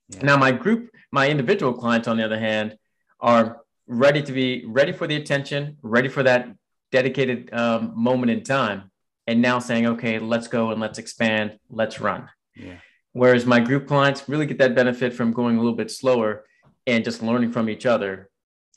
Yeah. 0.08 0.22
Now, 0.22 0.36
my 0.36 0.52
group, 0.52 0.90
my 1.10 1.28
individual 1.28 1.72
clients, 1.72 2.08
on 2.08 2.16
the 2.16 2.24
other 2.24 2.38
hand, 2.38 2.76
are 3.20 3.60
ready 3.86 4.22
to 4.22 4.32
be 4.32 4.64
ready 4.66 4.92
for 4.92 5.06
the 5.06 5.16
attention, 5.16 5.76
ready 5.82 6.08
for 6.08 6.22
that 6.22 6.48
dedicated 6.92 7.52
um, 7.52 7.92
moment 7.94 8.30
in 8.30 8.42
time, 8.42 8.90
and 9.26 9.42
now 9.42 9.58
saying, 9.58 9.86
okay, 9.86 10.18
let's 10.18 10.48
go 10.48 10.70
and 10.70 10.80
let's 10.80 10.98
expand, 10.98 11.58
let's 11.70 12.00
run. 12.00 12.28
Yeah. 12.54 12.76
Whereas 13.12 13.46
my 13.46 13.60
group 13.60 13.86
clients 13.86 14.28
really 14.28 14.46
get 14.46 14.58
that 14.58 14.74
benefit 14.74 15.14
from 15.14 15.32
going 15.32 15.56
a 15.56 15.60
little 15.60 15.76
bit 15.76 15.90
slower 15.90 16.44
and 16.86 17.04
just 17.04 17.22
learning 17.22 17.52
from 17.52 17.68
each 17.68 17.86
other 17.86 18.28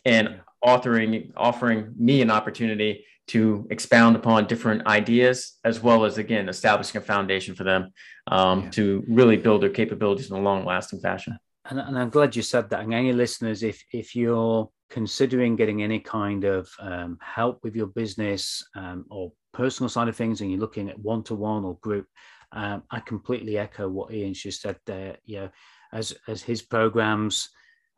and 0.06 0.40
authoring, 0.64 1.32
offering 1.36 1.94
me 1.98 2.22
an 2.22 2.32
opportunity 2.32 3.06
to 3.28 3.68
expound 3.70 4.16
upon 4.16 4.48
different 4.48 4.88
ideas, 4.88 5.60
as 5.64 5.80
well 5.80 6.04
as, 6.04 6.18
again, 6.18 6.50
establishing 6.50 7.00
a 7.00 7.04
foundation 7.04 7.54
for 7.54 7.64
them 7.64 7.92
um, 8.28 8.64
yeah. 8.64 8.70
to 8.72 9.04
really 9.08 9.38
build 9.38 9.62
their 9.62 9.70
capabilities 9.70 10.32
in 10.32 10.38
a 10.38 10.42
long 10.42 10.66
lasting 10.66 11.00
fashion. 11.00 11.38
And, 11.70 11.80
and, 11.80 11.98
I'm 11.98 12.10
glad 12.10 12.36
you 12.36 12.42
said 12.42 12.70
that. 12.70 12.82
And 12.82 12.94
any 12.94 13.14
listeners, 13.14 13.64
if, 13.64 13.84
if 13.92 14.16
you're 14.16 14.70
considering 14.90 15.56
getting 15.56 15.84
any 15.84 16.00
kind 16.00 16.44
of 16.44 16.70
um, 16.80 17.18
help 17.22 17.64
with 17.64 17.76
your 17.76 17.88
business 17.88 18.66
um, 18.76 19.06
or 19.10 19.32
personal 19.54 19.90
side 19.90 20.08
of 20.08 20.16
things 20.16 20.42
and 20.42 20.50
you're 20.50 20.60
looking 20.60 20.90
at 20.90 21.00
one 21.00 21.24
to 21.24 21.36
one 21.36 21.64
or 21.64 21.78
group, 21.78 22.08
um, 22.52 22.84
I 22.90 23.00
completely 23.00 23.58
echo 23.58 23.88
what 23.88 24.12
Ian's 24.12 24.42
just 24.42 24.62
said 24.62 24.78
there. 24.86 25.18
You 25.26 25.42
know, 25.42 25.50
as 25.94 26.16
as 26.28 26.42
his 26.42 26.62
programs 26.64 27.50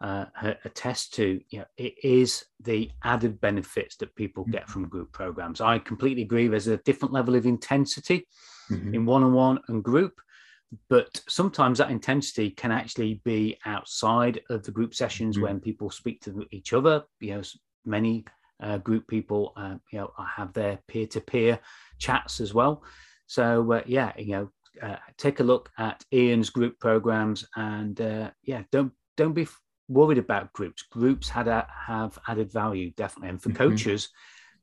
uh, 0.02 0.26
attest 0.66 1.14
to, 1.14 1.40
you 1.50 1.60
know, 1.60 1.66
it 1.78 1.94
is 2.04 2.44
the 2.60 2.90
added 3.04 3.40
benefits 3.40 3.96
that 3.98 4.16
people 4.16 4.46
get 4.46 4.68
from 4.68 4.90
group 4.90 5.12
programs. 5.12 5.62
I 5.62 5.78
completely 5.78 6.24
agree. 6.24 6.48
There's 6.48 6.68
a 6.68 6.78
different 6.78 7.14
level 7.14 7.36
of 7.36 7.46
intensity 7.46 8.28
mm-hmm. 8.72 8.96
in 8.96 9.06
one-on-one 9.06 9.60
and 9.68 9.84
group, 9.84 10.20
but 10.90 11.22
sometimes 11.28 11.78
that 11.78 11.92
intensity 11.92 12.50
can 12.52 12.72
actually 12.72 13.22
be 13.26 13.58
outside 13.66 14.42
of 14.50 14.64
the 14.64 14.72
group 14.72 14.94
sessions 14.96 15.36
mm-hmm. 15.36 15.44
when 15.44 15.60
people 15.60 15.90
speak 15.90 16.22
to 16.22 16.46
each 16.52 16.74
other. 16.74 17.04
You 17.20 17.36
know, 17.36 17.42
many 17.86 18.26
uh, 18.62 18.78
group 18.78 19.08
people, 19.08 19.54
uh, 19.58 19.76
you 19.92 20.00
know, 20.00 20.12
have 20.38 20.54
their 20.54 20.80
peer-to-peer 20.88 21.60
chats 22.00 22.40
as 22.40 22.54
well. 22.54 22.84
So 23.28 23.72
uh, 23.74 23.82
yeah, 23.86 24.14
you 24.18 24.32
know, 24.32 24.52
uh, 24.82 24.98
take 25.18 25.40
a 25.40 25.44
look 25.44 25.70
at 25.78 26.04
Ian's 26.14 26.50
group 26.50 26.80
programs, 26.80 27.46
and 27.56 28.00
uh, 28.00 28.32
yeah, 28.44 28.64
don't 28.72 28.94
don't 29.18 29.34
be 29.34 29.48
worried 29.90 30.18
about 30.18 30.54
groups. 30.54 30.84
Groups 30.84 31.28
had 31.28 31.48
a, 31.48 31.68
have 31.88 32.18
added 32.28 32.52
value 32.52 32.92
definitely, 32.96 33.30
and 33.30 33.42
for 33.42 33.50
mm-hmm. 33.50 33.58
coaches, 33.70 34.10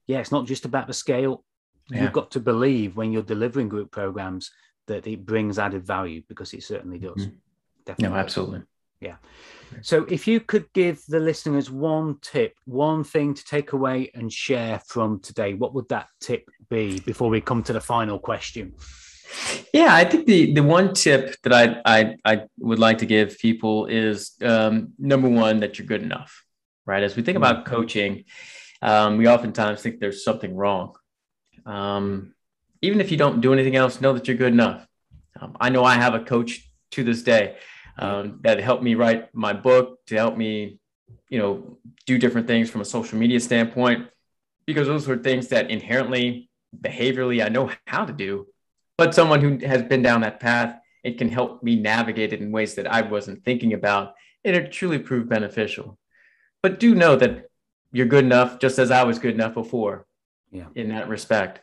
yeah, 0.07 0.19
it's 0.19 0.33
not 0.33 0.47
just 0.47 0.65
about 0.65 0.87
the 0.87 0.95
scale. 0.95 1.45
Yeah. 1.91 2.03
You've 2.03 2.13
got 2.13 2.31
to 2.33 2.41
believe 2.41 2.97
when 2.97 3.13
you're 3.13 3.23
delivering 3.23 3.69
group 3.69 3.91
programs 3.91 4.51
that 4.89 5.07
it 5.07 5.25
brings 5.25 5.59
added 5.59 5.87
value 5.87 6.23
because 6.29 6.53
it 6.53 6.65
certainly 6.65 6.99
does. 6.99 7.27
Mm-hmm. 7.27 7.37
Definitely. 7.87 8.15
No, 8.15 8.21
absolutely. 8.21 8.63
Yeah. 9.01 9.17
So 9.83 10.05
if 10.09 10.27
you 10.27 10.41
could 10.41 10.73
give 10.73 11.03
the 11.09 11.21
listeners 11.21 11.71
one 11.71 12.19
tip, 12.21 12.55
one 12.65 13.05
thing 13.05 13.35
to 13.35 13.45
take 13.45 13.73
away 13.73 14.11
and 14.15 14.33
share 14.33 14.81
from 14.87 15.21
today, 15.21 15.55
what 15.55 15.75
would 15.75 15.89
that 15.91 16.09
tip 16.21 16.51
be 16.69 17.01
before 17.01 17.29
we 17.29 17.41
come 17.41 17.63
to 17.65 17.73
the 17.73 17.81
final 17.81 18.19
question? 18.19 18.75
Yeah, 19.73 19.95
I 19.95 20.05
think 20.05 20.27
the 20.27 20.55
the 20.55 20.63
one 20.63 20.95
tip 20.95 21.37
that 21.43 21.53
I 21.53 21.83
I, 21.85 22.17
I 22.25 22.43
would 22.59 22.79
like 22.79 22.99
to 22.99 23.07
give 23.07 23.39
people 23.39 23.87
is 23.87 24.33
um, 24.43 24.95
number 24.99 25.29
one 25.29 25.61
that 25.61 25.79
you're 25.79 25.87
good 25.87 26.03
enough, 26.03 26.45
right? 26.87 27.03
As 27.03 27.15
we 27.15 27.23
think 27.23 27.37
about 27.37 27.65
mm-hmm. 27.65 27.75
coaching, 27.75 28.25
um, 28.81 29.19
we 29.19 29.29
oftentimes 29.29 29.83
think 29.83 30.01
there's 30.01 30.25
something 30.25 30.57
wrong. 30.57 30.95
Um, 31.67 32.35
even 32.83 33.01
if 33.01 33.11
you 33.11 33.17
don't 33.17 33.41
do 33.41 33.53
anything 33.53 33.77
else, 33.77 34.01
know 34.01 34.13
that 34.13 34.29
you're 34.29 34.37
good 34.37 34.53
enough. 34.53 34.87
Um, 35.41 35.57
I 35.61 35.69
know 35.71 35.85
I 35.85 35.95
have 35.95 36.15
a 36.15 36.21
coach 36.21 36.71
to 36.93 37.05
this 37.05 37.23
day 37.23 37.57
um, 37.99 38.41
that 38.43 38.61
helped 38.61 38.83
me 38.83 38.95
write 38.95 39.35
my 39.35 39.53
book, 39.53 39.99
to 40.07 40.17
help 40.17 40.37
me, 40.37 40.79
you 41.29 41.39
know, 41.39 41.79
do 42.07 42.19
different 42.19 42.47
things 42.47 42.71
from 42.71 42.81
a 42.81 42.85
social 42.85 43.19
media 43.19 43.41
standpoint, 43.41 44.09
because 44.67 44.87
those 44.87 45.07
were 45.07 45.17
things 45.17 45.49
that 45.49 45.71
inherently, 45.71 46.51
behaviorally, 46.81 47.45
I 47.45 47.49
know 47.49 47.71
how 47.87 48.05
to 48.05 48.13
do. 48.13 48.47
But 48.97 49.15
someone 49.15 49.41
who 49.41 49.65
has 49.67 49.83
been 49.83 50.03
down 50.03 50.23
that 50.23 50.41
path, 50.41 50.79
it 51.05 51.19
can 51.19 51.29
help 51.29 51.63
me 51.63 51.77
navigate 51.77 52.33
it 52.33 52.41
in 52.41 52.51
ways 52.51 52.75
that 52.75 52.91
I 52.91 53.03
wasn't 53.03 53.45
thinking 53.45 53.73
about, 53.73 54.15
and 54.45 54.57
it 54.57 54.73
truly 54.73 54.99
proved 54.99 55.29
beneficial. 55.29 55.99
But 56.63 56.81
do 56.81 56.95
know 56.95 57.17
that 57.17 57.47
you're 57.93 58.07
good 58.07 58.25
enough, 58.25 58.59
just 58.59 58.79
as 58.79 58.91
I 58.91 59.05
was 59.05 59.19
good 59.19 59.35
enough 59.35 59.55
before. 59.55 60.07
Yeah. 60.51 60.67
In 60.75 60.89
that 60.89 61.09
respect. 61.09 61.61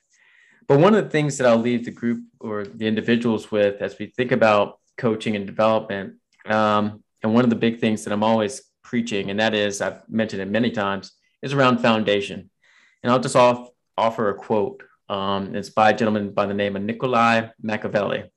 But 0.67 0.80
one 0.80 0.95
of 0.95 1.04
the 1.04 1.10
things 1.10 1.38
that 1.38 1.47
I'll 1.47 1.58
leave 1.58 1.86
the 1.86 1.91
group 1.91 2.23
or 2.39 2.65
the 2.65 2.88
individuals 2.88 3.51
with 3.51 3.82
as 3.82 3.97
we 3.99 4.08
think 4.08 4.32
about 4.32 4.80
coaching 4.97 5.36
and 5.36 5.45
development 5.45 6.15
um, 6.45 7.04
and 7.21 7.34
one 7.34 7.43
of 7.43 7.49
the 7.49 7.56
big 7.56 7.80
things 7.80 8.04
that 8.04 8.13
I'm 8.13 8.23
always 8.23 8.62
preaching, 8.84 9.30
and 9.30 9.39
that 9.39 9.54
is, 9.54 9.82
I've 9.82 10.08
mentioned 10.08 10.41
it 10.41 10.49
many 10.49 10.71
times, 10.71 11.12
is 11.41 11.54
around 11.54 11.80
foundation. 11.80 12.49
And 13.04 13.12
I'll 13.12 13.20
just 13.20 13.36
off, 13.36 13.70
offer 13.97 14.30
a 14.30 14.36
quote. 14.36 14.84
Um, 15.09 15.55
it's 15.55 15.70
by 15.70 15.91
a 15.91 15.95
gentleman 15.95 16.32
by 16.32 16.45
the 16.45 16.53
name 16.53 16.76
of 16.76 16.82
Niccolo 16.82 17.49
Machiavelli 17.61 18.32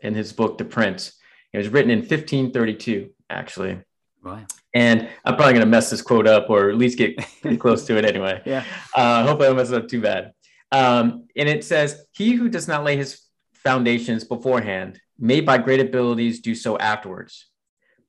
in 0.00 0.14
his 0.14 0.32
book, 0.32 0.58
The 0.58 0.64
Prince. 0.64 1.14
It 1.52 1.58
was 1.58 1.68
written 1.68 1.90
in 1.90 2.00
1532, 2.00 3.10
actually. 3.30 3.80
Right. 4.22 4.46
And 4.74 5.08
I'm 5.24 5.36
probably 5.36 5.54
going 5.54 5.64
to 5.64 5.70
mess 5.70 5.90
this 5.90 6.02
quote 6.02 6.26
up 6.26 6.48
or 6.48 6.70
at 6.70 6.76
least 6.76 6.98
get 6.98 7.16
close 7.58 7.84
to 7.86 7.96
it 7.96 8.04
anyway. 8.04 8.40
Yeah. 8.46 8.64
Uh, 8.94 9.24
hope 9.24 9.40
I 9.40 9.46
don't 9.46 9.56
mess 9.56 9.70
it 9.70 9.76
up 9.76 9.88
too 9.88 10.00
bad. 10.00 10.32
Um, 10.72 11.28
and 11.36 11.48
it 11.48 11.64
says, 11.64 12.04
He 12.12 12.32
who 12.32 12.48
does 12.48 12.66
not 12.66 12.82
lay 12.82 12.96
his 12.96 13.20
foundations 13.52 14.24
beforehand 14.24 15.00
may 15.18 15.40
by 15.40 15.58
great 15.58 15.78
abilities 15.78 16.40
do 16.40 16.54
so 16.54 16.76
afterwards 16.78 17.52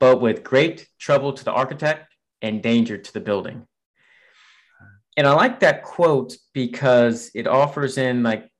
but 0.03 0.19
with 0.19 0.43
great 0.43 0.85
trouble 0.99 1.31
to 1.31 1.45
the 1.45 1.51
architect 1.53 2.13
and 2.41 2.61
danger 2.61 2.97
to 2.97 3.13
the 3.13 3.21
building. 3.21 3.65
And 5.15 5.25
I 5.25 5.31
like 5.31 5.61
that 5.61 5.81
quote 5.81 6.35
because 6.53 7.31
it 7.33 7.47
offers 7.47 7.97
in 7.97 8.21
like 8.21 8.51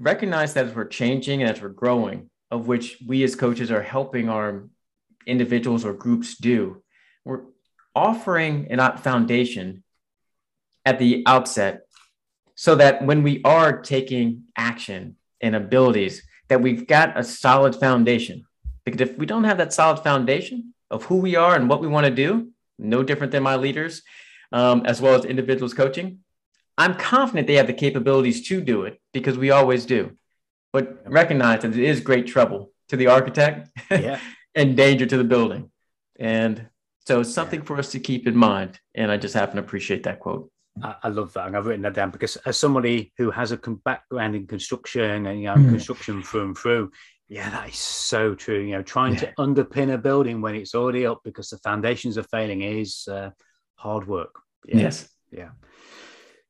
recognize 0.00 0.54
that 0.54 0.66
as 0.66 0.74
we're 0.74 0.86
changing 0.86 1.42
and 1.42 1.50
as 1.52 1.62
we're 1.62 1.68
growing, 1.68 2.28
of 2.50 2.66
which 2.66 2.98
we 3.06 3.22
as 3.22 3.36
coaches 3.36 3.70
are 3.70 3.82
helping 3.82 4.28
our 4.28 4.68
individuals 5.26 5.84
or 5.84 5.92
groups 5.92 6.36
do, 6.38 6.82
we're 7.24 7.42
offering 7.94 8.66
an 8.70 8.80
foundation 8.96 9.84
at 10.84 10.98
the 10.98 11.22
outset 11.24 11.82
so 12.60 12.74
that 12.74 13.02
when 13.02 13.22
we 13.22 13.40
are 13.42 13.80
taking 13.80 14.44
action 14.54 15.16
and 15.40 15.56
abilities, 15.56 16.22
that 16.48 16.60
we've 16.60 16.86
got 16.86 17.18
a 17.18 17.24
solid 17.24 17.74
foundation. 17.74 18.44
Because 18.84 19.00
if 19.00 19.16
we 19.16 19.24
don't 19.24 19.44
have 19.44 19.56
that 19.56 19.72
solid 19.72 20.00
foundation 20.00 20.74
of 20.90 21.04
who 21.04 21.16
we 21.16 21.36
are 21.36 21.56
and 21.56 21.70
what 21.70 21.80
we 21.80 21.88
want 21.88 22.04
to 22.04 22.14
do, 22.14 22.50
no 22.78 23.02
different 23.02 23.32
than 23.32 23.42
my 23.42 23.56
leaders, 23.56 24.02
um, 24.52 24.82
as 24.84 25.00
well 25.00 25.14
as 25.14 25.24
individuals 25.24 25.72
coaching, 25.72 26.18
I'm 26.76 26.96
confident 26.96 27.46
they 27.46 27.54
have 27.54 27.66
the 27.66 27.72
capabilities 27.72 28.46
to 28.48 28.60
do 28.60 28.82
it 28.82 29.00
because 29.14 29.38
we 29.38 29.50
always 29.50 29.86
do. 29.86 30.18
But 30.70 31.10
recognize 31.10 31.62
that 31.62 31.72
it 31.72 31.82
is 31.82 32.02
great 32.02 32.26
trouble 32.26 32.72
to 32.88 32.96
the 32.98 33.06
architect 33.06 33.70
yeah. 33.90 34.20
and 34.54 34.76
danger 34.76 35.06
to 35.06 35.16
the 35.16 35.24
building. 35.24 35.70
And 36.18 36.68
so 37.06 37.20
it's 37.20 37.32
something 37.32 37.60
yeah. 37.60 37.66
for 37.66 37.78
us 37.78 37.92
to 37.92 38.00
keep 38.00 38.26
in 38.26 38.36
mind. 38.36 38.78
And 38.94 39.10
I 39.10 39.16
just 39.16 39.32
happen 39.32 39.56
to 39.56 39.62
appreciate 39.62 40.02
that 40.02 40.20
quote. 40.20 40.50
I, 40.82 40.94
I 41.04 41.08
love 41.08 41.32
that, 41.34 41.46
and 41.46 41.56
I've 41.56 41.66
written 41.66 41.82
that 41.82 41.94
down 41.94 42.10
because 42.10 42.36
as 42.36 42.56
somebody 42.56 43.12
who 43.18 43.30
has 43.30 43.52
a 43.52 43.56
background 43.56 44.34
in 44.34 44.46
construction 44.46 45.26
and 45.26 45.40
you 45.40 45.46
know 45.46 45.56
mm. 45.56 45.70
construction 45.70 46.22
through 46.22 46.44
and 46.44 46.58
through, 46.58 46.90
yeah, 47.28 47.48
that 47.50 47.68
is 47.68 47.76
so 47.76 48.34
true. 48.34 48.60
You 48.60 48.72
know, 48.72 48.82
trying 48.82 49.14
yeah. 49.14 49.20
to 49.20 49.32
underpin 49.38 49.94
a 49.94 49.98
building 49.98 50.40
when 50.40 50.54
it's 50.54 50.74
already 50.74 51.06
up 51.06 51.20
because 51.24 51.48
the 51.50 51.58
foundations 51.58 52.18
are 52.18 52.24
failing 52.24 52.62
is 52.62 53.06
uh, 53.10 53.30
hard 53.76 54.06
work. 54.06 54.34
Yeah. 54.66 54.78
Yes. 54.78 55.08
Yeah. 55.30 55.50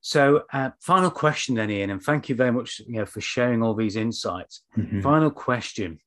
So, 0.01 0.43
uh, 0.51 0.71
final 0.79 1.11
question 1.11 1.55
then, 1.55 1.69
Ian, 1.69 1.91
and 1.91 2.01
thank 2.01 2.27
you 2.27 2.33
very 2.33 2.51
much, 2.51 2.81
you 2.87 2.97
know, 2.97 3.05
for 3.05 3.21
sharing 3.21 3.61
all 3.61 3.75
these 3.75 3.95
insights. 3.95 4.63
Mm-hmm. 4.75 5.01
Final 5.01 5.29
question: 5.29 5.99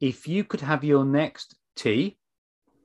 If 0.00 0.26
you 0.26 0.42
could 0.42 0.60
have 0.60 0.82
your 0.82 1.04
next 1.04 1.54
tea, 1.76 2.18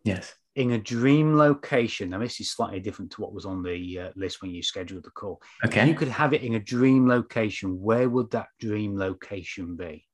yes, 0.03 0.35
in 0.55 0.71
a 0.71 0.77
dream 0.77 1.37
location. 1.37 2.09
Now, 2.09 2.19
this 2.19 2.39
is 2.39 2.51
slightly 2.51 2.79
different 2.79 3.11
to 3.11 3.21
what 3.21 3.33
was 3.33 3.45
on 3.45 3.63
the 3.63 3.99
uh, 3.99 4.09
list 4.15 4.41
when 4.41 4.51
you 4.51 4.61
scheduled 4.61 5.03
the 5.03 5.11
call. 5.11 5.41
Okay. 5.65 5.81
If 5.81 5.87
you 5.87 5.95
could 5.95 6.09
have 6.09 6.33
it 6.33 6.43
in 6.43 6.55
a 6.55 6.59
dream 6.59 7.07
location, 7.07 7.81
where 7.81 8.09
would 8.09 8.31
that 8.31 8.47
dream 8.59 8.97
location 8.97 9.75
be? 9.75 10.05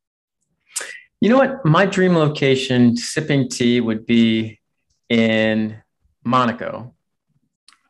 You 1.22 1.30
know 1.30 1.38
what? 1.38 1.66
My 1.66 1.86
dream 1.88 2.16
location, 2.16 2.96
sipping 2.96 3.50
tea, 3.50 3.82
would 3.82 4.06
be 4.06 4.60
in 5.10 5.82
Monaco. 6.24 6.94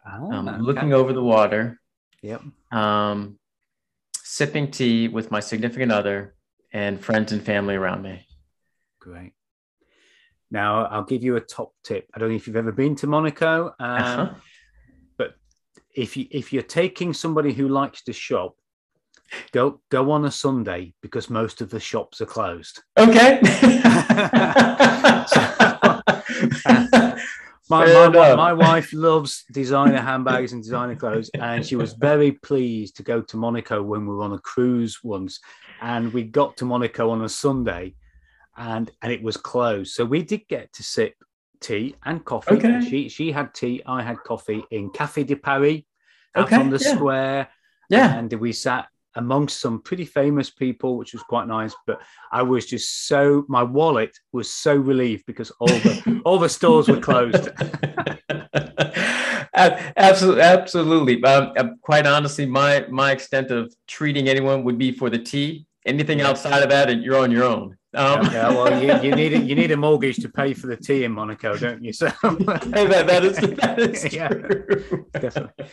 Oh, 0.09 0.31
um, 0.31 0.47
okay. 0.47 0.61
Looking 0.61 0.93
over 0.93 1.11
the 1.11 1.23
water. 1.23 1.81
Yep. 2.21 2.43
Um, 2.71 3.37
sipping 4.15 4.71
tea 4.71 5.09
with 5.09 5.31
my 5.31 5.41
significant 5.41 5.91
other 5.91 6.35
and 6.71 7.03
friends 7.03 7.33
and 7.33 7.43
family 7.43 7.75
around 7.75 8.03
me. 8.03 8.25
Great. 8.99 9.33
Now, 10.49 10.85
I'll 10.85 11.03
give 11.03 11.23
you 11.23 11.35
a 11.35 11.41
top 11.41 11.73
tip. 11.83 12.07
I 12.13 12.19
don't 12.19 12.29
know 12.29 12.35
if 12.35 12.47
you've 12.47 12.55
ever 12.55 12.71
been 12.71 12.95
to 12.97 13.07
Monaco, 13.07 13.73
um, 13.79 14.01
uh-huh. 14.01 14.33
but 15.17 15.35
if 15.93 16.15
you 16.15 16.27
if 16.31 16.53
you're 16.53 16.63
taking 16.63 17.13
somebody 17.13 17.51
who 17.51 17.67
likes 17.67 18.03
to 18.03 18.13
shop, 18.13 18.55
go 19.51 19.81
go 19.89 20.11
on 20.11 20.25
a 20.25 20.31
Sunday 20.31 20.93
because 21.01 21.29
most 21.29 21.61
of 21.61 21.69
the 21.69 21.79
shops 21.79 22.21
are 22.21 22.25
closed. 22.25 22.81
Okay. 22.97 23.39
my, 27.69 28.09
my, 28.09 28.35
my, 28.35 28.53
wife 28.53 28.93
loves 28.93 29.43
designer 29.51 29.99
handbags 29.99 30.53
and 30.53 30.63
designer 30.63 30.95
clothes, 30.95 31.29
and 31.33 31.65
she 31.65 31.75
was 31.75 31.93
very 31.93 32.31
pleased 32.31 32.95
to 32.97 33.03
go 33.03 33.21
to 33.21 33.37
Monaco 33.37 33.83
when 33.83 34.05
we 34.05 34.15
were 34.15 34.23
on 34.23 34.33
a 34.33 34.39
cruise 34.39 35.03
once. 35.03 35.39
And 35.81 36.11
we 36.13 36.23
got 36.23 36.57
to 36.57 36.65
Monaco 36.65 37.09
on 37.09 37.23
a 37.23 37.29
Sunday, 37.29 37.95
and 38.57 38.91
and 39.01 39.11
it 39.11 39.21
was 39.21 39.37
closed. 39.37 39.93
So 39.93 40.05
we 40.05 40.23
did 40.23 40.47
get 40.47 40.73
to 40.73 40.83
sip 40.83 41.15
tea 41.61 41.95
and 42.05 42.23
coffee. 42.23 42.55
Okay. 42.55 42.81
She 42.81 43.09
she 43.09 43.31
had 43.31 43.53
tea, 43.53 43.81
I 43.85 44.01
had 44.01 44.17
coffee 44.23 44.63
in 44.71 44.89
Cafe 44.91 45.23
de 45.23 45.35
Paris, 45.35 45.81
out 46.35 46.45
okay, 46.45 46.57
on 46.57 46.69
the 46.69 46.79
yeah. 46.79 46.95
square. 46.95 47.49
Yeah, 47.89 48.17
and 48.17 48.31
we 48.33 48.51
sat 48.51 48.87
amongst 49.15 49.59
some 49.59 49.81
pretty 49.81 50.05
famous 50.05 50.49
people, 50.49 50.97
which 50.97 51.13
was 51.13 51.23
quite 51.23 51.47
nice. 51.47 51.73
But 51.85 52.01
I 52.31 52.43
was 52.43 52.65
just 52.65 53.07
so 53.07 53.45
my 53.47 53.63
wallet 53.63 54.17
was 54.31 54.49
so 54.49 54.75
relieved 54.75 55.25
because 55.25 55.51
all 55.59 55.67
the 55.67 56.21
all 56.25 56.39
the 56.39 56.49
stores 56.49 56.87
were 56.87 56.99
closed. 56.99 57.49
absolutely, 59.53 60.41
absolutely. 60.41 61.23
Um, 61.23 61.77
quite 61.81 62.05
honestly, 62.05 62.45
my 62.45 62.85
my 62.89 63.11
extent 63.11 63.51
of 63.51 63.73
treating 63.87 64.27
anyone 64.29 64.63
would 64.63 64.77
be 64.77 64.91
for 64.91 65.09
the 65.09 65.19
tea. 65.19 65.65
Anything 65.85 66.19
outside 66.19 66.63
of 66.63 66.69
that, 66.69 67.01
you're 67.01 67.17
on 67.17 67.31
your 67.31 67.45
own. 67.45 67.77
Um, 67.97 68.25
yeah, 68.31 68.49
well, 68.49 68.81
you, 68.81 69.09
you, 69.09 69.15
need 69.15 69.33
a, 69.33 69.39
you 69.39 69.55
need 69.55 69.71
a 69.71 69.77
mortgage 69.77 70.17
to 70.17 70.29
pay 70.29 70.53
for 70.53 70.67
the 70.67 70.77
tea 70.77 71.03
in 71.03 71.11
Monaco, 71.11 71.57
don't 71.57 71.83
you? 71.83 71.91
So 71.97 72.07
hey, 72.07 72.85
that, 72.85 73.07
that 73.07 73.25
is 73.25 73.37
that 73.37 73.79
is 73.79 74.13
yeah, 74.13 74.29
definitely. 75.19 75.65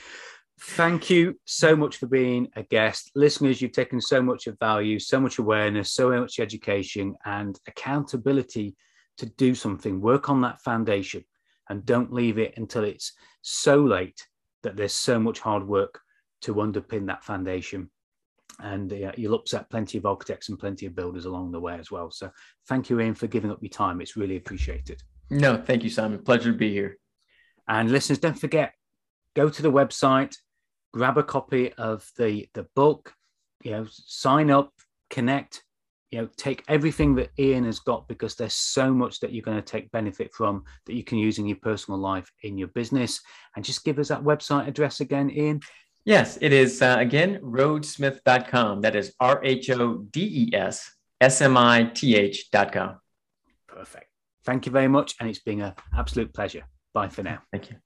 Thank 0.59 1.11
you 1.11 1.39
so 1.45 1.77
much 1.77 1.99
for 1.99 2.07
being 2.07 2.49
a 2.57 2.63
guest, 2.63 3.11
listeners. 3.15 3.61
You've 3.61 3.73
taken 3.73 4.01
so 4.01 4.23
much 4.23 4.47
of 4.47 4.59
value, 4.59 4.99
so 4.99 5.21
much 5.21 5.39
awareness, 5.39 5.93
so 5.93 6.09
much 6.19 6.39
education, 6.39 7.15
and 7.27 7.59
accountability 7.67 8.75
to 9.19 9.27
do 9.27 9.55
something. 9.55 10.01
Work 10.01 10.31
on 10.31 10.41
that 10.41 10.63
foundation, 10.63 11.25
and 11.69 11.85
don't 11.85 12.13
leave 12.13 12.39
it 12.39 12.55
until 12.57 12.85
it's 12.85 13.13
so 13.43 13.83
late 13.83 14.27
that 14.63 14.77
there's 14.77 14.95
so 14.95 15.19
much 15.19 15.41
hard 15.41 15.67
work 15.67 16.01
to 16.43 16.55
underpin 16.55 17.07
that 17.09 17.25
foundation 17.25 17.91
and 18.61 18.93
uh, 18.93 19.13
you'll 19.17 19.35
upset 19.35 19.71
plenty 19.71 19.99
of 19.99 20.07
architects 20.07 20.49
and 20.49 20.59
plenty 20.59 20.87
of 20.87 20.95
builders 20.95 21.25
along 21.25 21.53
the 21.53 21.61
way 21.61 21.79
as 21.79 21.91
well. 21.91 22.11
So 22.11 22.31
thank 22.69 22.91
you, 22.91 23.01
Ian, 23.01 23.15
for 23.15 23.27
giving 23.27 23.51
up 23.51 23.59
your 23.63 23.71
time. 23.71 24.01
It's 24.01 24.17
really 24.17 24.37
appreciated. 24.37 25.03
No, 25.31 25.57
thank 25.57 25.83
you, 25.83 25.91
Simon. 25.91 26.23
Pleasure 26.23 26.53
to 26.53 26.59
be 26.59 26.71
here. 26.71 26.99
And 27.69 27.91
listeners, 27.91 28.19
don't 28.19 28.39
forget, 28.39 28.75
go 29.35 29.49
to 29.49 29.63
the 29.63 29.73
website, 29.73 30.37
grab 30.93 31.19
a 31.19 31.23
copy 31.23 31.73
of 31.75 32.09
the 32.17 32.47
the 32.55 32.67
book, 32.77 33.15
you 33.63 33.71
know, 33.71 33.87
sign 33.91 34.51
up, 34.51 34.73
connect, 35.11 35.65
you 36.11 36.21
know, 36.21 36.29
take 36.37 36.63
everything 36.69 37.17
that 37.17 37.31
Ian 37.39 37.65
has 37.65 37.81
got 37.81 38.07
because 38.07 38.37
there's 38.37 38.55
so 38.55 38.93
much 38.93 39.19
that 39.21 39.33
you're 39.33 39.43
going 39.43 39.57
to 39.57 39.63
take 39.63 39.91
benefit 39.91 40.33
from 40.33 40.65
that 40.87 40.95
you 40.95 41.03
can 41.03 41.19
use 41.19 41.39
in 41.39 41.47
your 41.47 41.57
personal 41.57 41.99
life, 41.99 42.31
in 42.43 42.57
your 42.57 42.69
business. 42.69 43.21
And 43.57 43.65
just 43.65 43.85
give 43.85 43.99
us 43.99 44.09
that 44.09 44.23
website 44.23 44.69
address 44.69 45.01
again, 45.01 45.31
Ian. 45.31 45.61
Yes, 46.05 46.37
it 46.41 46.53
is 46.53 46.83
uh, 46.83 46.97
again 46.99 47.41
rhodessmith.com. 47.41 48.83
That 48.83 48.95
is 48.95 49.15
R 49.21 49.41
H 49.43 49.71
O 49.71 50.05
D 50.11 50.51
E 50.51 50.55
S 50.55 50.93
S 51.21 51.41
M 51.41 51.57
I 51.57 51.91
T 51.95 52.17
H.com. 52.17 52.97
Perfect. 53.67 54.07
Thank 54.45 54.67
you 54.67 54.73
very 54.73 54.89
much. 54.89 55.15
And 55.19 55.31
it's 55.31 55.39
been 55.39 55.63
an 55.63 55.73
absolute 55.97 56.35
pleasure. 56.35 56.65
Bye 56.93 57.09
for 57.09 57.23
now. 57.23 57.39
Thank 57.51 57.71
you. 57.71 57.77